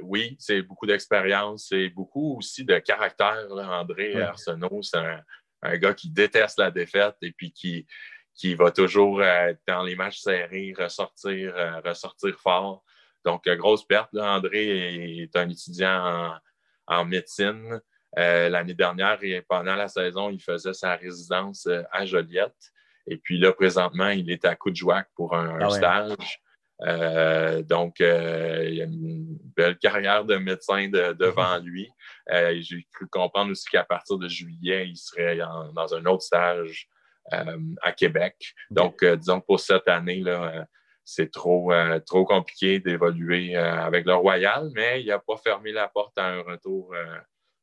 [0.03, 3.47] oui, c'est beaucoup d'expérience, c'est beaucoup aussi de caractère.
[3.51, 5.21] André Arsenault, c'est un,
[5.63, 7.87] un gars qui déteste la défaite et puis qui,
[8.35, 12.83] qui va toujours, euh, dans les matchs serrés, ressortir, euh, ressortir fort.
[13.25, 14.17] Donc, euh, grosse perte.
[14.17, 16.39] André est un étudiant
[16.87, 17.81] en, médecine.
[18.17, 22.73] L'année dernière, et pendant la saison, il faisait sa résidence à Joliette.
[23.07, 26.43] Et puis là, présentement, il est à Coudjouac pour un, ah stage.
[26.83, 31.91] Donc, il a une belle carrière de médecin devant lui.
[32.31, 36.89] Euh, j'ai cru comprendre aussi qu'à partir de juillet, il serait dans un autre stage
[37.33, 38.55] euh, à Québec.
[38.71, 40.67] Donc, euh, disons que pour cette année, là,
[41.05, 41.73] c'est trop,
[42.07, 46.43] trop compliqué d'évoluer avec le Royal, mais il n'a pas fermé la porte à un
[46.43, 46.95] retour,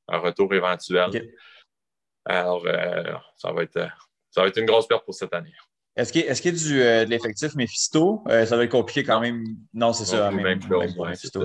[0.10, 1.32] un retour éventuel.
[2.26, 2.66] Alors,
[3.38, 3.88] ça, va être,
[4.32, 5.54] ça va être une grosse perte pour cette année.
[5.98, 8.24] Est-ce qu'il y, est du, de l'effectif Mephisto?
[8.28, 9.44] ça va être compliqué quand même.
[9.74, 10.32] Non, c'est ça.
[10.32, 11.42] Même, Mephisto.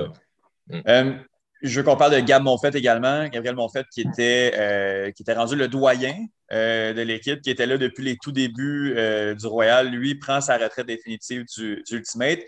[1.62, 3.28] Je veux qu'on parle de Gab Monfett également.
[3.28, 6.12] Gabriel Monfett qui était, euh, qui était rendu le doyen
[6.50, 9.88] euh, de l'équipe, qui était là depuis les tout débuts euh, du Royal.
[9.88, 12.40] Lui prend sa retraite définitive du, Ultimate.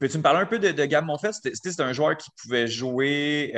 [0.00, 1.32] Peux-tu me parler un peu de, de Gab Monfett?
[1.32, 3.52] C'était un joueur qui pouvait jouer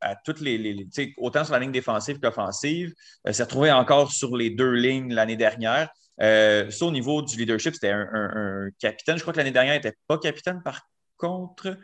[0.00, 2.92] à toutes les, les autant sur la ligne défensive qu'offensive.
[3.30, 5.88] s'est retrouvé encore sur les deux lignes l'année dernière.
[6.20, 9.16] Ça, au niveau du leadership, c'était un, un, capitaine.
[9.16, 10.82] Je crois que l'année dernière, il n'était pas capitaine par
[11.16, 11.76] contre.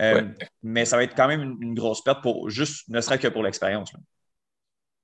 [0.00, 0.22] Euh,
[0.62, 3.42] mais ça va être quand même une, grosse perte pour juste, ne serait-ce que pour
[3.42, 3.92] l'expérience.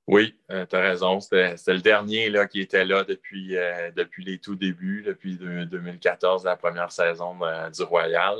[0.07, 1.19] Oui, euh, tu as raison.
[1.21, 6.45] C'était le dernier là, qui était là depuis, euh, depuis les tout débuts, depuis 2014,
[6.45, 7.37] la première saison
[7.75, 8.37] du Royal.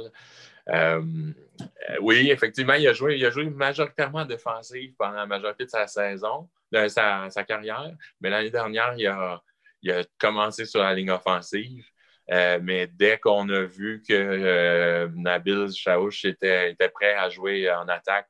[2.01, 5.87] oui, effectivement, il a, joué, il a joué majoritairement défensif pendant la majorité de sa
[5.87, 7.93] saison, de sa, carrière.
[8.21, 9.43] Mais l'année dernière, il a,
[9.85, 11.85] il a commencé sur la ligne offensive.
[12.31, 17.87] Euh, mais dès qu'on a vu que euh, Nabil Chaouch était, prêt à jouer en
[17.87, 18.29] attaque,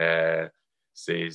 [0.00, 0.48] euh,
[0.92, 1.30] c'est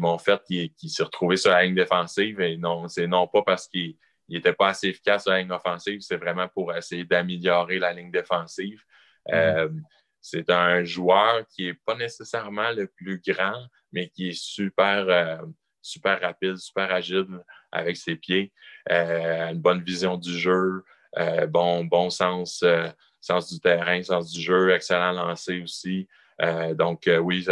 [0.00, 2.40] mon fait qui, s'est retrouvé sur la ligne défensive.
[2.40, 3.96] Et non, c'est non pas parce qu'il
[4.28, 8.10] n'était pas assez efficace sur la ligne offensive, c'est vraiment pour essayer d'améliorer la ligne
[8.10, 8.82] défensive.
[9.26, 9.80] Mm-hmm.
[10.20, 15.40] c'est un joueur qui n'est pas nécessairement le plus grand, mais qui est super,
[15.80, 17.42] super rapide, super agile
[17.74, 18.52] avec ses pieds,
[18.88, 20.82] une bonne vision du jeu.
[21.18, 22.88] Euh, bon, bon sens, euh,
[23.20, 26.08] sens du terrain, sens du jeu, excellent lancer aussi.
[26.42, 27.44] Euh, donc, oui,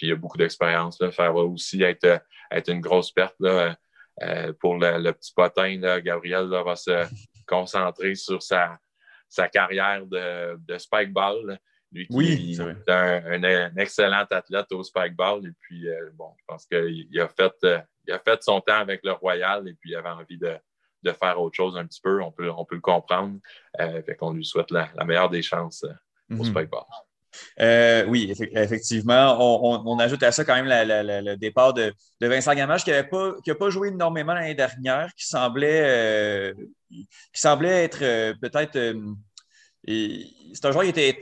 [0.00, 0.98] il y a beaucoup d'expérience.
[0.98, 3.36] Ça va aussi être, être une grosse perte
[4.58, 5.98] pour le, petit potin.
[6.00, 7.06] Gabriel va se
[7.46, 8.78] concentrer sur sa,
[9.28, 11.58] sa carrière de, de spike ball.
[11.90, 15.46] Lui qui oui, est un, excellent athlète au spike ball.
[15.46, 17.54] Et puis, bon, je pense qu'il a, fait,
[18.06, 20.54] il a fait son temps avec le Royal et puis il avait envie de,
[21.02, 22.22] de faire autre chose un petit peu.
[22.22, 23.38] On peut, on peut le comprendre.
[23.80, 26.52] Euh, fait qu'on lui souhaite la, meilleure des chances euh, au mm
[27.58, 28.06] -hmm.
[28.08, 29.36] oui, effectivement.
[29.86, 33.70] On, ajoute à ça quand même le départ de, Vincent Gamache qui n'a pas, pas
[33.70, 36.54] joué énormément l'année dernière, qui semblait, euh,
[36.90, 38.00] qui semblait être
[38.40, 38.76] peut-être
[39.86, 41.18] c'est un joueur qui était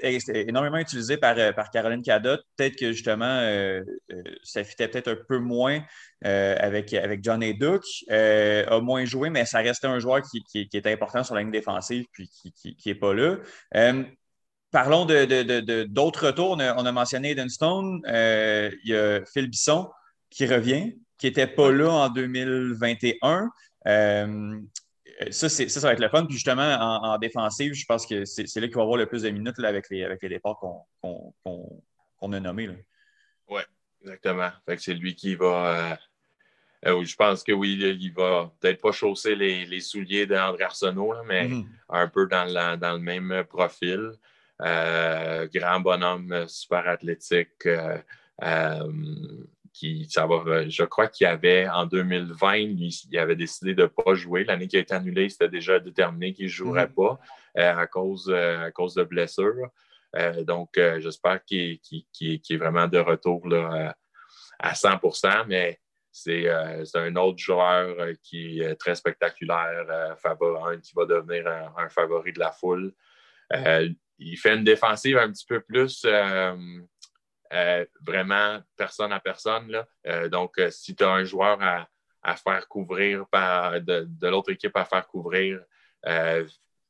[0.49, 2.39] énormément utilisé par, euh, Caroline Cadot.
[2.57, 5.83] Peut-être que justement, euh, euh, ça fitait peut-être un peu moins
[6.23, 7.85] avec, avec John et Duke.
[8.11, 11.53] a moins joué, mais ça restait un joueur qui, qui, était important sur la ligne
[11.53, 13.37] défensive puis qui n'est pas là.
[14.73, 16.51] parlons d'autres de, retours.
[16.53, 18.01] On a, mentionné Eden Stone.
[18.07, 19.89] il y a Phil Bisson
[20.31, 23.49] qui revient, qui n'était pas là en 2021.
[23.87, 24.61] Euh,
[25.31, 26.25] ça, ça, va être le fun.
[26.27, 29.31] Puis justement, en, défensive, je pense que c'est là qu'il va avoir le plus de
[29.31, 32.71] minutes avec, les, avec les départs qu'on a nommés.
[33.49, 33.63] Oui,
[34.03, 34.51] exactement.
[34.79, 35.47] c'est lui qui va.
[35.47, 35.97] Euh,
[36.87, 41.49] euh, je pense que oui, il va peut-être pas chausser les, souliers d'André Arsenault, mais
[41.49, 41.67] mm-hmm.
[41.89, 44.13] un peu dans, le même profil.
[44.61, 47.67] grand bonhomme, super athlétique
[50.09, 54.45] ça va, je crois qu'il avait en 2020, il, avait décidé de ne pas jouer.
[54.45, 56.95] L'année qui a été annulée, c'était déjà déterminé qu'il ne jouerait mm-hmm.
[56.95, 57.21] pas
[57.59, 59.69] euh, à, cause, euh, à cause de blessures.
[60.17, 61.79] Euh, donc, j'espère qu'il
[62.21, 63.95] est vraiment de retour là,
[64.59, 65.79] à 100% mais
[66.11, 71.47] c'est un autre joueur qui est très spectaculaire, favori, qui va devenir
[71.77, 72.95] un, favori de la foule.
[74.19, 76.07] il fait une défensive un petit peu plus
[78.01, 79.71] vraiment personne à personne.
[79.71, 80.29] Là.
[80.29, 85.07] donc, si tu as un joueur à, faire couvrir par, de, l'autre équipe à faire
[85.07, 85.61] couvrir,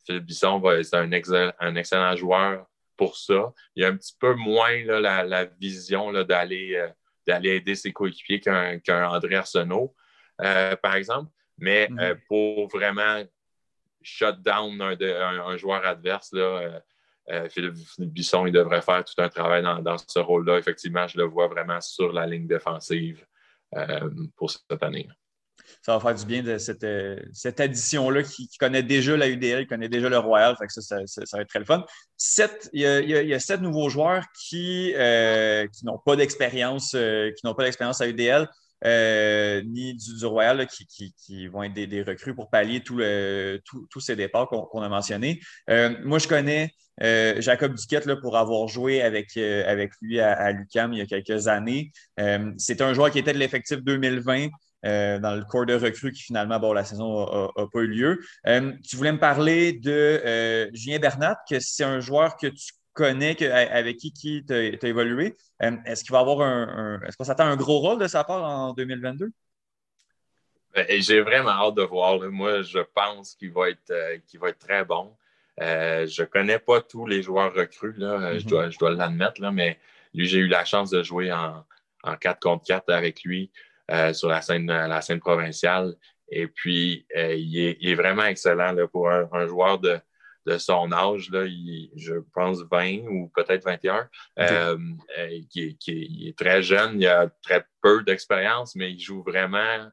[0.04, 2.66] Philippe Bisson, c'est un, un, excellent joueur
[2.96, 3.52] pour ça.
[3.74, 6.88] Il y a un petit peu moins la, vision d'aller
[7.26, 9.94] d'aller aider ses coéquipiers qu'un André Arsenault,
[10.40, 11.30] euh, par exemple.
[11.58, 11.98] Mais mhm.
[11.98, 13.22] euh, pour vraiment
[14.02, 16.80] shut down un, joueur adverse, là,
[17.30, 20.58] euh, Philippe Bisson, il devrait faire tout un travail dans, ce rôle-là.
[20.58, 23.24] Effectivement, je le vois vraiment sur la ligne défensive
[24.36, 25.08] pour cette année.
[25.82, 26.86] Ça va faire du bien de cette,
[27.32, 30.56] cette addition-là qui, connaît déjà la UDL, qui connaît déjà le Royal.
[30.56, 31.84] Que ça, va être très le fun.
[32.72, 38.00] il, y a, sept nouveaux joueurs qui, qui n'ont pas d'expérience, qui n'ont pas d'expérience
[38.00, 38.48] à UDL.
[38.84, 44.82] Euh, ni du, Royal qui, vont être des, recrues pour pallier tous ces départs qu'on
[44.82, 45.40] a mentionnés.
[45.70, 46.70] Euh, moi, je connais
[47.02, 51.48] euh, Jacob Duquette pour avoir joué avec, avec lui à, l'UCAM il y a quelques
[51.48, 51.92] années.
[52.58, 54.48] C'est un joueur qui était de l'effectif 2020.
[54.82, 57.26] dans le corps de recrues qui finalement, bon, la saison
[57.56, 58.20] n'a pas eu lieu.
[58.84, 63.98] tu voulais me parler de Julien Bernat, que c'est un joueur que tu connais, avec
[63.98, 65.36] qui, qui tu as, évolué.
[65.62, 68.24] Euh, est-ce qu'il va avoir un, est-ce qu'on s'attend à un gros rôle de sa
[68.24, 69.30] part en 2022?
[70.74, 72.18] Ben, j'ai vraiment hâte de voir.
[72.30, 75.14] Moi, je pense qu'il va être, euh, va être très bon.
[75.60, 78.48] Euh, je ne connais pas tous les joueurs recrues, là, je, mm-hmm.
[78.48, 79.78] dois, je dois l'admettre, mais
[80.12, 81.64] lui, j'ai eu la chance de jouer en,
[82.02, 83.50] en 4 contre 4 avec lui
[84.12, 85.94] sur la scène, la scène provinciale.
[86.28, 89.98] Et puis, il est, vraiment excellent là, pour un joueur de,
[90.46, 91.44] de son âge, là,
[91.96, 94.08] je pense 20 ou peut-être 21,
[94.38, 94.78] euh,
[95.18, 95.76] euh, qui,
[96.28, 99.90] est très jeune, il a très peu d'expérience, mais il joue vraiment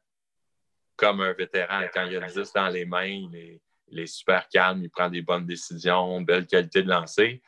[0.96, 1.82] comme un vétéran.
[1.92, 3.60] Quand il a 10 dans les mains, il
[3.92, 7.42] est, super calme, il prend des bonnes décisions, belle qualité de lancer,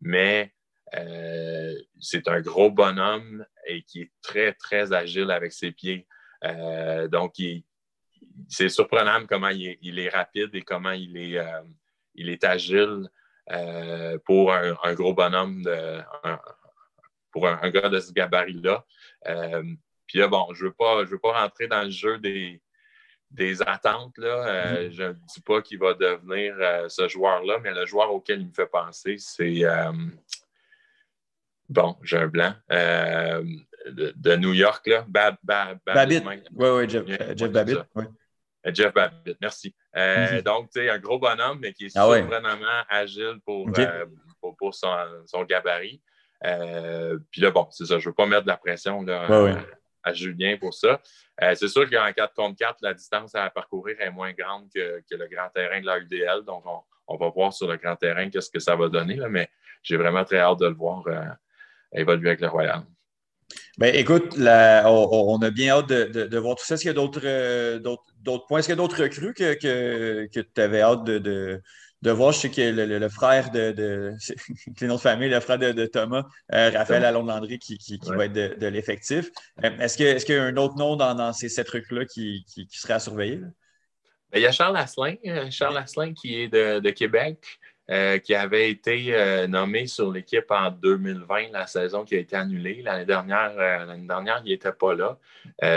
[0.00, 0.52] mais
[0.94, 6.06] euh, c'est un gros bonhomme et qui est très, très agile avec ses pieds.
[7.10, 7.34] donc,
[8.48, 11.38] c'est surprenant comment il est, rapide et comment il est,
[12.14, 13.08] il est agile
[13.50, 15.64] euh, pour un, gros bonhomme,
[17.30, 18.84] pour un, gars de ce gabarit-là.
[19.26, 19.64] Euh,
[20.06, 22.62] puis là, bon, je ne veux, pas, veux pas rentrer dans le jeu des,
[23.30, 24.16] des attentes.
[24.18, 24.46] Là.
[24.46, 24.92] Euh, mm-hmm.
[24.92, 26.54] Je ne dis pas qu'il va devenir
[26.88, 29.62] ce joueur-là, mais le joueur auquel il me fait penser, c'est.
[31.68, 32.54] bon, j'ai un blanc.
[32.70, 35.04] De, New York, là.
[35.08, 36.24] Babbitt.
[36.54, 37.04] Oui, oui, Jeff,
[37.36, 37.80] Jeff Babbitt.
[38.66, 39.74] Jeff Babbitt, merci.
[39.96, 40.42] Euh, mhm.
[40.42, 44.06] Donc, tu sais, un gros bonhomme, mais qui est ah surprenamment agile pour, euh,
[44.40, 46.00] pour, son, gabarit.
[46.44, 49.04] Euh, puis là, bon, c'est ça, je ne veux pas mettre de la pression
[50.04, 51.00] à, Julien pour ça.
[51.54, 55.28] c'est sûr qu'en 4 contre 4, la distance à parcourir est moins grande que, le
[55.28, 56.42] grand terrain de la UDL.
[56.44, 56.64] Donc,
[57.06, 59.48] on, va voir sur le grand terrain qu'est-ce que ça va donner, là, mais
[59.82, 61.04] j'ai vraiment très hâte de le voir
[61.92, 62.82] évoluer avec le Royal.
[63.78, 66.74] Ben, écoute, on, a bien hâte de, voir tout ça.
[66.74, 67.78] Est-ce qu'il y a d'autres, euh,
[68.24, 68.58] points?
[68.58, 71.60] Est-ce qu'il y a d'autres recrues que, tu avais hâte de,
[72.04, 72.32] voir?
[72.32, 74.12] Je sais que le, frère de, de
[74.80, 78.66] les noms de famille, le frère de, Thomas, euh, Raphaël Allon-Landry, qui, va être de,
[78.66, 79.30] l'effectif.
[79.64, 83.00] Euh, est-ce, qu'il y a un autre nom dans, ces sept recrues-là qui, serait à
[83.00, 83.40] surveiller?
[84.30, 85.16] Ben, il y a Charles Asselin,
[85.50, 87.38] Charles Asselin qui est de, Québec.
[87.90, 92.36] Euh, qui avait été euh, nommé sur l'équipe en 2020, la saison qui a été
[92.36, 92.80] annulée.
[92.80, 95.18] L'année dernière, euh, l'année dernière il n'était pas là.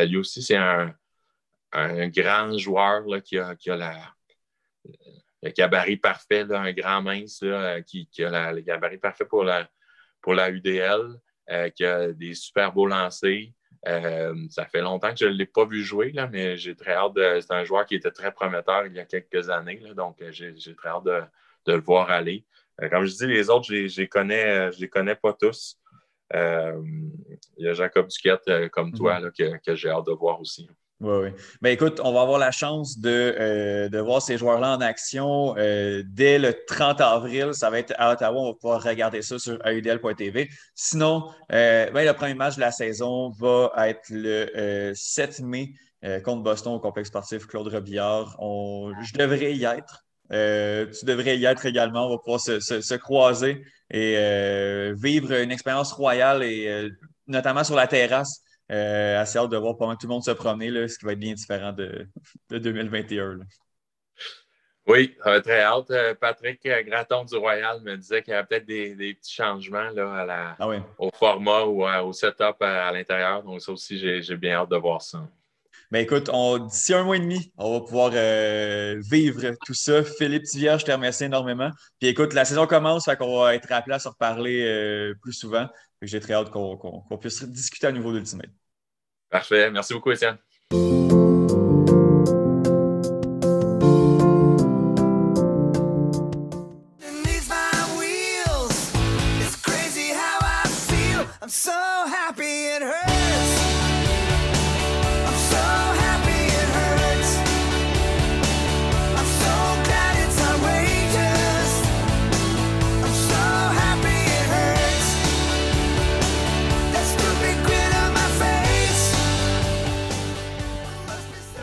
[0.06, 0.94] lui aussi, c'est un,
[2.08, 3.56] grand joueur qui a,
[5.42, 7.44] le gabarit parfait, un grand mince
[7.88, 9.68] qui, a le gabarit parfait pour la,
[10.22, 11.20] pour la UDL,
[11.76, 13.52] qui a des super beaux lancers.
[13.84, 17.14] ça fait longtemps que je ne l'ai pas vu jouer, là, mais j'ai très hâte
[17.14, 17.40] de.
[17.42, 20.90] C'est un joueur qui était très prometteur il y a quelques années, donc j'ai très
[20.90, 21.22] hâte de,
[21.66, 22.46] de le voir aller.
[22.82, 25.80] Euh, comme je dis, les autres, je ne les, connais, euh, les connais pas tous.
[26.34, 26.82] Euh,
[27.58, 29.60] il y a Jacob Duquette, comme toi, mhm.
[29.60, 30.68] que, j'ai hâte de voir aussi.
[31.02, 31.30] Oui, oui.
[31.62, 36.54] Ben, écoute, on va avoir la chance de, voir ces joueurs-là en action dès le
[36.68, 37.50] 30 avril.
[37.54, 38.40] Ça va être à Ottawa.
[38.40, 40.50] On va pouvoir regarder ça sur AUDL.tv.
[40.74, 45.74] Sinon, ben, le premier match de la saison va être le 7 mai
[46.24, 48.38] contre Boston au complexe sportif Claude Robillard.
[48.40, 50.06] je devrais y être.
[50.32, 52.08] Euh, tu devrais y être également.
[52.08, 56.90] On va pouvoir se, croiser et euh, vivre une expérience royale et euh,
[57.28, 58.42] notamment sur la terrasse.
[58.70, 61.20] Assez hâte de voir pendant tout le monde se promener, là, ce qui va être
[61.20, 62.08] bien différent de,
[62.50, 63.40] 2021.
[64.88, 65.92] Oui, très hâte.
[66.20, 70.68] Patrick Graton du Royal me disait qu'il y avait peut-être des, petits changements là, ah
[71.00, 73.42] au format ou au setup à, l'intérieur.
[73.44, 75.28] Donc, ça aussi, j'ai bien hâte de voir ça.
[75.96, 76.30] Ben écoute,
[76.70, 80.04] d'ici un mois et demi, on va pouvoir euh, vivre tout ça.
[80.04, 81.72] Philippe Tivierge, je te remercie énormément.
[82.02, 85.32] Puis écoute, la saison commence, fait qu'on va être appelé à se reparler euh, plus
[85.32, 85.70] souvent.
[86.02, 88.50] J'ai très hâte qu'on puisse discuter à nouveau d'Ultimate.
[89.30, 89.72] Parfait.
[89.72, 90.38] Merci beaucoup, Étienne.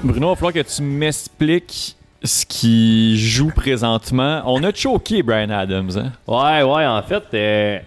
[0.05, 4.43] Bruno, il va falloir que tu m'expliques ce qui joue présentement.
[4.47, 6.12] On a choqué Brian Adams, hein?
[6.27, 7.79] Ouais, ouais, en fait, euh,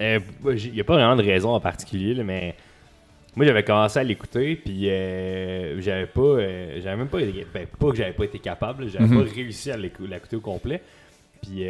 [0.00, 0.20] euh,
[0.56, 2.54] il n'y a pas vraiment de raison en particulier, mais
[3.34, 6.38] moi j'avais commencé à l'écouter, puis euh, j'avais pas,
[6.80, 9.24] j'avais même pas, ben, pas que j'avais pas été capable, j'avais mhm.
[9.24, 10.80] pas réussi à l'écouter au complet.
[11.42, 11.64] Puis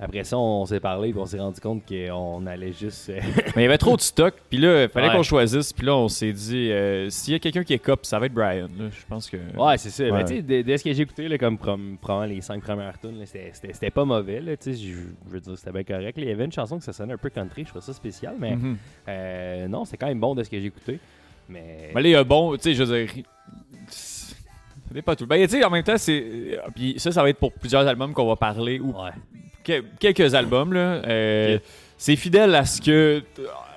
[0.00, 3.10] après ça, on s'est parlé et on s'est rendu compte qu'on allait juste.
[3.10, 3.20] Euh,
[3.56, 4.32] Mais il y avait trop de stock.
[4.48, 5.72] Puis là, il fallait qu'on choisisse.
[5.72, 8.26] Puis là, on s'est dit, euh, s'il y a quelqu'un qui est cop, ça va
[8.26, 8.68] être Brian.
[8.78, 9.36] Je pense que.
[9.56, 10.04] Ouais, c'est ça.
[10.12, 13.24] Mais tu sais, dès, ce que j'ai écouté, là, comme probablement les cinq premières tunes,
[13.24, 14.40] c'était pas mauvais.
[14.40, 14.94] Je
[15.26, 16.16] veux dire, c'était bien correct.
[16.16, 17.64] Il y avait une chanson que ça sonnait un peu country.
[17.64, 18.36] Je trouvais ça spécial.
[18.38, 18.76] Mais mm-hmm.
[19.08, 21.00] euh, non, c'est quand même bon de ce que j'ai écouté.
[21.48, 21.90] Mais.
[21.92, 22.54] Mais là, il y a bon.
[22.54, 23.24] Tu sais, je veux dire.
[23.90, 25.26] C'est pas tout.
[25.26, 26.60] Ben, tu sais, en même temps, c'est.
[26.76, 28.78] Puis ça, ça va être pour plusieurs albums qu'on va parler.
[28.78, 29.10] Ou ouais
[29.98, 30.72] quelques albums.
[30.72, 30.80] Là.
[31.06, 31.58] Euh,
[31.96, 33.22] c'est fidèle à ce que.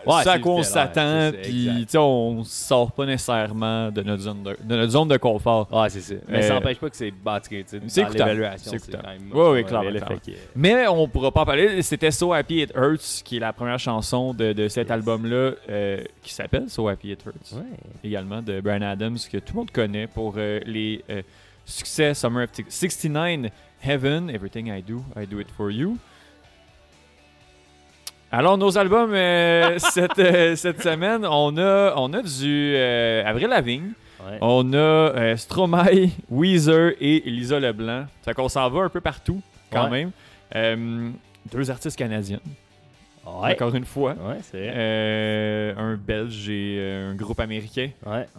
[0.05, 4.75] Ouais, à quoi on s'attend, puis on sort pas nécessairement de notre zone de, de,
[4.75, 5.67] notre zone de confort.
[5.71, 6.15] Ouais, c'est ça.
[6.27, 7.63] Mais ça n'empêche pas que c'est bâti.
[7.87, 8.71] C'est l'évaluation.
[8.71, 9.29] C'est quand même.
[9.31, 9.91] Oui, oui, clairement.
[10.55, 11.83] Mais on pourra pas en parler.
[11.83, 16.03] C'était So Happy It Hurts, qui est la première chanson de, de cet album-là, euh,
[16.23, 17.61] qui s'appelle So Happy It Hurts.
[18.03, 21.03] Également, de Brian Adams, que tout le monde connaît pour euh, les
[21.63, 23.51] succès Summer of 69.
[23.81, 25.97] Heaven, Everything I Do, I Do It For You.
[28.31, 33.47] Alors, nos albums euh, cette, euh, cette, semaine, on a, on a du euh, Avril
[33.47, 33.91] Lavigne,
[34.39, 38.05] on a Stromae, Weezer et Lisa Leblanc.
[38.21, 39.41] Ça qu'on s'en va un peu partout,
[39.71, 40.11] quand même.
[41.51, 42.39] deux artistes canadiens.
[43.25, 44.15] Encore une fois.
[44.53, 47.89] un Belge et un groupe américain.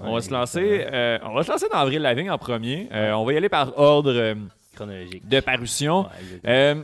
[0.01, 0.86] on, va se lancer,
[1.24, 2.89] on va se lancer dans Avril Lavigne en premier.
[2.93, 4.36] on va y aller par ordre
[4.74, 6.07] chronologique de parution.
[6.47, 6.82] Euh,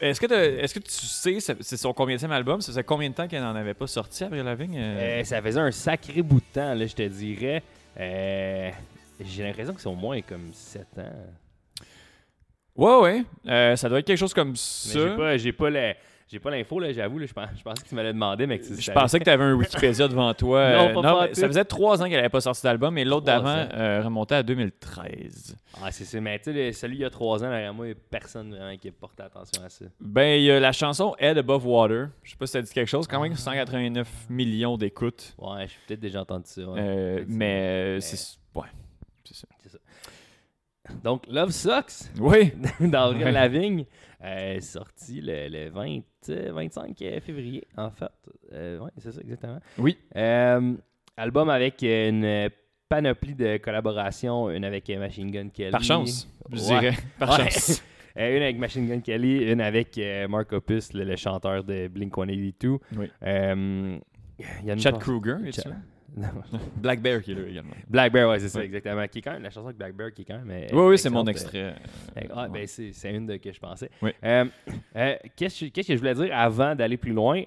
[0.00, 2.60] est-ce que, est que tu sais, c'est son combien de album?
[2.60, 4.76] Ça faisait combien de temps qu'elle n'en avait pas sorti, Avril Lavigne?
[4.76, 5.20] Euh?
[5.20, 7.62] Euh, ça faisait un sacré bout de temps, là, je te dirais.
[7.98, 11.12] J'ai l'impression que c'est au moins comme 7 ans.
[12.76, 13.76] Ouais, ouais.
[13.76, 15.36] ça doit être quelque chose comme ça.
[15.36, 15.94] J'ai pas, pas
[16.28, 17.24] j'ai pas l'info, là, j'avoue.
[17.24, 19.54] je, pense, je pensais que tu m'allais demander, mais Je pensais que tu avais un
[19.54, 20.92] Wikipédia devant toi.
[20.92, 24.02] non, pas ça faisait trois ans qu'elle n'avait pas sorti d'album, mais l'autre d'avant euh,
[24.02, 25.56] remontait à 2013.
[25.80, 26.20] Ah, c'est ça.
[26.20, 28.50] Mais tu sais, celui il y a trois ans, derrière moi, il n'y a personne
[28.50, 29.84] vraiment qui a porté attention à ça.
[30.00, 32.08] Ben, il y a la chanson Head Above Water.
[32.24, 33.06] Je sais pas si ça dit quelque chose.
[33.06, 34.26] Quand même, 189 ah.
[34.28, 35.34] millions d'écoutes.
[35.38, 36.60] Ouais, j'ai peut-être déjà entendu ça.
[36.62, 38.38] Euh, mais, c'est.
[38.52, 38.66] Ouais,
[39.24, 39.46] c'est ça.
[39.62, 39.78] C'est ça.
[41.04, 42.10] Donc, Love Sucks?
[42.18, 42.52] Oui.
[42.80, 43.84] D'Avril Lavigne.
[44.24, 46.00] Euh, sorti le, 20,
[46.52, 48.06] 25 février, en fait.
[48.52, 49.58] Euh, oui, c'est ça, exactement.
[49.78, 49.98] Oui.
[50.16, 50.74] Euh,
[51.16, 52.50] album avec une
[52.88, 55.70] panoplie de collaborations, une avec Machine Gun Kelly.
[55.70, 56.94] Par chance, je dirais.
[57.18, 57.82] Par chance.
[58.16, 62.78] une avec Machine Gun Kelly, une avec Mark Opus, le, chanteur de Blink 182.
[62.96, 63.10] Oui.
[64.78, 65.36] Chad Kruger,
[66.76, 67.74] Black Bear qui est là également.
[67.88, 69.06] Black Bear, ouais, c'est ça, exactement.
[69.06, 70.50] Qui est quand même la chanson de Black Bear qui est quand même.
[70.50, 71.74] Euh, oui, oui, c'est mon extrait.
[72.16, 73.90] Euh, ah, ben c'est une de que je pensais.
[74.24, 74.44] Euh,
[75.36, 77.42] qu'est-ce que je voulais dire avant d'aller plus loin?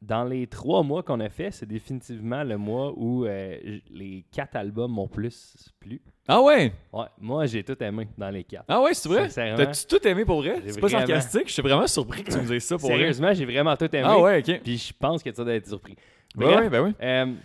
[0.00, 4.92] dans les trois mois qu'on a fait, c'est définitivement le mois où les quatre albums
[4.92, 6.00] m'ont plus plu.
[6.28, 6.72] Ah ouais?
[6.92, 8.66] Ouais, moi j'ai tout aimé dans les quatre.
[8.68, 9.28] Ah ouais, c'est vrai?
[9.28, 10.62] T'as-tu tout aimé pour vrai?
[10.66, 12.98] C'est pas sarcastique, je suis vraiment surpris que tu me dises ça pour vrai.
[12.98, 14.04] Sérieusement, j'ai vraiment tout aimé.
[14.04, 14.60] Ah ouais, ok.
[14.62, 15.96] Puis je pense que tu dois être surpris.
[16.36, 17.38] Ben oui, ben oui.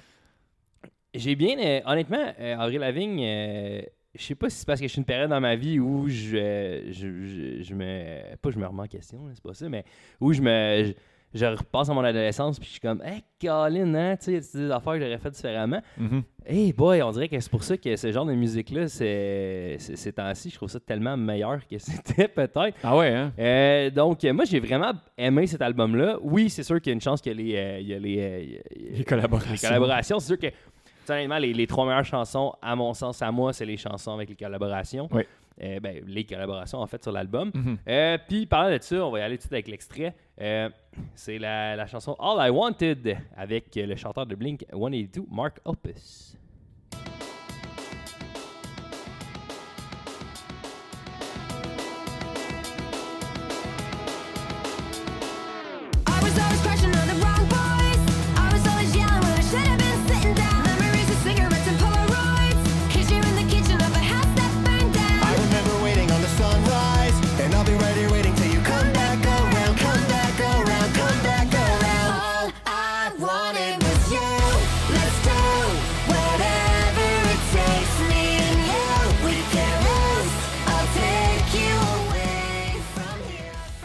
[1.14, 3.82] J'ai bien, euh, honnêtement, euh, Avril Lavigne, euh,
[4.16, 6.08] je sais pas si c'est parce que je suis une période dans ma vie où
[6.08, 8.36] je, je, je, me.
[8.38, 9.86] Pas je me remets en question, c'est pas ça, mais
[10.20, 10.94] où je me.
[11.36, 14.72] Je, repasse à mon adolescence, puis je suis comme, hey, Colin, hein, tu sais, des
[14.72, 15.82] affaires que j'aurais fait différemment.
[16.00, 16.24] Mm-hmm.
[16.46, 20.14] Hey, boy, on dirait que c'est pour ça que ce genre de musique-là, c'est, ces
[20.14, 22.78] temps-ci, je trouve ça tellement meilleur que c'était peut-être.
[22.84, 23.90] Ah ouais, hein?
[23.90, 26.20] donc, moi, j'ai vraiment aimé cet album-là.
[26.22, 29.54] Oui, c'est sûr qu'il y a une chance qu'il y ait les, les, les collaborations.
[29.54, 30.56] Les collaborations, c'est sûr que
[31.10, 34.30] honnêtement, les, les, trois meilleures chansons, à mon sens, à moi, c'est les chansons avec
[34.30, 35.08] les collaborations.
[35.12, 35.24] Oui.
[35.62, 37.52] Euh, ben, les collaborations en fait sur l'album.
[37.54, 37.78] Mhm.
[37.88, 40.16] Euh, puis parlant de ça, on va y aller tout de suite avec l'extrait.
[40.42, 40.70] Euh,
[41.14, 46.36] c'est la, la, chanson All I Wanted avec le chanteur de Blink 182, Mark Opus.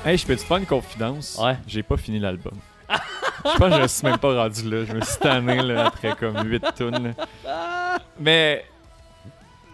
[0.09, 1.39] Hey, je peux te faire une confidence?
[1.43, 1.57] Ouais.
[1.67, 2.55] J'ai pas fini l'album.
[2.91, 4.85] je pense que je me suis même pas rendu là.
[4.87, 7.15] Je me suis tanné là, après comme 8 tunes.
[8.19, 8.65] Mais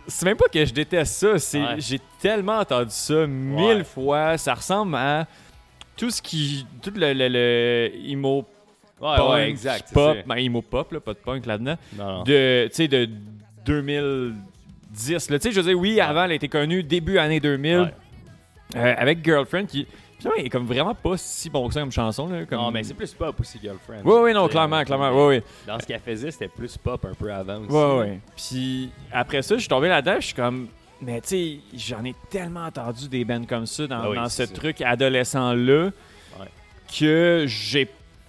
[0.09, 1.39] c'est même pas que je déteste ça.
[1.39, 1.77] C'est Ouais.
[1.79, 4.37] j'ai tellement entendu ça mille fois.
[4.37, 5.27] Ça ressemble à
[5.97, 8.45] tout ce qui, tout le, le, le emo
[9.01, 9.93] Ouais, punk, exact.
[9.93, 11.77] pop, ben, emo pop là, pas de punk là-dedans.
[12.25, 13.09] De, tu sais, de
[13.67, 15.31] 2010.
[15.31, 15.39] là.
[15.39, 17.95] Tu sais, je veux dire, oui, avant, elle été connue début année 2000 Ouais.
[18.77, 19.87] euh, avec Girlfriend qui,
[20.31, 22.45] finalement, est comme vraiment pas si bon que ça comme chanson là.
[22.47, 22.59] Comme...
[22.59, 24.03] Non, mais c'est plus pop aussi, Girlfriend.
[24.05, 25.11] Oui, oui, non, clairement, euh, clairement.
[25.11, 25.43] Oui, oui.
[25.67, 27.73] Dans ce qu'elle faisait, c'était plus pop un peu avant aussi.
[27.73, 28.21] Ouais, ouais.
[28.37, 30.69] Puis après ça, je suis tombé là-dedans, je suis comme.
[31.01, 34.29] Mais tu sais, j'en ai tellement entendu des bands comme ça dans, Ah oui, dans
[34.29, 34.53] ce ça.
[34.53, 35.91] truc adolescent-là
[36.41, 36.47] Ouais.
[36.99, 37.89] que j'ai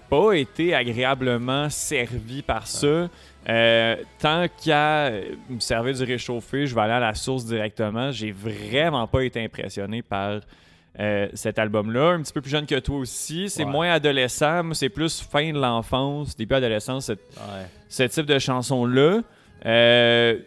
[0.10, 3.08] pas été agréablement servi par ça.
[3.48, 5.12] Euh, tant qu'à
[5.50, 8.12] me servir du réchauffé, je vais aller à la source directement.
[8.12, 10.42] J'ai vraiment pas été impressionné par
[11.00, 12.12] euh, cet album-là.
[12.14, 13.50] Un petit peu plus jeune que toi aussi.
[13.50, 13.72] C'est Ouais.
[13.72, 14.62] moins adolescent.
[14.74, 17.18] C'est plus fin de l'enfance, début adolescence, Ouais.
[17.90, 19.22] ce type de chanson-là.
[19.66, 20.38] Euh,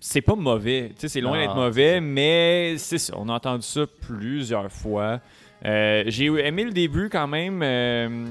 [0.00, 0.90] c'est pas mauvais.
[0.90, 3.14] Tu sais, c'est loin d'être mauvais, mais c'est ça.
[3.16, 5.20] On a entendu ça plusieurs fois.
[5.64, 7.60] Euh, J'ai aimé le début quand même.
[7.64, 8.26] euh,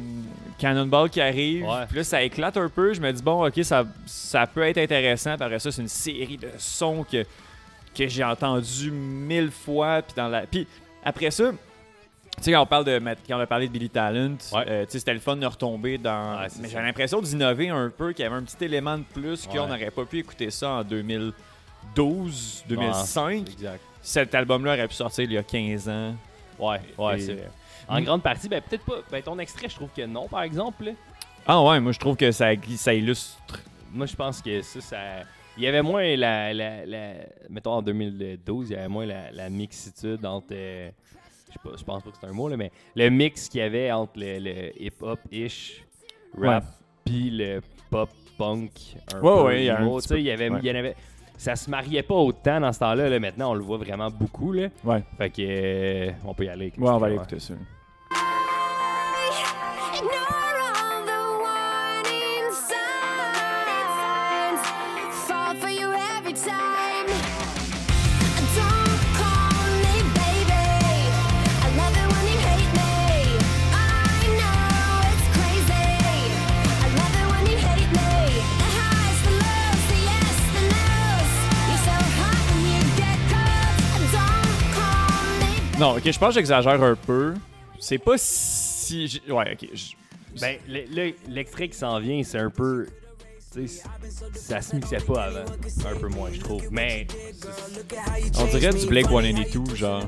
[0.60, 1.64] Cannonball qui arrive.
[1.66, 1.86] Ouais.
[1.88, 2.94] Puis là, ça éclate un peu.
[2.94, 5.36] Je me dis, bon, ok, ça, ça peut être intéressant.
[5.36, 7.24] Puis après ça, c'est une série de sons que,
[7.96, 10.02] que j'ai entendu mille fois.
[10.02, 10.42] Puis, dans la...
[10.48, 10.66] puis
[11.08, 13.90] après ça, tu sais, quand on, parle de, Matt- quand on a parlé de Billy
[13.90, 14.64] Talent, Ouais.
[14.68, 16.40] euh, c'était le fun de retomber dans.
[16.40, 19.48] Ouais, mais j'ai l'impression d'innover un peu, qu'il y avait un petit élément de plus,
[19.48, 23.50] qu'on n'aurait pas pu écouter ça en 2012, 2005.
[23.50, 23.82] Exact.
[24.02, 26.16] Cet album-là aurait pu sortir il y a 15 ans.
[26.60, 27.50] Ouais, ouais, c'est vrai.
[27.88, 28.98] En grande partie, ben peut-être pas.
[29.12, 30.84] Ben ton extrait, je trouve que non, par exemple.
[30.86, 30.92] là.
[31.48, 33.38] Ah ouais, moi je trouve que ça, ça illustre.
[33.94, 34.98] Moi, je pense que ça, ça.
[35.58, 37.14] Il y avait moins la, la, la-
[37.50, 40.48] Mettons en 2012, il y avait moins la, la mixitude entre.
[40.52, 40.90] euh,
[41.52, 44.14] je, pense pas que c'est un mot, là, mais le mix qu'il y avait entre
[44.20, 45.84] le, le hip-hop-ish,
[46.40, 46.64] rap,
[47.06, 48.70] puis le pop-punk.
[49.14, 50.60] un Ouais, peu ouais, il y a un petit il y avait, ouais.
[50.62, 50.96] y en avait.
[51.38, 53.10] Ça se mariait pas autant dans ce temps-là.
[53.10, 53.20] Là.
[53.20, 54.52] Maintenant, on le voit vraiment beaucoup.
[54.54, 54.70] Là.
[54.84, 55.04] Ouais.
[55.18, 55.42] Fait que.
[55.42, 56.74] euh, on peut y aller.
[56.78, 57.54] Ouais, on va aller écouter ça.
[85.80, 87.36] Non, ok, je pense que j'exagère un peu.
[87.80, 89.08] C'est pas si.
[89.08, 89.70] j- Ouais, ok.
[89.74, 89.96] j-
[90.42, 92.88] Ben, le- le- l'extrait qui s'en vient, c'est un peu.
[93.54, 93.84] Tu sais,
[94.34, 95.46] ça se mixait pas avant.
[95.90, 96.64] Un peu moins, je trouve.
[96.72, 97.08] Mais.
[98.40, 100.04] On dirait du Blake 182, genre.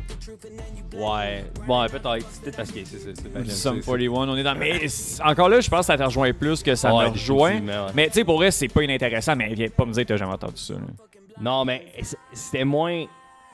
[0.93, 1.45] Ouais.
[1.67, 2.25] Bon, peut-être.
[2.31, 3.09] C'est peut-être parce que c'est ça.
[3.15, 4.55] c'est parce Du que Sum c'est- 41, on est dans.
[4.55, 4.81] Mais
[5.23, 7.59] encore là, je pense que ça te rejoint plus que ça Ouais, me rejoint.
[7.59, 7.91] ouais.
[7.95, 10.17] Mais tu sais, pour vrai, c'est pas inintéressant, mais viens pas me dire que t'as
[10.17, 10.73] jamais entendu ça.
[10.73, 10.79] là.
[11.41, 11.85] Non, mais
[12.33, 13.05] c'était moins.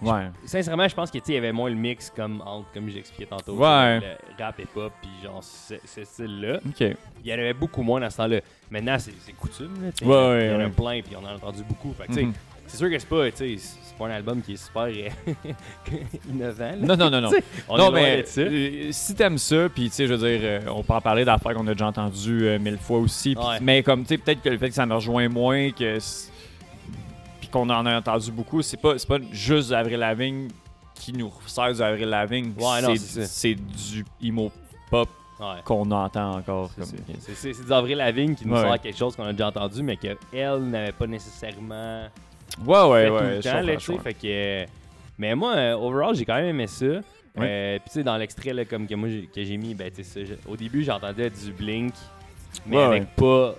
[0.02, 0.24] Ouais.
[0.46, 2.90] Sincèrement, je pense que tu sais, il y avait moins le mix comme entre, comme
[2.90, 3.54] j'expliquais tantôt.
[3.56, 4.00] Ouais.
[4.00, 6.60] Le rap et pop, puis genre ce, ce style-là.
[6.80, 8.42] Il y en avait beaucoup moins dans ce temps-là.
[8.70, 9.74] Maintenant, c'est coutume.
[9.82, 10.06] Là.
[10.08, 11.94] Ouais, ouais, il y en a plein, puis on en a entendu beaucoup.
[11.94, 12.34] Fait Mhm.
[12.68, 15.10] c'est sûr que c'est pas, tu sais, c'est pas un album qui est super euh,
[16.30, 16.72] innovant.
[16.72, 16.76] là.
[16.76, 17.30] Non, non, non, non.
[17.70, 18.42] On non, mais ça.
[18.42, 21.24] euh, si t'aimes ça, puis tu sais, je veux dire, euh, on peut en parler
[21.26, 23.36] d'affaires qu'on a déjà entendues euh, mille fois aussi.
[23.62, 25.98] Mais comme, tu sais, peut-être que le fait que ça me rejoint moins, que
[27.56, 30.49] qu'on en a entendu beaucoup, c'est pas, c'est pas juste Avril Lavigne
[30.94, 32.52] qui nous sert du Avril Lavigne.
[32.60, 34.52] Ouais, c'est, du emo
[34.90, 35.07] pop
[35.40, 35.61] Ouais.
[35.65, 36.69] qu'on entend encore.
[36.82, 38.61] C'est comme- d'Avril Lavigne qui nous Ouais.
[38.61, 40.18] sort quelque chose qu'on a déjà entendu, mais qu'elle
[40.64, 42.07] n'avait pas nécessairement
[42.65, 43.19] Ouais, ouais, fait ouais.
[43.19, 43.61] tout le temps.
[43.61, 44.65] là, fait que, euh,
[45.18, 46.86] mais moi, euh, overall, j'ai quand même aimé ça.
[46.86, 47.02] Euh,
[47.80, 50.56] Puis tu sais, dans l'extrait comme que moi j'ai- que j'ai mis, ben, ça, au
[50.56, 51.94] début j'entendais du Blink,
[52.65, 53.56] mais Ouais, avec pas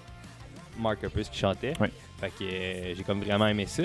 [0.78, 1.74] Mark Hoppus qui chantait.
[2.18, 3.84] Fait que euh, j'ai comme vraiment aimé ça.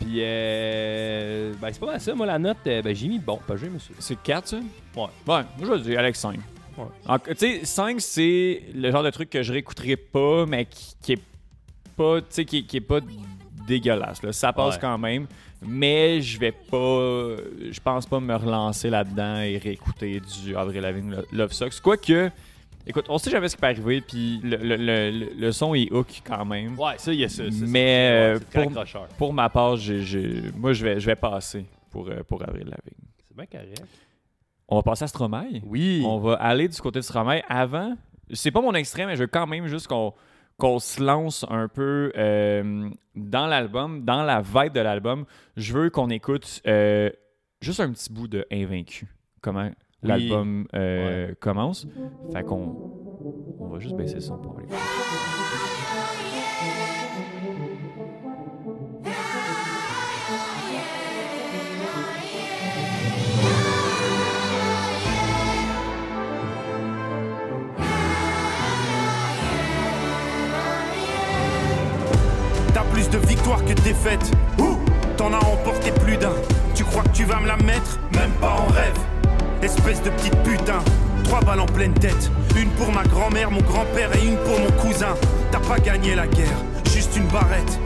[0.00, 2.14] Puis euh, ben, c'est pas mal ça.
[2.14, 3.90] Moi la note, euh, ben, j'ai mis bon, pas j'ai ça.
[3.98, 4.56] C'est 4, ça?
[4.56, 5.02] Ouais.
[5.02, 6.38] Ouais, moi je vais dire Alex 5.
[6.76, 6.84] Ouais.
[7.06, 10.94] En- Tu sais, 5, c'est le genre de truc que je réécouterai pas, mais qui,
[11.02, 11.22] qui est
[11.96, 13.00] pas, tu sais, qui, qui est pas
[13.66, 14.22] dégueulasse.
[14.22, 14.32] là.
[14.32, 14.80] Ça passe Ouais.
[14.80, 15.26] quand même,
[15.66, 17.36] mais je vais pas,
[17.70, 21.80] je pense pas me relancer là-dedans et réécouter du Avril Lavigne Lo- Love Sucks.
[21.80, 22.30] Quoique,
[22.88, 25.92] écoute, on sait jamais ce qui peut arriver, puis le, le- le- le- son est
[25.92, 26.76] hook quand même.
[26.78, 27.44] Ouais, ça, il y a ça.
[27.66, 28.72] Mais, euh, pour-.
[29.16, 32.64] Pour ma part, j'ai- j'ai- moi je vais, je vais passer pour, euh, pour Avril
[32.64, 33.08] Lavigne.
[33.26, 33.82] C'est bien correct.
[34.68, 35.60] On va passer à Stromae.
[35.64, 36.02] Oui.
[36.04, 37.42] On va aller du côté de Stromae.
[37.48, 37.94] Avant,
[38.32, 40.12] c'est pas mon extrait, mais je veux quand même juste qu'on
[40.58, 45.24] qu'on se lance un peu euh, dans l'album, dans la vibe de l'album.
[45.56, 46.60] Je veux qu'on écoute
[47.60, 49.06] juste un petit bout de Invaincu.
[49.40, 49.70] Comment
[50.02, 51.86] l'album euh, commence.
[52.32, 52.76] Fait qu'on
[53.60, 54.68] on va juste baisser le son pour aller.
[72.74, 74.30] T'as plus de victoires que de défaites.
[74.58, 74.76] Ouh,
[75.16, 76.34] T'en as remporté plus d'un.
[76.74, 77.98] Tu crois que tu vas me la mettre?
[78.14, 79.17] Même pas en rêve.
[79.62, 80.78] Espèce de petite putain.
[81.24, 82.30] Trois balles en pleine tête.
[82.56, 85.14] Une pour ma grand-mère, mon grand-père et une pour mon cousin.
[85.50, 86.46] T'as pas gagné la guerre,
[86.92, 87.78] juste une barrette.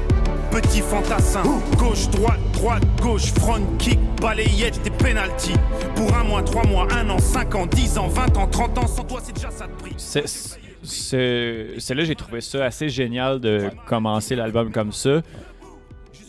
[0.51, 1.43] Petit fantassin.
[1.79, 5.55] Gauche, droite, droite, gauche, front kick, balayette, des penalty.
[5.97, 8.87] Pour un mois, trois mois, un an, cinq ans, dix ans, vingt ans, trente ans,
[8.87, 9.95] sans toi, c'est déjà ça de prix.
[9.97, 10.29] C'est,
[10.83, 15.23] c'est, c'est là j'ai trouvé ça assez génial de commencer l'album comme ça.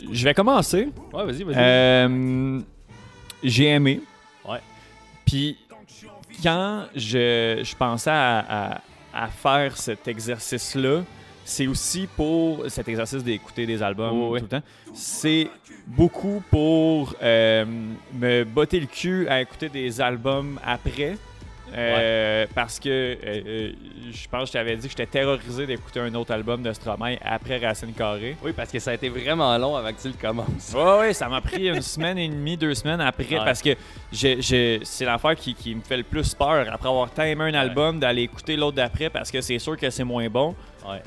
[0.10, 0.88] Je vais commencer.
[1.12, 1.56] Ouais, vas-y, vas-y.
[1.58, 2.60] Euh,
[3.44, 4.00] j'ai aimé.
[5.26, 5.58] Puis
[6.42, 8.40] quand je, je pensais à,
[8.74, 8.82] à-
[9.14, 11.02] à faire cet exercice-là,
[11.46, 14.64] c'est aussi pour cet exercice d'écouter des albums Oh, tout le temps.
[14.94, 15.50] C'est
[15.86, 17.66] beaucoup pour euh,
[18.14, 21.18] me botter le cul à écouter des albums après.
[21.76, 23.72] Euh, Parce que euh, euh,
[24.12, 27.18] je pense que je t'avais dit que j'étais terrorisé d'écouter un autre album de Stromae
[27.24, 28.36] après Racine Carrée.
[28.44, 30.72] Oui, parce que ça a été vraiment long avant que tu le commences.
[30.74, 33.46] Ouais, ouais, ça m'a pris une semaine et demie, deux semaines après, Ouais.
[33.46, 33.76] parce que
[34.12, 38.00] c'est l'affaire qui, qui me fait le plus peur, après avoir tant aimé un album,
[38.00, 40.56] d'aller écouter l'autre d'après, parce que c'est sûr que c'est moins bon.
[40.88, 41.02] Ouais.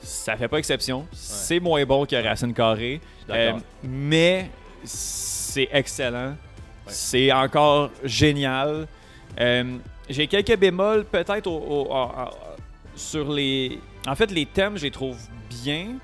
[0.00, 1.06] Ça fait pas exception.
[1.12, 3.00] C'est moins bon que Racine Carrée.
[3.28, 3.52] Euh,
[3.82, 4.48] mais
[4.84, 6.36] c'est excellent.
[6.86, 8.86] C'est encore génial.
[9.40, 9.76] Euh,
[10.08, 11.88] j'ai quelques bémols, peut-être au-
[12.94, 13.78] sur les.
[14.06, 15.18] En fait, les thèmes, je les trouve
[15.64, 15.98] bien.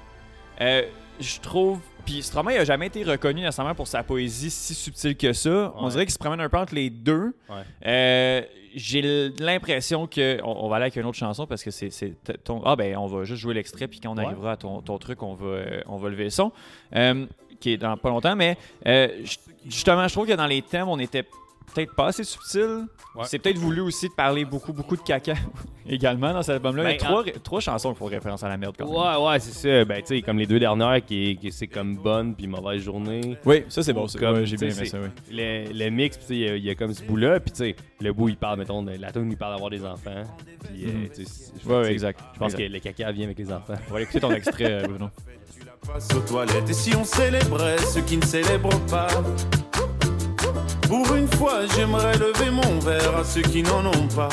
[0.60, 0.82] Euh,
[1.20, 1.78] je trouve.
[2.04, 5.72] Puis Stromae n'a jamais été reconnu nécessairement pour sa poésie si subtile que ça.
[5.76, 7.32] On dirait qu'il se promène un peu entre les deux.
[7.48, 7.62] Ouais.
[7.86, 8.42] Euh,
[8.74, 10.40] j'ai l'impression que.
[10.42, 11.90] On, on va aller avec une autre chanson parce que c'est
[12.44, 12.60] ton.
[12.64, 14.24] Ah, ben, on va juste jouer l'extrait, puis quand on Ouais.
[14.26, 16.50] arrivera à ton, ton truc, on va, on va lever le son.
[16.96, 17.26] Euh,
[17.60, 18.58] qui est dans pas longtemps, mais
[19.64, 21.24] justement, je trouve que dans les thèmes, on était
[21.74, 22.86] peut-être pas assez subtil.
[23.14, 23.24] Ouais.
[23.26, 25.34] C'est peut-être voulu aussi de parler beaucoup, beaucoup de caca
[25.86, 26.82] également dans cet album-là.
[26.82, 28.94] Il y a Ben, trois, trois chansons qui font référence à la merde quand même.
[28.94, 29.84] Ouais, ouais, c'est ça.
[29.84, 33.36] Ben, tu sais, comme les deux dernières, qui, qui c'est comme bonne puis mauvaise journée.
[33.44, 34.06] Oui, ça c'est bon.
[34.18, 35.08] Comme, Ouais, J'ai bien aimé ça, oui.
[35.30, 37.40] Le, le mix, puis tu sais, il y a- il y, a comme ce bout-là,
[37.40, 39.84] puis tu sais, le bout, il parle, mettons, de- la tune, il parle d'avoir des
[39.84, 40.22] enfants.
[40.64, 41.08] Puis, euh, Mhm.
[41.14, 42.20] tu sais, je- Ouais, ouais, exact.
[42.34, 42.68] Je pense exact.
[42.68, 43.74] que le caca vient avec les enfants.
[43.88, 45.10] On va aller écouter ton extrait, euh, Bruno.
[46.14, 46.70] Aux toilettes?
[46.70, 49.08] Et si on célébrait ceux qui ne célèbrent pas?
[50.92, 54.28] Pour une fois j'aimerais lever mon verre à ceux qui n'en ont pas.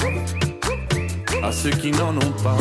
[1.41, 2.57] À ceux qui n'en ont pas.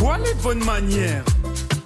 [0.00, 1.22] Quoi les bonnes manières?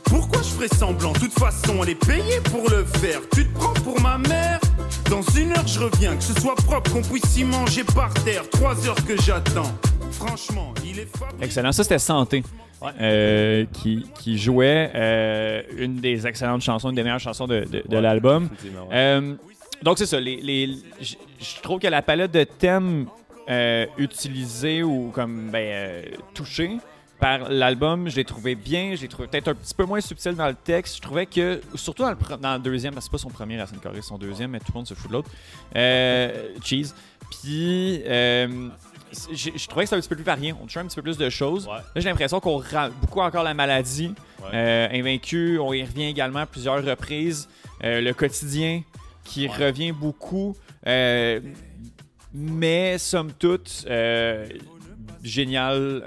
[0.05, 1.12] Pourquoi je ferais semblant?
[1.12, 3.20] De toute façon elle est payée pour le faire.
[3.35, 4.59] Tu te prends pour ma mère?
[5.11, 6.16] Dans une heure je reviens.
[6.16, 8.49] Que ce soit propre qu'on puisse y manger par terre.
[8.49, 9.70] Trois heures que j'attends
[10.12, 11.09] Franchement il est
[11.40, 11.72] Excellent.
[11.72, 12.43] Ça, c'était Santé.
[13.01, 17.82] euh, qui, qui jouait euh, une des excellentes chansons, une des meilleures chansons de, de-
[17.89, 18.48] de Ouais, l'album.
[18.64, 18.70] ouais.
[18.93, 19.35] Euh,
[19.82, 20.20] donc, c'est ça.
[20.20, 23.06] Les, les- je trouve que la palette de thèmes
[23.48, 26.02] euh, utilisés ou comme ben, euh,
[26.35, 26.78] touchés
[27.18, 28.94] par l'album, je l'ai trouvé bien.
[28.94, 30.97] Je l'ai trouvé peut-être un petit peu moins subtil dans le texte.
[30.97, 33.35] Je trouvais que, surtout dans le, pre- dans le deuxième, parce que c'est pas son
[33.36, 35.30] premier Racine Corée, c'est son deuxième, mais tout le monde se fout de l'autre.
[35.74, 36.94] Euh, cheese.
[37.43, 38.68] Puis, euh,
[39.32, 40.52] je, je trouvais que c'était un petit peu plus varié.
[40.52, 41.66] On touchait un petit peu plus de choses.
[41.66, 41.74] Ouais.
[41.74, 44.14] Là, j'ai l'impression qu'on rend beaucoup encore la maladie.
[44.52, 47.48] Euh, invaincu, on y revient également à plusieurs reprises.
[47.85, 48.82] Euh, le quotidien
[49.24, 50.56] qui revient beaucoup.
[50.86, 51.40] Euh,
[52.35, 54.47] mais somme toute, euh,
[55.22, 56.02] génial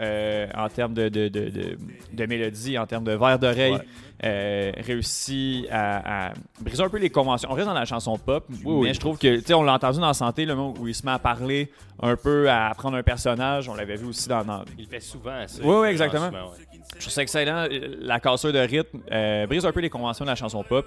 [0.55, 1.77] en termes de, de, de, de-
[2.13, 3.77] de mélodie, en termes de verre d'oreille.
[4.23, 7.49] Euh, réussi à, à briser un peu les conventions.
[7.51, 8.93] On reste dans la chanson pop, mais oui.
[8.93, 11.03] je trouve que, tu sais, on l'a entendu dans Santé, le moment où il se
[11.03, 11.71] met à parler
[12.03, 13.67] un peu, à prendre un personnage.
[13.67, 15.63] On l'avait vu aussi dans, dans- Il fait souvent, ça.
[15.63, 16.27] Le fait exactement.
[16.27, 16.57] souvent, ouais.
[16.95, 17.65] je trouve ça excellent.
[18.01, 20.85] La cassure de rythme euh, brise un peu les conventions de la chanson pop.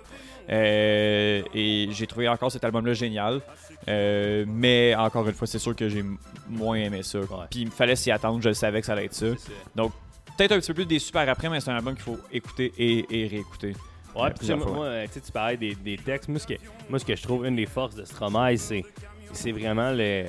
[0.50, 3.40] Euh, et j'ai trouvé encore cet album-là génial.
[3.88, 6.04] Euh, mais encore une fois, c'est sûr que j'ai
[6.48, 7.18] moins aimé ça.
[7.50, 9.26] Puis il me fallait s'y attendre, je savais que ça allait être ça.
[9.74, 9.92] Donc,
[10.36, 12.72] peut-être un petit peu plus déçu par après, mais c'est un album qu'il faut écouter
[12.78, 13.74] et, et réécouter.
[14.14, 16.28] Ouais, Euh, puis tu sais, moi, tu parlais des, des textes.
[16.28, 16.54] Moi ce, que,
[16.88, 18.84] moi, ce que je trouve une des forces de Stromae, c'est,
[19.32, 20.26] c'est vraiment le,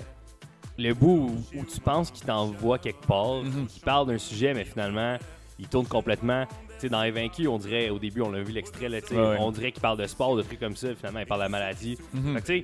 [0.77, 3.68] le bout où, où tu penses qu'il t'envoie quelque part, Mhm.
[3.68, 5.18] qu'il parle d'un sujet, mais finalement,
[5.60, 6.45] il tourne complètement.
[6.48, 9.38] Tu sais, dans Les Vaincus, on dirait, au début, on l'a vu l'extrait, là, Ouais,
[9.40, 11.49] on dirait qu'il parle de sport, de trucs comme ça, finalement, il parle de la
[11.49, 11.98] maladie.
[12.14, 12.34] Mhm.
[12.36, 12.64] Fait que, tu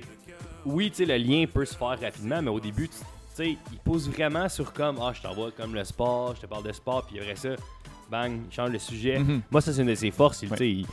[0.66, 2.96] oui, tu sais, le lien peut se faire rapidement, mais au début, tu
[3.34, 6.64] sais, il pose vraiment sur comme, ah, je t'envoie comme le sport, je te parle
[6.64, 7.50] de sport, puis après ça,
[8.10, 9.18] bang, il change le sujet.
[9.18, 9.42] Mhm.
[9.50, 10.42] Moi, ça, c'est une de ses forces.
[10.42, 10.56] Il, Ouais.
[10.56, 10.86] tu sais, il-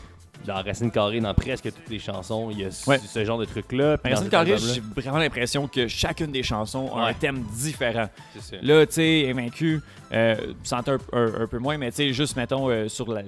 [0.45, 2.97] dans Racine Carrée, dans presque toutes les chansons, il y a ce, Ouais.
[2.97, 3.97] ce genre de truc-là.
[4.05, 8.07] Racine Carré, j'ai vraiment l'impression que chacune des chansons a un thème différent.
[8.39, 8.55] ça.
[8.61, 9.81] Là, tu sais, Invaincu,
[10.13, 13.23] euh, un, un- un peu moins, mais tu sais, juste, mettons, euh, sur la-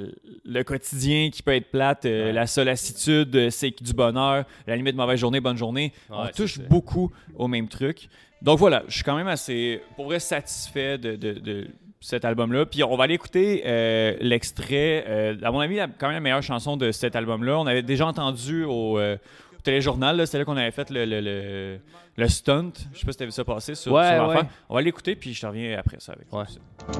[0.45, 2.31] le quotidien qui peut être plate, euh, Ouais.
[2.33, 7.11] la solitude, euh, c'est du bonheur, la limite mauvaise journée, bonne journée, on touche beaucoup
[7.35, 8.07] au même truc.
[8.41, 11.67] Donc voilà, je suis quand même assez, pour vrai, satisfait de, de- de
[11.99, 12.65] cet album-là.
[12.65, 16.19] Puis on va aller écouter euh, l'extrait, euh, à mon avis, la- quand même la
[16.21, 17.59] meilleure chanson de cet album-là.
[17.59, 19.17] On avait déjà entendu au, euh,
[19.57, 21.79] au téléjournal, là, c'était là qu'on avait fait le, le, le-
[22.17, 22.71] le stunt.
[22.93, 24.45] Je sais pas si tu vu ça passer sur, Ouais, sur.
[24.69, 26.45] On va l'écouter, puis je te reviens après ça avec Ouais.
[26.47, 26.99] ça.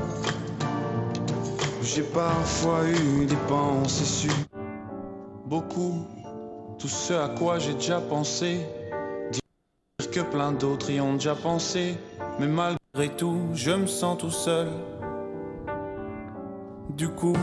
[1.83, 4.45] J'ai parfois eu des pensées sûres,
[5.45, 6.05] beaucoup,
[6.79, 8.59] tout ce à quoi j'ai déjà pensé.
[10.09, 11.95] Que plein d'autres y ont déjà pensé,
[12.37, 14.67] mais malgré tout, je me sens tout seul.
[16.89, 17.37] Du coup,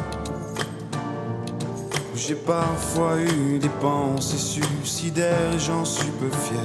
[2.14, 6.58] j'ai parfois eu des pensées suicidaires et j'en suis peu fier.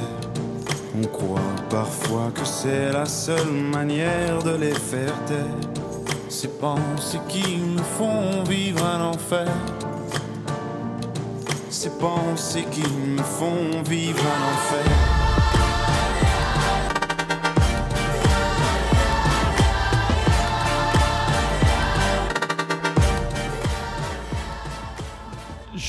[1.01, 1.39] On croit
[1.69, 5.45] parfois que c'est la seule manière de les faire taire.
[6.27, 9.47] Ces pensées qui me font vivre un enfer.
[11.69, 15.12] Ces pensées qui me font vivre un enfer.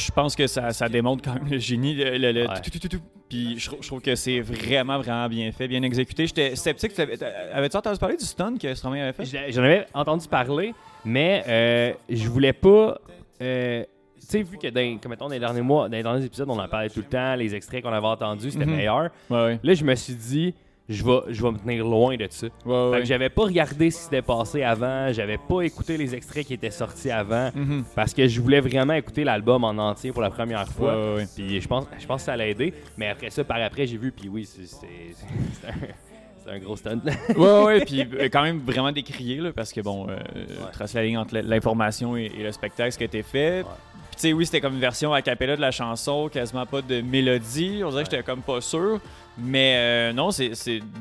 [0.06, 1.94] Je pense que ça, ça démontre quand même le génie.
[1.94, 2.60] Le, le- le Ouais.
[2.62, 3.00] tout, tout, tout, tout.
[3.28, 6.26] Puis je, trou- je trouve que c'est vraiment, vraiment bien fait, bien exécuté.
[6.26, 6.92] J'étais sceptique.
[7.52, 9.50] Avais-tu entendu parler du stun que Stromae avait fait?
[9.52, 10.74] J'en avais entendu parler,
[11.04, 12.98] mais euh, je voulais pas.
[13.40, 13.84] euh,
[14.20, 16.48] tu sais, vu que dans, comme mettons, dans les derniers mois, dans les derniers épisodes,
[16.48, 18.76] on en parlait tout le temps, les extraits qu'on avait entendus, c'était Mhm.
[18.76, 19.10] meilleur.
[19.30, 19.60] Ouais, ouais.
[19.62, 20.54] Là, je me suis dit,
[20.88, 22.46] je vais, je vais me tenir loin de ça.
[22.46, 22.98] ouais, Fait ouais.
[23.00, 26.54] que j'avais pas regardé ce qui s'était passé avant, j'avais pas écouté les extraits qui
[26.54, 27.84] étaient sortis avant, Mhm.
[27.94, 31.16] parce que je voulais vraiment écouter l'album en entier pour la première fois.
[31.34, 32.74] Puis je pense, je pense que ça l'a aidé.
[32.98, 34.86] Mais après ça, par après, j'ai vu, puis oui, c'est c'est-
[35.62, 35.72] c'est un,
[36.44, 37.00] c'est un gros stunt.
[37.36, 40.16] ouais, ouais, puis euh, quand même vraiment décrié, là, parce que bon, euh,
[40.72, 43.60] trace la ligne entre l'information et, et le spectacle, ce qui a été fait.
[43.62, 43.68] Ouais.
[44.10, 46.82] Puis tu sais, oui, c'était comme une version a cappella de la chanson, quasiment pas
[46.82, 47.80] de mélodie.
[47.84, 49.00] On dirait que j'étais comme pas sûr.
[49.38, 50.52] Mais euh, non, c'est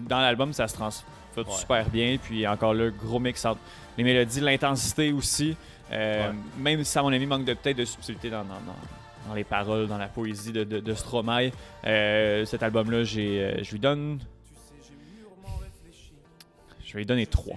[0.07, 1.43] dans l'album, ça se transfère Ouais.
[1.51, 2.17] super bien.
[2.21, 3.59] Puis encore là, gros mix entre
[3.97, 5.55] les mélodies, l'intensité aussi.
[5.91, 6.35] Euh, Ouais.
[6.59, 9.43] Même si, à mon avis, manque de peut-être de subtilité dans, dans- dans- dans les
[9.43, 11.49] paroles, dans la poésie de, de, de Stromae.
[11.85, 14.19] Euh, cet album-là, j'ai, euh, je lui donne
[16.85, 17.55] je vais lui donner 3.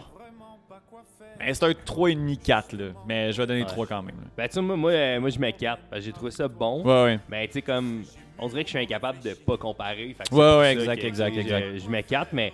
[1.38, 2.84] Mais c'est un 3,5-4, là.
[3.06, 3.66] Mais je vais donner Ouais.
[3.66, 4.16] 3 quand même.
[4.16, 4.26] là.
[4.36, 6.48] ben, tu sais, moi, moi, euh, moi, je mets 4, parce que j'ai trouvé ça
[6.48, 6.82] bon.
[6.82, 7.20] Ouais, ouais.
[7.28, 8.02] Mais tu sais, comme.
[8.38, 10.08] On dirait que je suis incapable de pas comparer.
[10.08, 11.64] Fait que c'est Ouais, ouais, exact, que, exact, exact.
[11.74, 12.52] Je, je mets 4, mais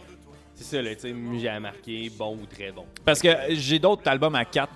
[0.55, 2.85] c'est ça, là, tu sais, j'ai marqué bon ou très bon.
[3.05, 4.71] Parce que j'ai d'autres albums à 4.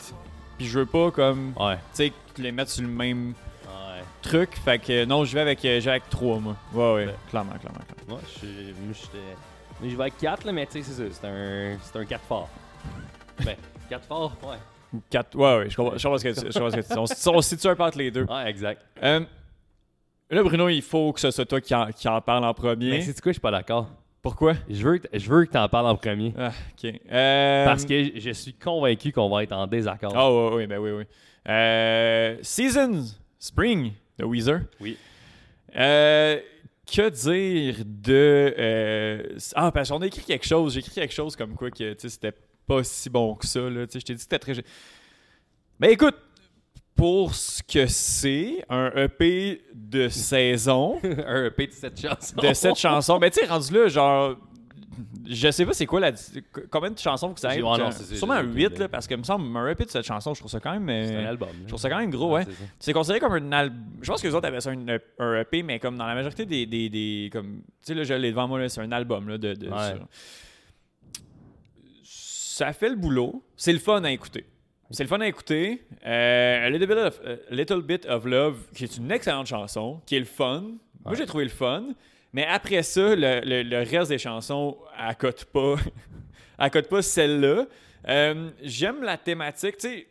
[0.59, 1.77] Puis je veux pas, comme, Ouais.
[1.95, 3.35] tu sais, les mettre sur le même
[3.67, 4.03] Ouais.
[4.23, 4.51] truc.
[4.65, 6.57] Fait que non, je vais avec, euh, je vais avec 3, moi.
[6.73, 7.07] Ouais, ouais.
[7.07, 7.15] Ouais.
[7.31, 8.09] Clairement, clairement, clairement.
[8.09, 11.19] Moi, je je vais avec 4, là, mais tu sais, c'est ça.
[11.21, 12.49] C'est un, c'est un 4 fort.
[13.45, 13.57] ben,
[13.91, 14.57] 4 fort, ouais.
[14.95, 15.35] Ou 4.
[15.37, 15.71] Ouais, ouais.
[15.71, 16.99] Je comprends, je comprends ce que tu je comprends ce que tu dis.
[16.99, 18.25] On, se- on se situe un peu entre les deux.
[18.25, 18.83] Ouais, exact.
[19.03, 19.21] Euh,
[20.31, 22.91] là, Bruno, il faut que ce soit toi qui en, qui en parle en premier.
[22.91, 23.89] Mais c'est quoi, je suis pas d'accord.
[24.23, 24.55] Pourquoi?
[24.69, 26.35] Je veux, que- je veux que t'en parles en premier.
[26.37, 26.93] Ah, ok.
[27.13, 30.13] Euh, Parce que je suis convaincu qu'on va être en désaccord.
[30.17, 31.05] Ah, ouais, ouais, ben oui, oui.
[31.49, 33.05] Euh, Seasons,
[33.39, 34.63] Spring de Weezer.
[34.81, 34.97] Oui.
[35.77, 36.41] Euh,
[36.93, 39.37] que dire de.
[39.55, 40.75] Ah, parce qu'on a écrit quelque chose.
[40.75, 42.35] J'ai écrit quelque chose comme quoi que tu sais, c'était
[42.67, 43.61] pas si bon que ça.
[43.61, 43.87] Là.
[43.87, 44.55] Tu Je t'ai dit que c'était très.
[45.79, 46.17] Ben écoute,
[46.97, 52.37] pour ce que c'est, un EP de saison, un EP de cette chanson.
[52.41, 54.37] de cette chanson, ben tu sais, rendu là, genre.
[55.29, 56.13] Je sais pas c'est quoi la.
[56.71, 58.79] Combien de chansons que ça non, c'est- Sûrement un j'ai aucune 8, idée.
[58.79, 60.89] là, parce que me semble, un EP de cette chanson, je trouve ça quand même.
[60.89, 61.49] euh, C'est un album.
[61.65, 62.45] je trouve ça quand même gros, ouais.
[62.47, 62.63] c'est ça.
[62.79, 63.79] C'est considéré comme un album.
[64.01, 66.47] Je pense que les autres avaient ça un, un EP, mais comme dans la majorité
[66.47, 66.65] des.
[66.65, 69.29] des, des- comme, tu sais, là, je l'ai devant moi, là, c'est un album.
[69.29, 69.97] Là, de, de- Ouais.
[69.97, 70.09] sur-
[72.03, 73.43] Ça fait le boulot.
[73.55, 74.47] C'est le fun à écouter.
[74.91, 75.83] C'est le fun à écouter.
[76.07, 80.01] Euh, a, little bit of, A Little Bit of Love, qui est une excellente chanson,
[80.07, 80.61] qui est le fun.
[80.63, 81.17] Moi, Ouais.
[81.17, 81.89] j'ai trouvé le fun.
[82.33, 85.77] Mais après ça, le, le- le reste des chansons accote pas.
[86.91, 87.67] pas celle-là.
[88.09, 89.77] Euh, J'aime la thématique.
[89.79, 90.07] Tu sais,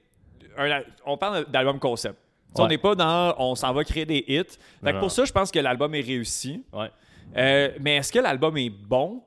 [1.06, 2.16] on parle d'album concept.
[2.58, 4.44] On n'est pas dans on s'en va créer des hits.
[4.84, 6.64] Fait que pour ça, je pense que l'album est réussi.
[6.74, 6.90] Ouais.
[7.38, 9.22] Euh, mais est-ce que l'album est bon?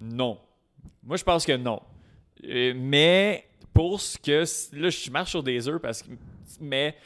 [0.00, 0.38] Non.
[1.02, 1.80] Moi, je pense que non.
[2.46, 3.47] Euh, mais
[3.78, 4.42] pour ce que.
[4.76, 6.08] Là, je marche sur des œufs parce que.
[6.60, 6.96] Mais.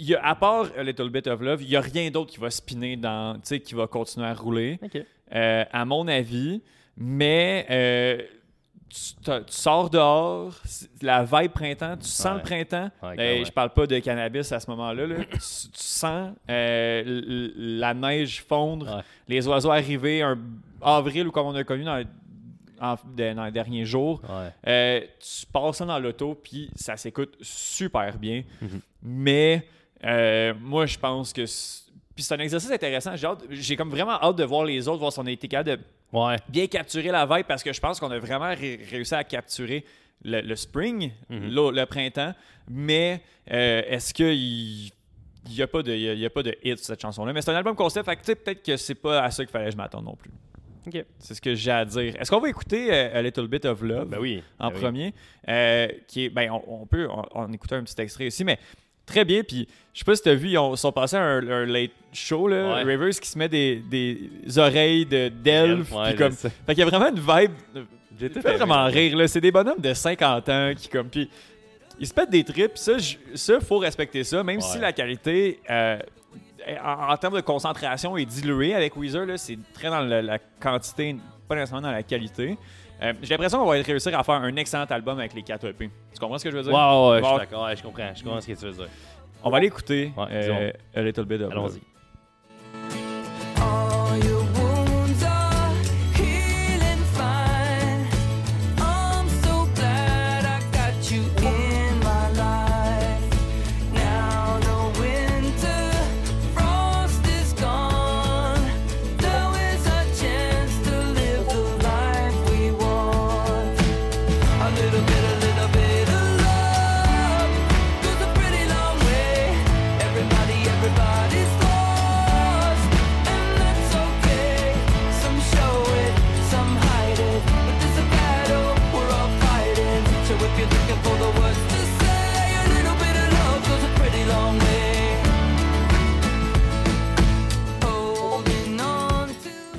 [0.00, 2.38] Y a, à part A Little Bit of Love, il n'y a rien d'autre qui
[2.40, 3.34] va spinner dans.
[3.34, 4.80] Tu sais, qui va continuer à rouler
[5.34, 6.62] euh, à mon avis.
[6.96, 8.22] Mais euh,
[8.88, 10.54] tu, sors dehors,
[11.02, 12.34] la vibe printemps, tu sens Ouais.
[12.38, 12.90] le printemps.
[13.02, 13.44] Ouais, Euh, clairement.
[13.44, 15.06] je parle pas de cannabis à ce moment-là.
[15.06, 15.16] là.
[15.24, 15.38] tu, tu
[15.74, 19.02] sens euh, la neige fondre, Ouais.
[19.28, 20.38] les oiseaux arriver, un
[20.80, 22.02] avril ou comme on a connu dans,
[22.80, 24.20] en- de- dans les derniers jours.
[24.28, 24.50] Ouais.
[24.66, 28.42] Euh, tu passes ça dans l'auto, puis ça s'écoute super bien.
[28.60, 28.80] Mhm.
[29.02, 29.66] Mais
[30.04, 31.44] euh, moi, je pense que.
[32.14, 33.12] Puis c'est un exercice intéressant.
[33.50, 35.84] J'ai comme vraiment hâte de voir les autres, voir si on a été capable de
[36.12, 36.36] Ouais.
[36.48, 39.84] bien capturer la vibe parce que je pense qu'on a vraiment ré- réussi à capturer
[40.24, 41.50] le, le spring, Mhm.
[41.50, 42.34] le, printemps.
[42.68, 43.20] Mais
[43.52, 44.90] euh, est-ce qu'il
[45.54, 47.00] n'y a, pas de- il y a- il y a pas de hit sur cette
[47.02, 47.32] chanson-là?
[47.32, 49.72] Mais c'est un album concept, fait peut-être que c'est pas à ça qu'il fallait que
[49.72, 50.30] je m'attende non plus.
[50.88, 51.04] Ok.
[51.18, 52.14] C'est ce que j'ai à dire.
[52.20, 54.08] Est-ce qu'on va écouter euh, A Little Bit of Love?
[54.08, 54.42] Ben oui.
[54.58, 54.80] en Ben oui.
[54.80, 55.14] premier,
[55.48, 58.58] euh, qui est, ben, on, on peut en, écouter un petit extrait aussi, mais
[59.06, 59.42] très bien.
[59.42, 61.66] Puis, je sais pas si tu as vu, ils ont- sont passés à un, un
[61.66, 62.82] late show, là, Ouais.
[62.84, 65.92] Rivers, qui se met des, des oreilles de- d'elfe.
[65.92, 67.52] Ouais, comme, fait qu'il y a vraiment une vibe.
[68.18, 68.58] J'ai tout fait aimé.
[68.58, 69.28] vraiment rire, là.
[69.28, 71.30] C'est des bonhommes de 50 ans qui, comme, puis
[72.00, 72.76] ils se pètent des trips.
[72.76, 72.94] Ça,
[73.34, 75.60] ça, faut respecter ça, même si la qualité.
[75.70, 75.98] euh,
[76.84, 81.16] en, en termes de concentration est diluée avec Weezer, là, c'est très dans la quantité,
[81.48, 82.56] pas nécessairement dans la qualité.
[83.00, 85.88] Euh, J'ai l'impression qu'on va réussir à faire un excellent album avec les 4 EP.
[86.12, 86.72] Tu comprends ce que je veux dire?
[86.72, 87.64] Ouais, ouais, ouais, je suis d'accord.
[87.64, 88.14] ouais, je comprends.
[88.14, 88.88] Je comprends ce que tu veux dire.
[89.44, 90.12] On va l'écouter.
[90.16, 91.80] Ouais, euh, A Little Bit of Allons-y.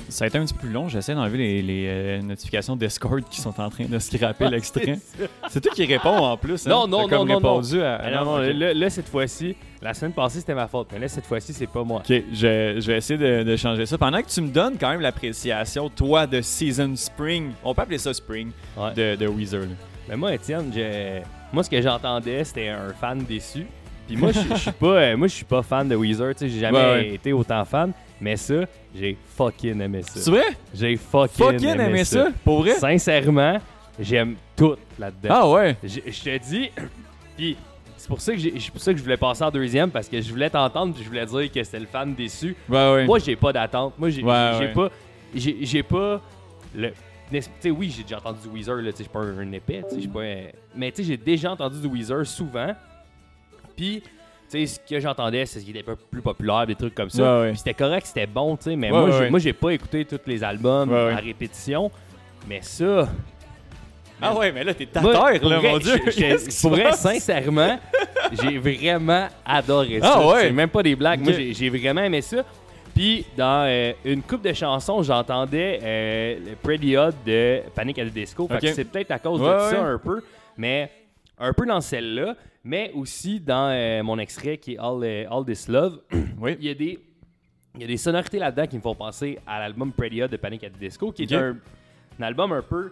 [0.10, 0.88] Ça a été un petit peu plus long.
[0.90, 5.00] J'essaie d'enlever les, les, euh, notifications Discord qui sont en train de scraper l'extrait.
[5.50, 6.66] C'est toi qui réponds en plus.
[6.68, 6.70] hein?
[6.70, 7.56] Non, non, T'as comme non, non, non.
[7.56, 8.12] répondu à.
[8.12, 10.88] Non, non, là, là, cette fois-ci, la semaine passée, c'était ma faute.
[10.92, 12.00] Mais là, cette fois-ci, c'est pas moi.
[12.00, 13.98] Ok, je, je vais essayer de, de changer ça.
[13.98, 17.98] Pendant que tu me donnes quand même l'appréciation, toi, de Season Spring, on peut appeler
[17.98, 18.94] ça Spring, Ouais.
[18.94, 19.62] de, de Weezer.
[19.62, 19.68] là.
[20.08, 21.22] Mais moi, Étienne, j'ai-
[21.54, 23.66] moi, ce que j'entendais, c'était un fan déçu.
[24.08, 26.34] Puis moi, je je suis pas, euh, moi, je suis pas fan de Weezer.
[26.34, 27.10] Tu sais, j'ai jamais Ouais, ouais.
[27.14, 27.92] été autant fan.
[28.22, 30.20] Mais ça, j'ai fucking aimé ça.
[30.20, 30.44] C'est vrai?
[30.74, 32.28] J'ai fucking, Fucking aimé ça?
[32.44, 32.74] Pour vrai?
[32.74, 33.58] Sincèrement,
[34.00, 35.30] j'aime tout là-dedans.
[35.32, 35.78] Ah ouais?
[35.84, 36.70] Je je te dis,
[37.38, 37.56] puis
[37.96, 40.20] c'est pour ça que c'est pour ça que je voulais passer en deuxième parce que
[40.22, 42.56] je voulais t'entendre puis je voulais dire que c'était le fan déçu.
[42.68, 43.06] Ouais, ouais.
[43.06, 43.94] Moi, j'ai pas d'attente.
[43.98, 44.90] Moi, j'ai Ouais, pas,
[45.34, 46.22] j'ai pas
[46.76, 46.92] le.
[47.32, 48.78] Tu sais, oui, j'ai déjà entendu du Weezer.
[48.78, 49.84] Là, tu sais, je suis pas un, un épais.
[49.84, 52.74] tu sais, je suis pas un- mais tu sais, j'ai déjà entendu du Weezer souvent.
[53.78, 54.02] Puis,
[54.52, 57.10] sais, ce que j'entendais, c'est ce qui était un peu plus populaire, des trucs comme
[57.10, 57.22] ça.
[57.24, 57.50] Ouais, ouais.
[57.50, 58.76] Puis c'était correct, c'était bon, tu sais.
[58.76, 59.30] Mais Ouais, moi, ouais, j'ai- ouais.
[59.30, 61.14] moi, j'ai pas écouté tous les albums Ouais, ouais.
[61.14, 61.92] à répétition.
[62.48, 63.08] Mais ça,
[64.22, 65.98] Ah ouais, mais là, t'es à terre, là, vrai, mon Dieu.
[66.62, 67.80] pour vrai, sincèrement,
[68.42, 70.28] j'ai vraiment adoré Ah ça.
[70.28, 70.42] ouais?
[70.44, 71.22] C'est même pas des blagues.
[71.22, 72.44] Moi, j'ai j'ai vraiment aimé ça.
[72.94, 78.06] Puis, dans euh, une coupe de chansons, j'entendais euh, le Pretty Hot de Panic at
[78.08, 78.46] the Disco.
[78.50, 78.60] Fait Ok.
[78.62, 79.70] que c'est peut-être à cause Ouais, de ouais.
[79.70, 80.22] ça un peu.
[80.58, 80.92] Mais
[81.40, 82.36] un peu dans celle-là.
[82.64, 86.00] Mais aussi dans euh, mon extrait qui est All, euh, All This Love.
[86.40, 86.56] Oui.
[86.60, 87.00] Il y a des.
[87.76, 90.38] Il y a des sonorités là-dedans qui me font penser à l'album Pretty Hot de
[90.38, 91.56] Panic at the Disco, qui est un,
[92.20, 92.92] un album un peu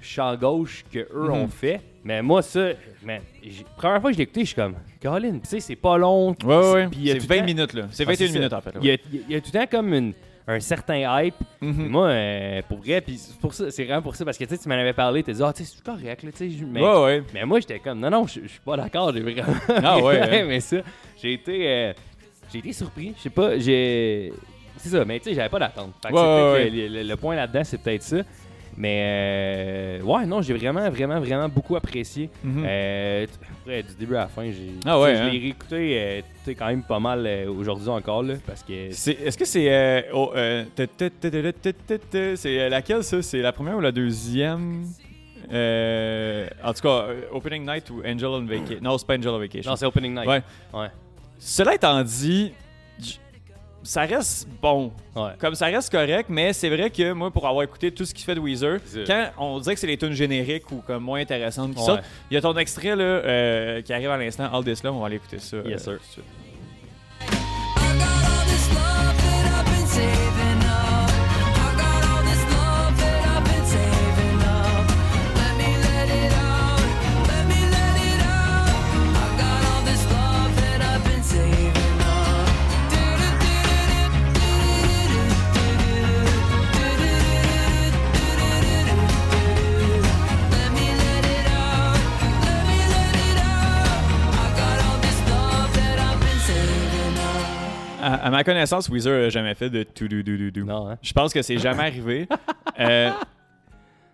[0.00, 1.30] champ gauche que eux Mhm.
[1.32, 1.80] ont fait.
[2.04, 2.70] Mais moi, ça,
[3.04, 3.20] man,
[3.76, 6.30] première fois que je l'ai écouté, je suis comme, Colin, tu sais, c'est pas long.
[6.44, 6.88] Ouais, ouais, ouais.
[6.88, 7.88] Puis il y a C'est tout 20 le temps- minutes, là.
[7.90, 8.32] C'est Ah, 21 ça.
[8.38, 8.74] minutes, en fait.
[8.80, 10.12] Il y y a tout le temps comme une-
[10.48, 11.34] un certain hype.
[11.60, 11.88] Mhm.
[11.88, 14.50] Moi, euh, pour vrai, puis c'est pour ça, c'est vraiment pour ça, parce que tu
[14.50, 16.64] sais, tu m'en avais parlé, tu dit, ah, tu sais, c'est correct, là, tu sais,
[16.64, 17.22] mais, Ouais, ouais.
[17.34, 19.52] mais moi, j'étais comme, non, non, je suis pas d'accord, j'ai vraiment.
[19.68, 20.44] Ah ouais, hein.
[20.48, 20.78] mais ça,
[21.20, 21.92] j'ai été, euh,
[22.50, 24.32] j'ai été surpris, je sais pas, j'ai.
[24.78, 25.92] C'est ça, mais tu sais, j'avais pas d'attente.
[26.10, 28.18] Ouais, ouais, le point là-dedans, c'est peut-être ça.
[28.78, 32.30] Mais euh, ouais, non, j'ai vraiment, vraiment, vraiment beaucoup apprécié.
[32.44, 32.64] Mhm.
[32.64, 33.26] Euh,
[33.60, 34.70] après, du début à la fin, j'ai.
[34.86, 35.26] Ah ouais, hein?
[35.26, 38.72] Je l'ai réécouté euh, quand même pas mal aujourd'hui encore, là, parce que.
[38.72, 40.06] Est-ce que c'est.
[40.14, 40.32] oh,
[42.36, 43.20] C'est laquelle, ça?
[43.20, 44.84] C'est la première ou la deuxième?
[45.50, 49.70] En tout cas, Opening Night ou Angel on Vacation Non, c'est pas Angel on Vacation.
[49.72, 50.28] Non, c'est Opening Night.
[50.28, 50.42] Ouais.
[50.72, 50.88] Ouais.
[51.40, 52.52] Cela étant dit,
[53.88, 54.92] ça reste bon.
[55.16, 55.30] Ouais.
[55.38, 58.22] Comme ça reste correct, mais c'est vrai que moi, pour avoir écouté tout ce qu'il
[58.24, 61.72] fait de Weezer, quand on dirait que c'est les tunes génériques ou comme moins intéressantes
[61.72, 61.86] qui Ouais.
[61.86, 64.94] sortent, il y a ton extrait là, euh, qui arrive à l'instant, All This Love,
[64.94, 65.56] on va aller écouter ça.
[65.64, 66.22] Yes, euh, sir.
[67.26, 67.28] tout
[69.80, 70.27] de suite.
[98.22, 100.64] À ma connaissance, Weezer a jamais fait de tout do do do.
[100.64, 100.98] Non, hein?
[101.02, 102.28] Je pense que c'est jamais arrivé.
[102.80, 103.10] Euh,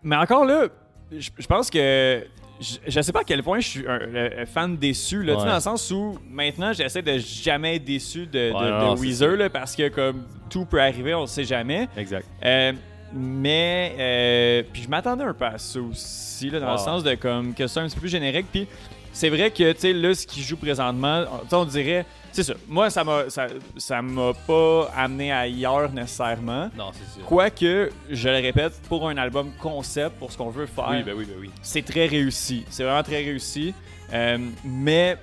[0.02, 0.68] mais encore là,
[1.12, 2.24] je je pense que
[2.58, 3.98] je, je sais pas à quel point je suis un,
[4.42, 5.44] un fan déçu là, Ouais.
[5.44, 8.96] dans le sens où maintenant j'essaie de jamais être déçu de, de- Ouais, de non,
[8.96, 11.88] c'est Weezer là, parce que comme tout peut arriver, on le sait jamais.
[11.94, 12.26] Exact.
[12.42, 12.72] Euh,
[13.12, 17.14] mais euh, puis je m'attendais un peu à ça aussi là, dans le sens de
[17.16, 18.66] comme que c'est un petit peu plus générique puis
[19.14, 22.90] c'est vrai que tu sais là ce qui joue présentement on, dirait c'est ça moi
[22.90, 23.46] ça m'a ça
[23.78, 27.24] ça m'a pas amené ailleurs nécessairement Non, c'est sûr.
[27.26, 31.14] quoique je le répète pour un album concept pour ce qu'on veut faire Oui, ben
[31.16, 31.50] oui, ben oui.
[31.62, 33.72] c'est très réussi c'est vraiment très réussi
[34.12, 35.16] Euh, mais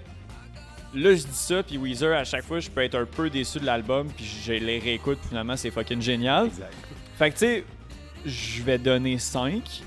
[0.95, 3.59] là je dis ça puis Weezer à chaque fois je peux être un peu déçu
[3.59, 6.73] de l'album puis je les réécoute finalement c'est fucking génial Exact.
[7.17, 7.63] fait que tu sais,
[8.25, 9.81] je vais donner 5,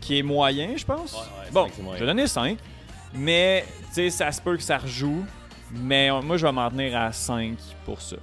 [0.00, 1.12] qui est moyen, je pense.
[1.12, 2.58] Ouais, ouais, bon, je vais donner 5,
[3.14, 5.24] mais tu sais, ça se peut que ça rejoue.
[5.74, 8.16] Mais euh, moi, je vais m'en tenir à 5 pour ça.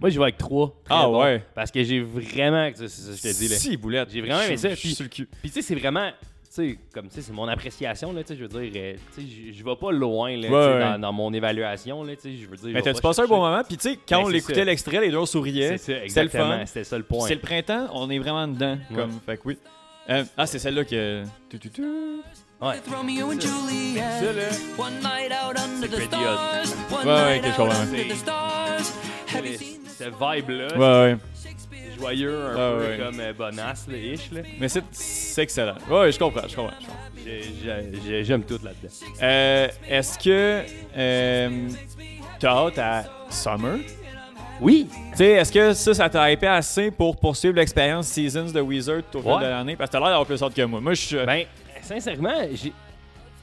[0.00, 0.74] Moi, je vais avec 3.
[0.88, 1.42] Ah ouais.
[1.54, 2.68] Parce que j'ai vraiment.
[2.74, 3.56] C'est ça que je te dis, là.
[3.56, 4.08] Si, boulette.
[4.10, 5.28] J'ai vraiment aimé ça, Je suis puis- sur le cul.
[5.40, 6.16] Puis tu sais, c'est vraiment, tu
[6.50, 9.22] sais, comme tu sais, c'est mon appréciation là, tu sais, je veux dire, euh, tu
[9.22, 10.98] sais, je- je vais pas loin là, tu sais, Ouais, dans, ouais.
[10.98, 12.64] dans mon évaluation là, tu sais, je veux dire.
[12.64, 13.62] je Mais vais t'as-tu pas passé un chercher- bon moment?
[13.66, 14.64] Puis tu sais, quand Ben, on c'est l'écoutait ça.
[14.64, 15.76] l'extrait, les deux on souriait.
[15.76, 16.66] C'est ça, C'était le exactement, fun.
[16.66, 17.26] c'était ça le point.
[17.28, 18.78] C'est le printemps, on est vraiment dedans.
[18.90, 18.96] Ouais.
[18.96, 19.58] Comme, fait que oui.
[20.10, 21.24] Euh, ah, c'est celle-là que.
[21.48, 21.82] tu, tu, tu.
[22.64, 22.80] Ouais.
[22.96, 24.00] Romeo and Juliet.
[24.20, 26.74] Ça là, One night out under the pretty stars.
[26.90, 27.80] One Ouais, ouais, night ok, je out comprends.
[27.82, 28.92] under the stars.
[29.34, 31.16] Have you seen cette vibe là, Ouais, ouais.
[31.98, 32.98] joyeux, un Ah, peu ouais.
[32.98, 34.40] comme euh, bonasse là, ish là.
[34.58, 35.74] Mais c'est c'est excellent.
[35.90, 36.76] Ouais, je comprends, je comprends.
[38.22, 38.92] J'aime tout là-dedans.
[39.22, 40.62] Euh, Est-ce que
[40.96, 41.68] euh,
[42.38, 43.78] t'as hâte à Summer?
[44.60, 44.86] Oui.
[45.12, 49.02] Tu sais, est-ce que ça, ça t'a hypé assez pour poursuivre l'expérience Seasons de Wizard
[49.10, 49.40] tout au fil Ouais.
[49.44, 49.76] de l'année?
[49.76, 50.80] Parce que t'as l'air d'avoir plus hâte que moi.
[50.80, 51.16] Moi, je suis.
[51.26, 51.44] Ben,
[51.84, 52.72] sincèrement, j'ai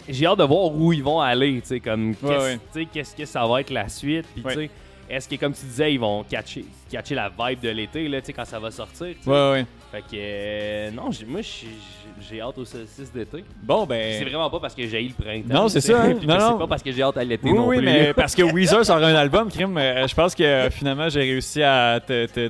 [0.10, 3.06] j'ai hâte de voir où ils vont aller, tu sais, comme qu'est-ce ouais.
[3.18, 4.70] que ça va être la suite, puis tu sais,
[5.10, 8.28] est-ce que comme tu disais, ils vont catcher, catcher la vibe de l'été là, tu
[8.28, 9.30] sais, quand ça va sortir, tu sais.
[9.30, 9.66] ouais, ouais.
[9.92, 13.44] Fait que euh, non, moi j'ai- hâte au 6 d'été.
[13.62, 14.24] Bon, C'est ben.
[14.30, 15.54] vraiment pas parce que j'ai eu le printemps.
[15.54, 16.14] Non, c'est ça, hein.
[16.14, 16.52] Non, que non.
[16.54, 17.86] C'est pas parce que j'ai hâte à l'été Oui, non oui, plus.
[17.86, 21.20] mais parce que Weezer sort un album, Crime, euh, je pense que euh, finalement j'ai
[21.22, 22.00] réussi à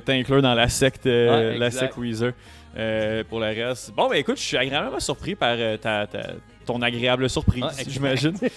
[0.04, 2.32] t'inclure dans la secte, Ouais, la secte Weezer
[2.76, 3.92] euh, pour le reste.
[3.94, 6.34] Bon, ben écoute, je suis agréablement surpris par euh, ta, ta-
[6.64, 7.90] ton agréable surprise, exact.
[7.90, 8.34] j'imagine.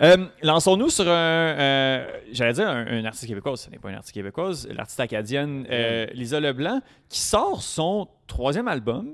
[0.00, 4.14] Euh, Lançons-nous sur un, j'allais dire un, un artiste québécois, ce n'est pas un artiste
[4.14, 5.64] québécoise, l'artiste acadienne
[6.14, 9.12] Lisa Leblanc, qui sort son troisième album,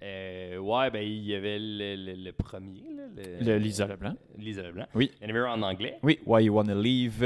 [0.00, 4.14] ouais, ben il y avait le, le- le premier là, le, le Lisa Leblanc.
[4.38, 4.86] Lisa Leblanc.
[4.94, 5.10] Oui.
[5.22, 5.98] En anglais.
[6.02, 7.22] Oui, Why You Wanna Leave,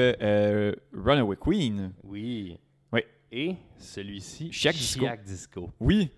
[0.92, 1.92] Runaway Queen.
[2.02, 2.56] Oui.
[2.90, 3.02] Oui.
[3.30, 5.00] Et celui-ci, Chiac Disco.
[5.04, 5.70] Chiac Disco.
[5.78, 6.10] Oui.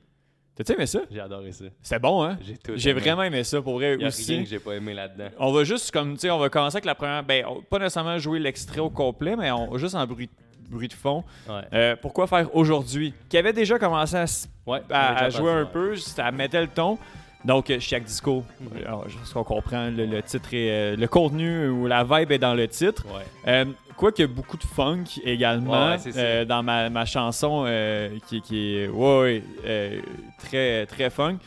[0.56, 1.00] T'as-tu aimé ça?
[1.10, 1.66] J'ai adoré ça.
[1.82, 2.38] C'était bon, hein?
[2.44, 3.00] J'ai tout J'ai aimé.
[3.00, 4.32] vraiment aimé ça pour vrai Il y a aussi.
[4.32, 5.28] rien que j'ai pas aimé là-dedans.
[5.38, 7.22] On va juste comme tu sais, on va commencer avec la première.
[7.22, 10.30] Ben, on pas nécessairement jouer l'extrait au complet, mais on juste en bruit,
[10.70, 11.22] bruit de fond.
[11.48, 11.60] Ouais.
[11.74, 13.12] Euh, pourquoi faire aujourd'hui?
[13.28, 16.32] Qui avait déjà commencé à, s- Ouais, à- j'ai à déjà jouer un peu, ça
[16.32, 16.98] mettait le ton.
[17.47, 18.44] Donc, euh, Chiac Disco,
[18.85, 22.32] alors, je pense qu'on comprend le, le titre et euh, le contenu ou la vibe
[22.32, 23.05] est dans le titre.
[23.06, 23.23] Ouais.
[23.47, 23.64] Euh,
[23.97, 28.10] quoi qu'il y a beaucoup de funk également Ouais, euh, dans ma, ma chanson euh,
[28.28, 30.01] qui, qui est ouais, euh,
[30.43, 31.39] très, très funk.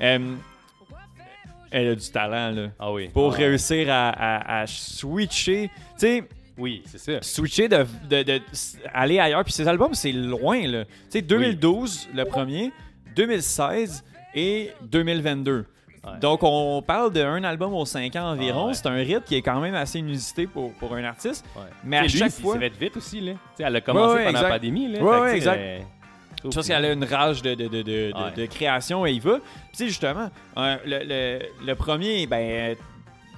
[0.00, 0.34] Euh,
[1.70, 3.08] elle a du talent là, Ah oui.
[3.12, 5.70] pour Ah, réussir à, à- à switcher.
[5.98, 6.24] Tu sais,
[6.58, 7.12] Oui, c'est ça.
[7.22, 8.40] switcher de, de- de-
[8.92, 9.44] aller ailleurs.
[9.44, 10.84] Puis ces albums, c'est loin là.
[10.84, 12.70] Tu sais, 2012 le premier,
[13.16, 14.04] 2016
[14.34, 15.66] et 2022.
[16.04, 16.18] Ouais.
[16.20, 18.64] Donc, on parle d'un album aux 5 ans environ.
[18.64, 18.74] Ah ouais.
[18.74, 21.46] C'est un rythme qui est quand même assez inusité pour, pour un artiste.
[21.56, 21.62] Ouais.
[21.82, 22.54] Mais à lui, chaque fois.
[22.54, 23.32] s'est fait vite aussi, là.
[23.58, 25.00] Elle a commencé pendant la pandémie, là.
[25.02, 25.58] Ouais, ouais, exact.
[25.58, 25.78] euh,
[26.44, 29.20] Je pense qu'elle a une rage de, de, de, de, de- de création et il
[29.22, 29.38] va.
[29.38, 29.42] Puis,
[29.72, 32.76] tu sais, justement, le, le, le premier, ben,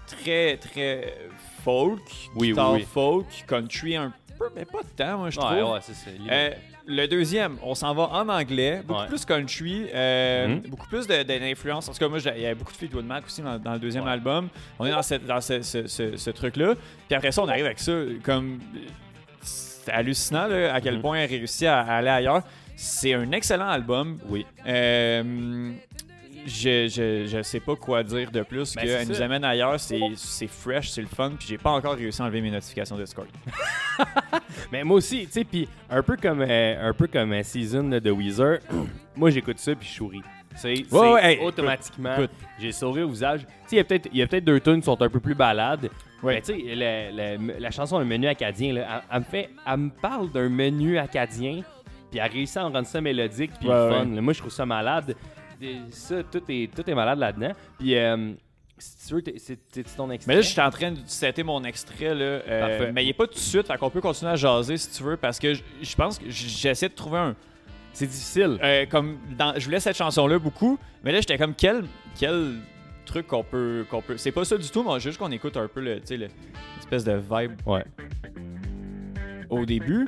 [0.09, 1.15] très, très
[1.63, 2.01] folk,
[2.35, 2.87] Oui, guitare oui, oui.
[2.93, 5.53] folk, country un peu, mais pas tant, moi, je trouve.
[5.53, 6.11] Ouais, ouais, c'est ça.
[6.89, 9.07] Le deuxième, on s'en va en anglais, beaucoup Ouais.
[9.09, 10.61] plus country, euh, Mhm.
[10.69, 11.89] beaucoup plus de- de- d'influence.
[11.89, 13.79] En tout cas, moi, il y avait beaucoup de Fleetwood Mac aussi dans, dans le
[13.81, 14.11] deuxième Ouais.
[14.13, 14.49] album.
[14.79, 16.75] On est dans, cette- dans ce, ce- ce- ce truc-là.
[17.09, 17.93] Puis après ça, on arrive avec ça.
[18.23, 18.61] Comme
[19.43, 21.01] c'est hallucinant là, à quel Mhm.
[21.03, 22.43] point elle réussit à, à aller ailleurs.
[22.77, 24.19] C'est un excellent album.
[24.29, 24.47] Oui.
[24.67, 25.73] Euh,
[26.47, 29.79] je, je, je sais pas quoi dire de plus Ben, qu'elle nous amène ailleurs.
[29.81, 31.33] C'est c'est fresh, c'est le fun.
[31.39, 33.29] Puis j'ai pas encore réussi à enlever mes notifications Discord.
[34.73, 37.85] Mais moi aussi, tu sais, puis un peu comme euh, un peu comme un season
[37.85, 38.59] de Weezer,
[39.17, 40.23] moi j'écoute ça puis je souris.
[40.55, 42.17] C'est Ouais, ouais, hey, automatiquement,
[42.59, 43.41] j'ai sauvé au visage.
[43.41, 45.09] Tu sais, il y a peut-être il y a peut-être deux tunes qui sont un
[45.11, 45.91] peu plus balades.
[46.23, 46.37] Ouais.
[46.37, 49.51] Mais tu sais, la, la- la chanson Le menu acadien, là, elle, elle me fait,
[49.67, 51.61] elle me parle d'un menu acadien,
[52.11, 54.07] puis elle réussit à en rendre ça mélodique puis fun.
[54.07, 54.21] là.
[54.23, 55.15] Moi, je trouve ça malade.
[55.91, 57.53] Ça, tout est, tout est malade là-dedans.
[57.79, 58.33] Puis, euh,
[58.79, 60.31] Si tu veux, t'es- c'est c'est ton extrait?
[60.31, 62.93] Mais là, je suis en train de setter mon extrait, là, euh, Parfait.
[62.93, 65.03] mais il est pas tout de suite, fait qu'on peut continuer à jaser si tu
[65.03, 67.37] veux, parce que je- pense que j'essaie de trouver un.
[67.95, 68.59] C'est difficile.
[68.63, 71.85] euh, comme dans, je voulais cette chanson-là beaucoup, mais là, j'étais comme quel,
[72.21, 72.57] quel
[73.07, 74.19] truc qu'on peut, qu'on peut.
[74.19, 76.29] C'est pas ça du tout, mais juste qu'on écoute un peu le, sais, le-
[76.77, 77.85] l'espèce de vibe Ouais.
[79.49, 80.07] au début.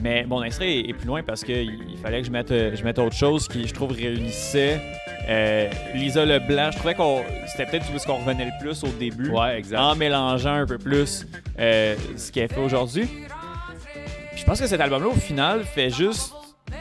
[0.00, 2.74] Mais mon extrait est, est plus loin parce qu'il il fallait que je mette, euh,
[2.74, 4.80] je mette autre chose qui, je trouve, réunissait
[5.28, 6.70] euh, Lisa Leblanc.
[6.72, 9.30] Je trouvais qu'on c'était peut-être est-ce qu'on revenait le plus au début.
[9.30, 9.78] Ouais, exact.
[9.78, 11.26] En mélangeant un peu plus
[11.58, 13.08] euh, ce qu'elle fait aujourd'hui.
[14.34, 16.32] Je pense que cet album-là, au final, fait juste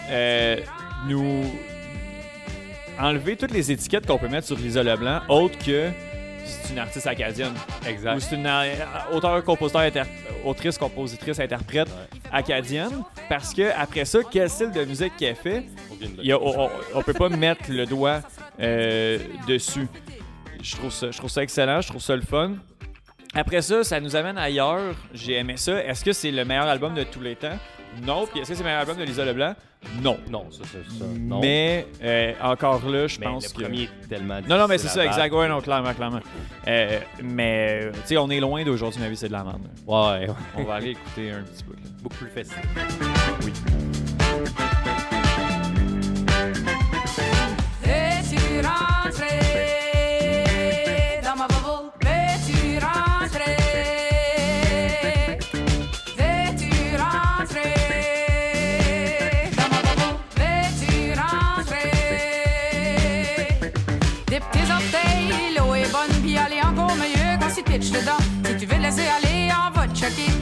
[0.10, 0.58] euh,
[1.08, 1.44] nous
[3.00, 5.90] enlever toutes les étiquettes qu'on peut mettre sur Lisa Leblanc, autre que
[6.46, 7.54] c'est une artiste acadienne.
[7.88, 8.16] Exact.
[8.16, 8.74] Ou c'est une euh,
[9.12, 10.06] auteur, compositeur,
[10.46, 11.88] autrice, compositrice, interprète
[12.32, 13.04] acadienne.
[13.30, 15.64] Parce que après ça, quel style de musique qu'elle fait,
[16.22, 18.22] il a- on, on- on peut pas mettre le doigt
[18.60, 19.88] euh, dessus.
[20.62, 22.54] Je trouve, ça, je trouve ça excellent, je trouve ça le fun.
[23.34, 24.94] Après ça, ça nous amène ailleurs.
[25.14, 25.84] J'ai aimé ça.
[25.84, 27.58] Est-ce que c'est le meilleur album de tous les temps?
[28.04, 28.26] Non.
[28.28, 29.54] Puis est-ce que c'est le meilleur album de Lisa Leblanc?
[30.02, 30.18] Non.
[30.30, 31.06] Non, ça, ça, ça.
[31.20, 31.40] Non.
[31.42, 33.64] Mais euh, encore là, je Mais pense le que.
[33.64, 35.34] premier est tellement Non, non, mais c'est ça, exact.
[35.34, 36.20] Ouais, non, clairement, clairement.
[36.68, 39.62] Euh, mais, tu sais, on est loin d'aujourd'hui, ma vie, c'est de la merde.
[39.88, 40.12] là.
[40.20, 40.36] Ouais, ouais.
[40.58, 41.74] On va aller écouter un petit bout.
[41.74, 41.80] là.
[42.02, 42.62] Beaucoup plus facile.
[47.84, 48.91] Veux-tu rentrer
[68.62, 70.41] tu veux laisser aller, on va te choquer.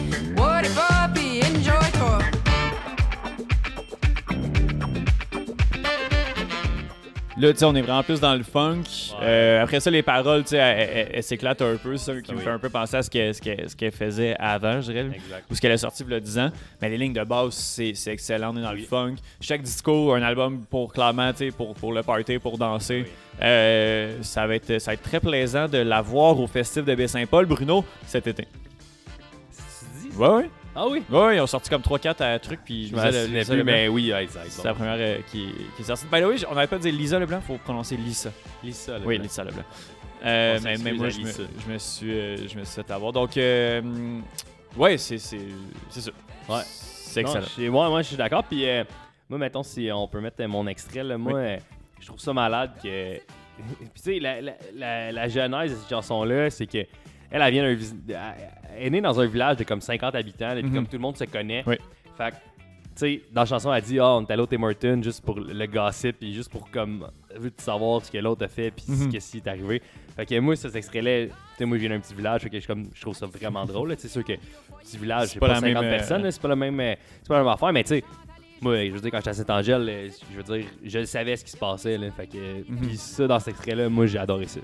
[7.40, 8.84] Là, tu sais, on est vraiment plus dans le funk.
[9.22, 11.96] Euh, après ça, les paroles, tu sais, elles, elles- elles s'éclatent un peu.
[11.96, 13.94] C'est ça qui me fait un peu penser à ce qu'elle ce qu'elle- ce qu'elle
[13.94, 15.10] faisait avant, je dirais.
[15.14, 15.46] Exact.
[15.50, 16.50] Ou ce qu'elle a sorti il y a 10 ans.
[16.82, 18.54] Mais les lignes de base, c'est c'est excellent.
[18.54, 19.16] On est dans le funk.
[19.40, 23.06] Chaque disco, un album pour clairement, tu sais, pour, pour le party, pour danser.
[23.42, 26.94] Euh, ça, va être, ça va être très plaisant de la voir au festif de
[26.94, 28.48] Baie-Saint-Paul, Bruno, cet été.
[30.18, 30.50] Ouais, ouais.
[30.82, 31.04] Ah oui?
[31.10, 32.62] Ouais, ils ont sorti comme 3-4 à trucs.
[32.64, 35.50] Puis Je me Le- Lisa plus, Leblanc, mais oui, ça C'est la première euh, qui,
[35.76, 36.06] qui est sortie.
[36.10, 38.32] By the way, on n'avait pas dit Lisa Leblanc, faut prononcer Lisa.
[38.64, 39.04] Lisa, là.
[39.06, 39.64] Oui, Lisa Leblanc.
[40.26, 41.44] Euh, mais, moi, je me, Lisa.
[41.68, 43.12] je me suis, euh, je me suis fait avoir.
[43.12, 43.82] Donc, euh,
[44.78, 45.36] ouais, c'est ça.
[46.48, 46.62] Ouais.
[46.66, 47.72] C'est excellent.
[47.72, 48.46] moi, moi, je suis d'accord.
[48.46, 48.86] Puis, euh,
[49.30, 51.58] moi, mettons, si on peut mettre mon extrait, là, moi, Oui.
[52.00, 53.16] je trouve ça malade que.
[53.58, 56.86] Puis, tu sais, la, la, la, la genèse de cette chanson-là, c'est que.
[57.32, 57.96] Elle, elle vient d'un vis-
[58.78, 60.76] Elle est née dans un village de comme 50 habitants, et puis Mhm.
[60.76, 61.64] comme tout le monde se connaît.
[61.68, 61.76] Oui.
[62.18, 62.40] Fait que, tu
[62.96, 65.40] sais, dans la chanson, elle dit Ah, on est allé au Tim Hortons juste pour
[65.40, 67.08] le gossip, puis juste pour comme.
[67.40, 69.12] De savoir ce que l'autre a fait, puis Mhm.
[69.12, 69.82] qu'est-ce qui est arrivé.
[70.16, 72.60] Fait que moi, cet extrait-là, tu sais, moi, je viens d'un petit village, fait que
[72.60, 73.94] je, comme, je trouve ça vraiment drôle.
[73.98, 74.34] C'est sûr que
[74.82, 76.80] petit village, C'est pas pas, la 50 même, euh, personnes, là, c'est pas la même,
[76.80, 78.04] euh, c'est pas la même affaire, mais tu sais,
[78.62, 81.46] moi, je veux dire, quand j'étais à Saint-Angèle, euh, je veux dire, je savais ce
[81.46, 82.38] qui se passait, là, fait que,
[82.70, 82.78] Mhm.
[82.82, 84.60] puis ça, dans cet extrait-là, moi, j'ai adoré ça.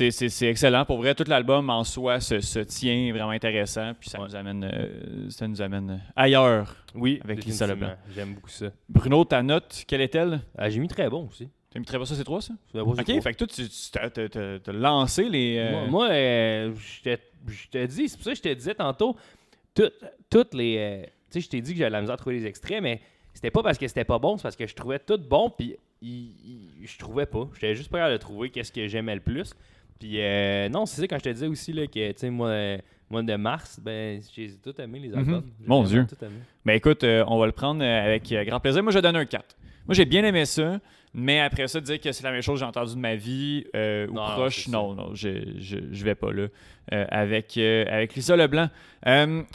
[0.00, 0.86] C'est- C'est c'est excellent.
[0.86, 3.92] Pour vrai, tout l'album en soi se, se tient vraiment intéressant.
[4.00, 6.74] Puis ça nous amène, euh, ça nous amène ailleurs.
[6.94, 7.94] Oui, Avec Lisa définitivement.
[8.14, 8.70] J'aime beaucoup ça.
[8.88, 10.40] Bruno, ta note, quelle est-elle?
[10.56, 11.50] Ah, j'ai mis très bon aussi.
[11.70, 12.54] T'as mis très bien ça, c'est 3 ça?
[12.72, 13.62] C'est bon, Ok, fait que toi, tu
[13.92, 15.58] t'as- t'as- t'as t'as lancé les.
[15.58, 19.14] euh, Moi, moi, euh, je te- dis, c'est pour ça que je te disais tantôt,
[19.74, 19.92] tout-
[20.30, 20.76] toutes les.
[20.78, 23.02] euh, tu sais, je t'ai dit que j'avais la misère à trouver les extraits, mais
[23.34, 25.76] c'était pas parce que c'était pas bon, c'est parce que je trouvais tout bon, puis
[26.02, 26.32] il-
[26.80, 27.46] il- je trouvais pas.
[27.54, 29.52] J'étais juste pas capable de trouver qu'est-ce que j'aimais le plus.
[30.00, 32.48] Puis euh, non, c'est ça quand je te disais aussi là, que, tu sais, moi,
[32.48, 32.78] euh,
[33.10, 35.44] mois de mars, ben, j'ai tout aimé les albums.
[35.44, 35.66] Mhm.
[35.66, 36.16] Mon vraiment Dieu.
[36.16, 36.36] tout aimé.
[36.64, 38.82] Ben écoute, euh, on va le prendre euh, avec grand plaisir.
[38.82, 39.56] Moi, je donne un 4.
[39.86, 40.80] Moi, j'ai bien aimé ça,
[41.12, 43.64] mais après ça, dire que c'est la même chose que j'ai entendu de ma vie
[43.74, 45.28] euh, ou Non, proche, non, non, je,
[45.58, 46.46] je, je vais pas là.
[46.92, 48.68] Euh, avec, euh, avec Lisa Leblanc.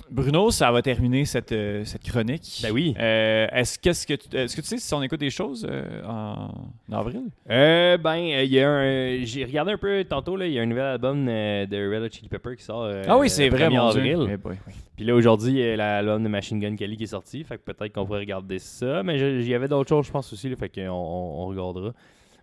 [0.10, 1.54] Bruno, ça va terminer cette,
[1.84, 2.62] cette chronique.
[2.64, 2.94] Ben oui.
[2.98, 5.68] Est-ce, qu'est-ce que tu, est-ce que tu sais si on écoute des choses
[6.06, 6.50] en,
[6.90, 7.24] en avril?
[7.48, 9.24] Ben, il y a un.
[9.24, 12.10] J'ai regardé un peu tantôt, là, il y a un nouvel album de Red Hot
[12.12, 12.90] Chili Pepper qui sort.
[13.08, 14.18] ah oui, c'est vrai, 1er mon avril.
[14.18, 14.28] Dieu.
[14.32, 14.74] Eh boy, oui.
[14.96, 17.44] Puis là, aujourd'hui, il y a l'album de Machine Gun Kelly qui est sorti.
[17.44, 19.04] Fait que peut-être qu'on pourrait regarder ça.
[19.04, 20.50] Mais il y avait d'autres choses, je pense aussi.
[20.50, 21.92] là, fait qu'on on, on regardera.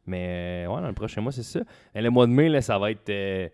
[0.06, 1.60] Mais euh, ouais, dans le prochain mois, c'est ça.
[1.94, 3.08] Et le mois de mai, là, ça va être.
[3.10, 3.48] euh,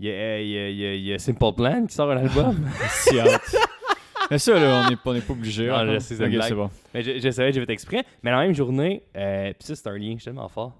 [0.00, 2.56] Il y, a, il y a- Simple Plan qui sort un album.
[4.30, 5.66] Mais ça, là, on n'est pas, obligé.
[5.66, 5.94] Non, hein.
[5.94, 6.70] je sais, c'est bon.
[6.94, 8.02] mais je, je savais, j'ai fait exprès.
[8.22, 10.72] Mais la même journée, euh, puis ça, c'est un lien, je suis tellement fort.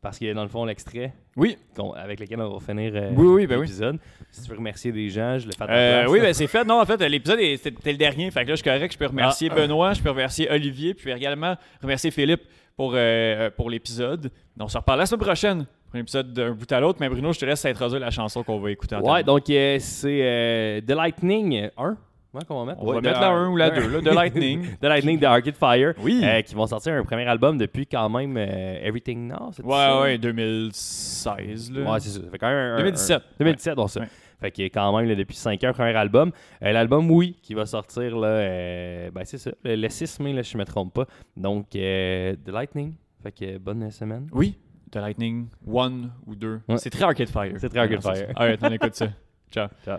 [0.00, 1.58] parce que dans le fond, l'extrait Oui.
[1.96, 3.66] avec lequel on va finir euh, Oui, oui, ben oui.
[3.66, 3.98] l'épisode.
[4.30, 6.64] Si tu veux remercier des gens, je le fais Euh, oui, ben c'est fait.
[6.64, 8.30] Non, en fait, l'épisode c'était le dernier.
[8.30, 8.92] Fait que là, je suis correct.
[8.92, 9.56] Je peux remercier Ah.
[9.56, 12.42] Benoît, je peux remercier Olivier, puis également remercier Philippe
[12.80, 14.30] pour, euh, pour l'épisode.
[14.58, 16.96] On se reparle la semaine prochaine pour un épisode d'un bout à l'autre.
[16.98, 19.76] Mais Bruno, je te laisse introduire la chanson qu'on va écouter en Ouais, donc euh,
[19.78, 21.96] c'est euh, The Lightning 1.
[22.32, 22.82] Ouais, qu'on va mettre?
[22.82, 23.80] On va Ouais, mettre la 1 ou la Ouais.
[23.82, 24.64] 2, là, de Lightning.
[24.80, 25.92] The Lightning de Arcade Fire.
[26.00, 26.22] Oui.
[26.24, 29.50] euh, qui vont sortir un premier album depuis quand même euh, Everything Now.
[29.62, 30.00] Ouais, ça?
[30.00, 31.72] ouais, 2016.
[31.72, 31.92] Là.
[31.92, 32.20] Ouais, c'est ça.
[32.22, 33.18] Ça fait quand même un- 2017.
[33.18, 34.00] un- 2017, bon, ça.
[34.00, 34.06] Ouais.
[34.40, 36.32] Fait qu'il est quand même là, depuis 5 ans, premier album.
[36.62, 40.32] Euh, L'album, oui, qui va sortir, là, euh, ben c'est ça, le, le 6 mai,
[40.32, 41.06] là, si je me trompe pas.
[41.36, 42.94] Donc, euh, The Lightning.
[43.22, 44.28] Fait que bonne semaine.
[44.32, 44.56] Oui,
[44.90, 46.60] The Lightning 1 ou 2.
[46.68, 46.78] Ouais.
[46.78, 47.52] C'est très Arcade Fire.
[47.58, 48.26] C'est très Arcade Ouais, Fire.
[48.28, 48.32] ça.
[48.42, 49.08] Alright, on écoute ça.
[49.50, 49.68] Ciao.
[49.84, 49.98] Ciao.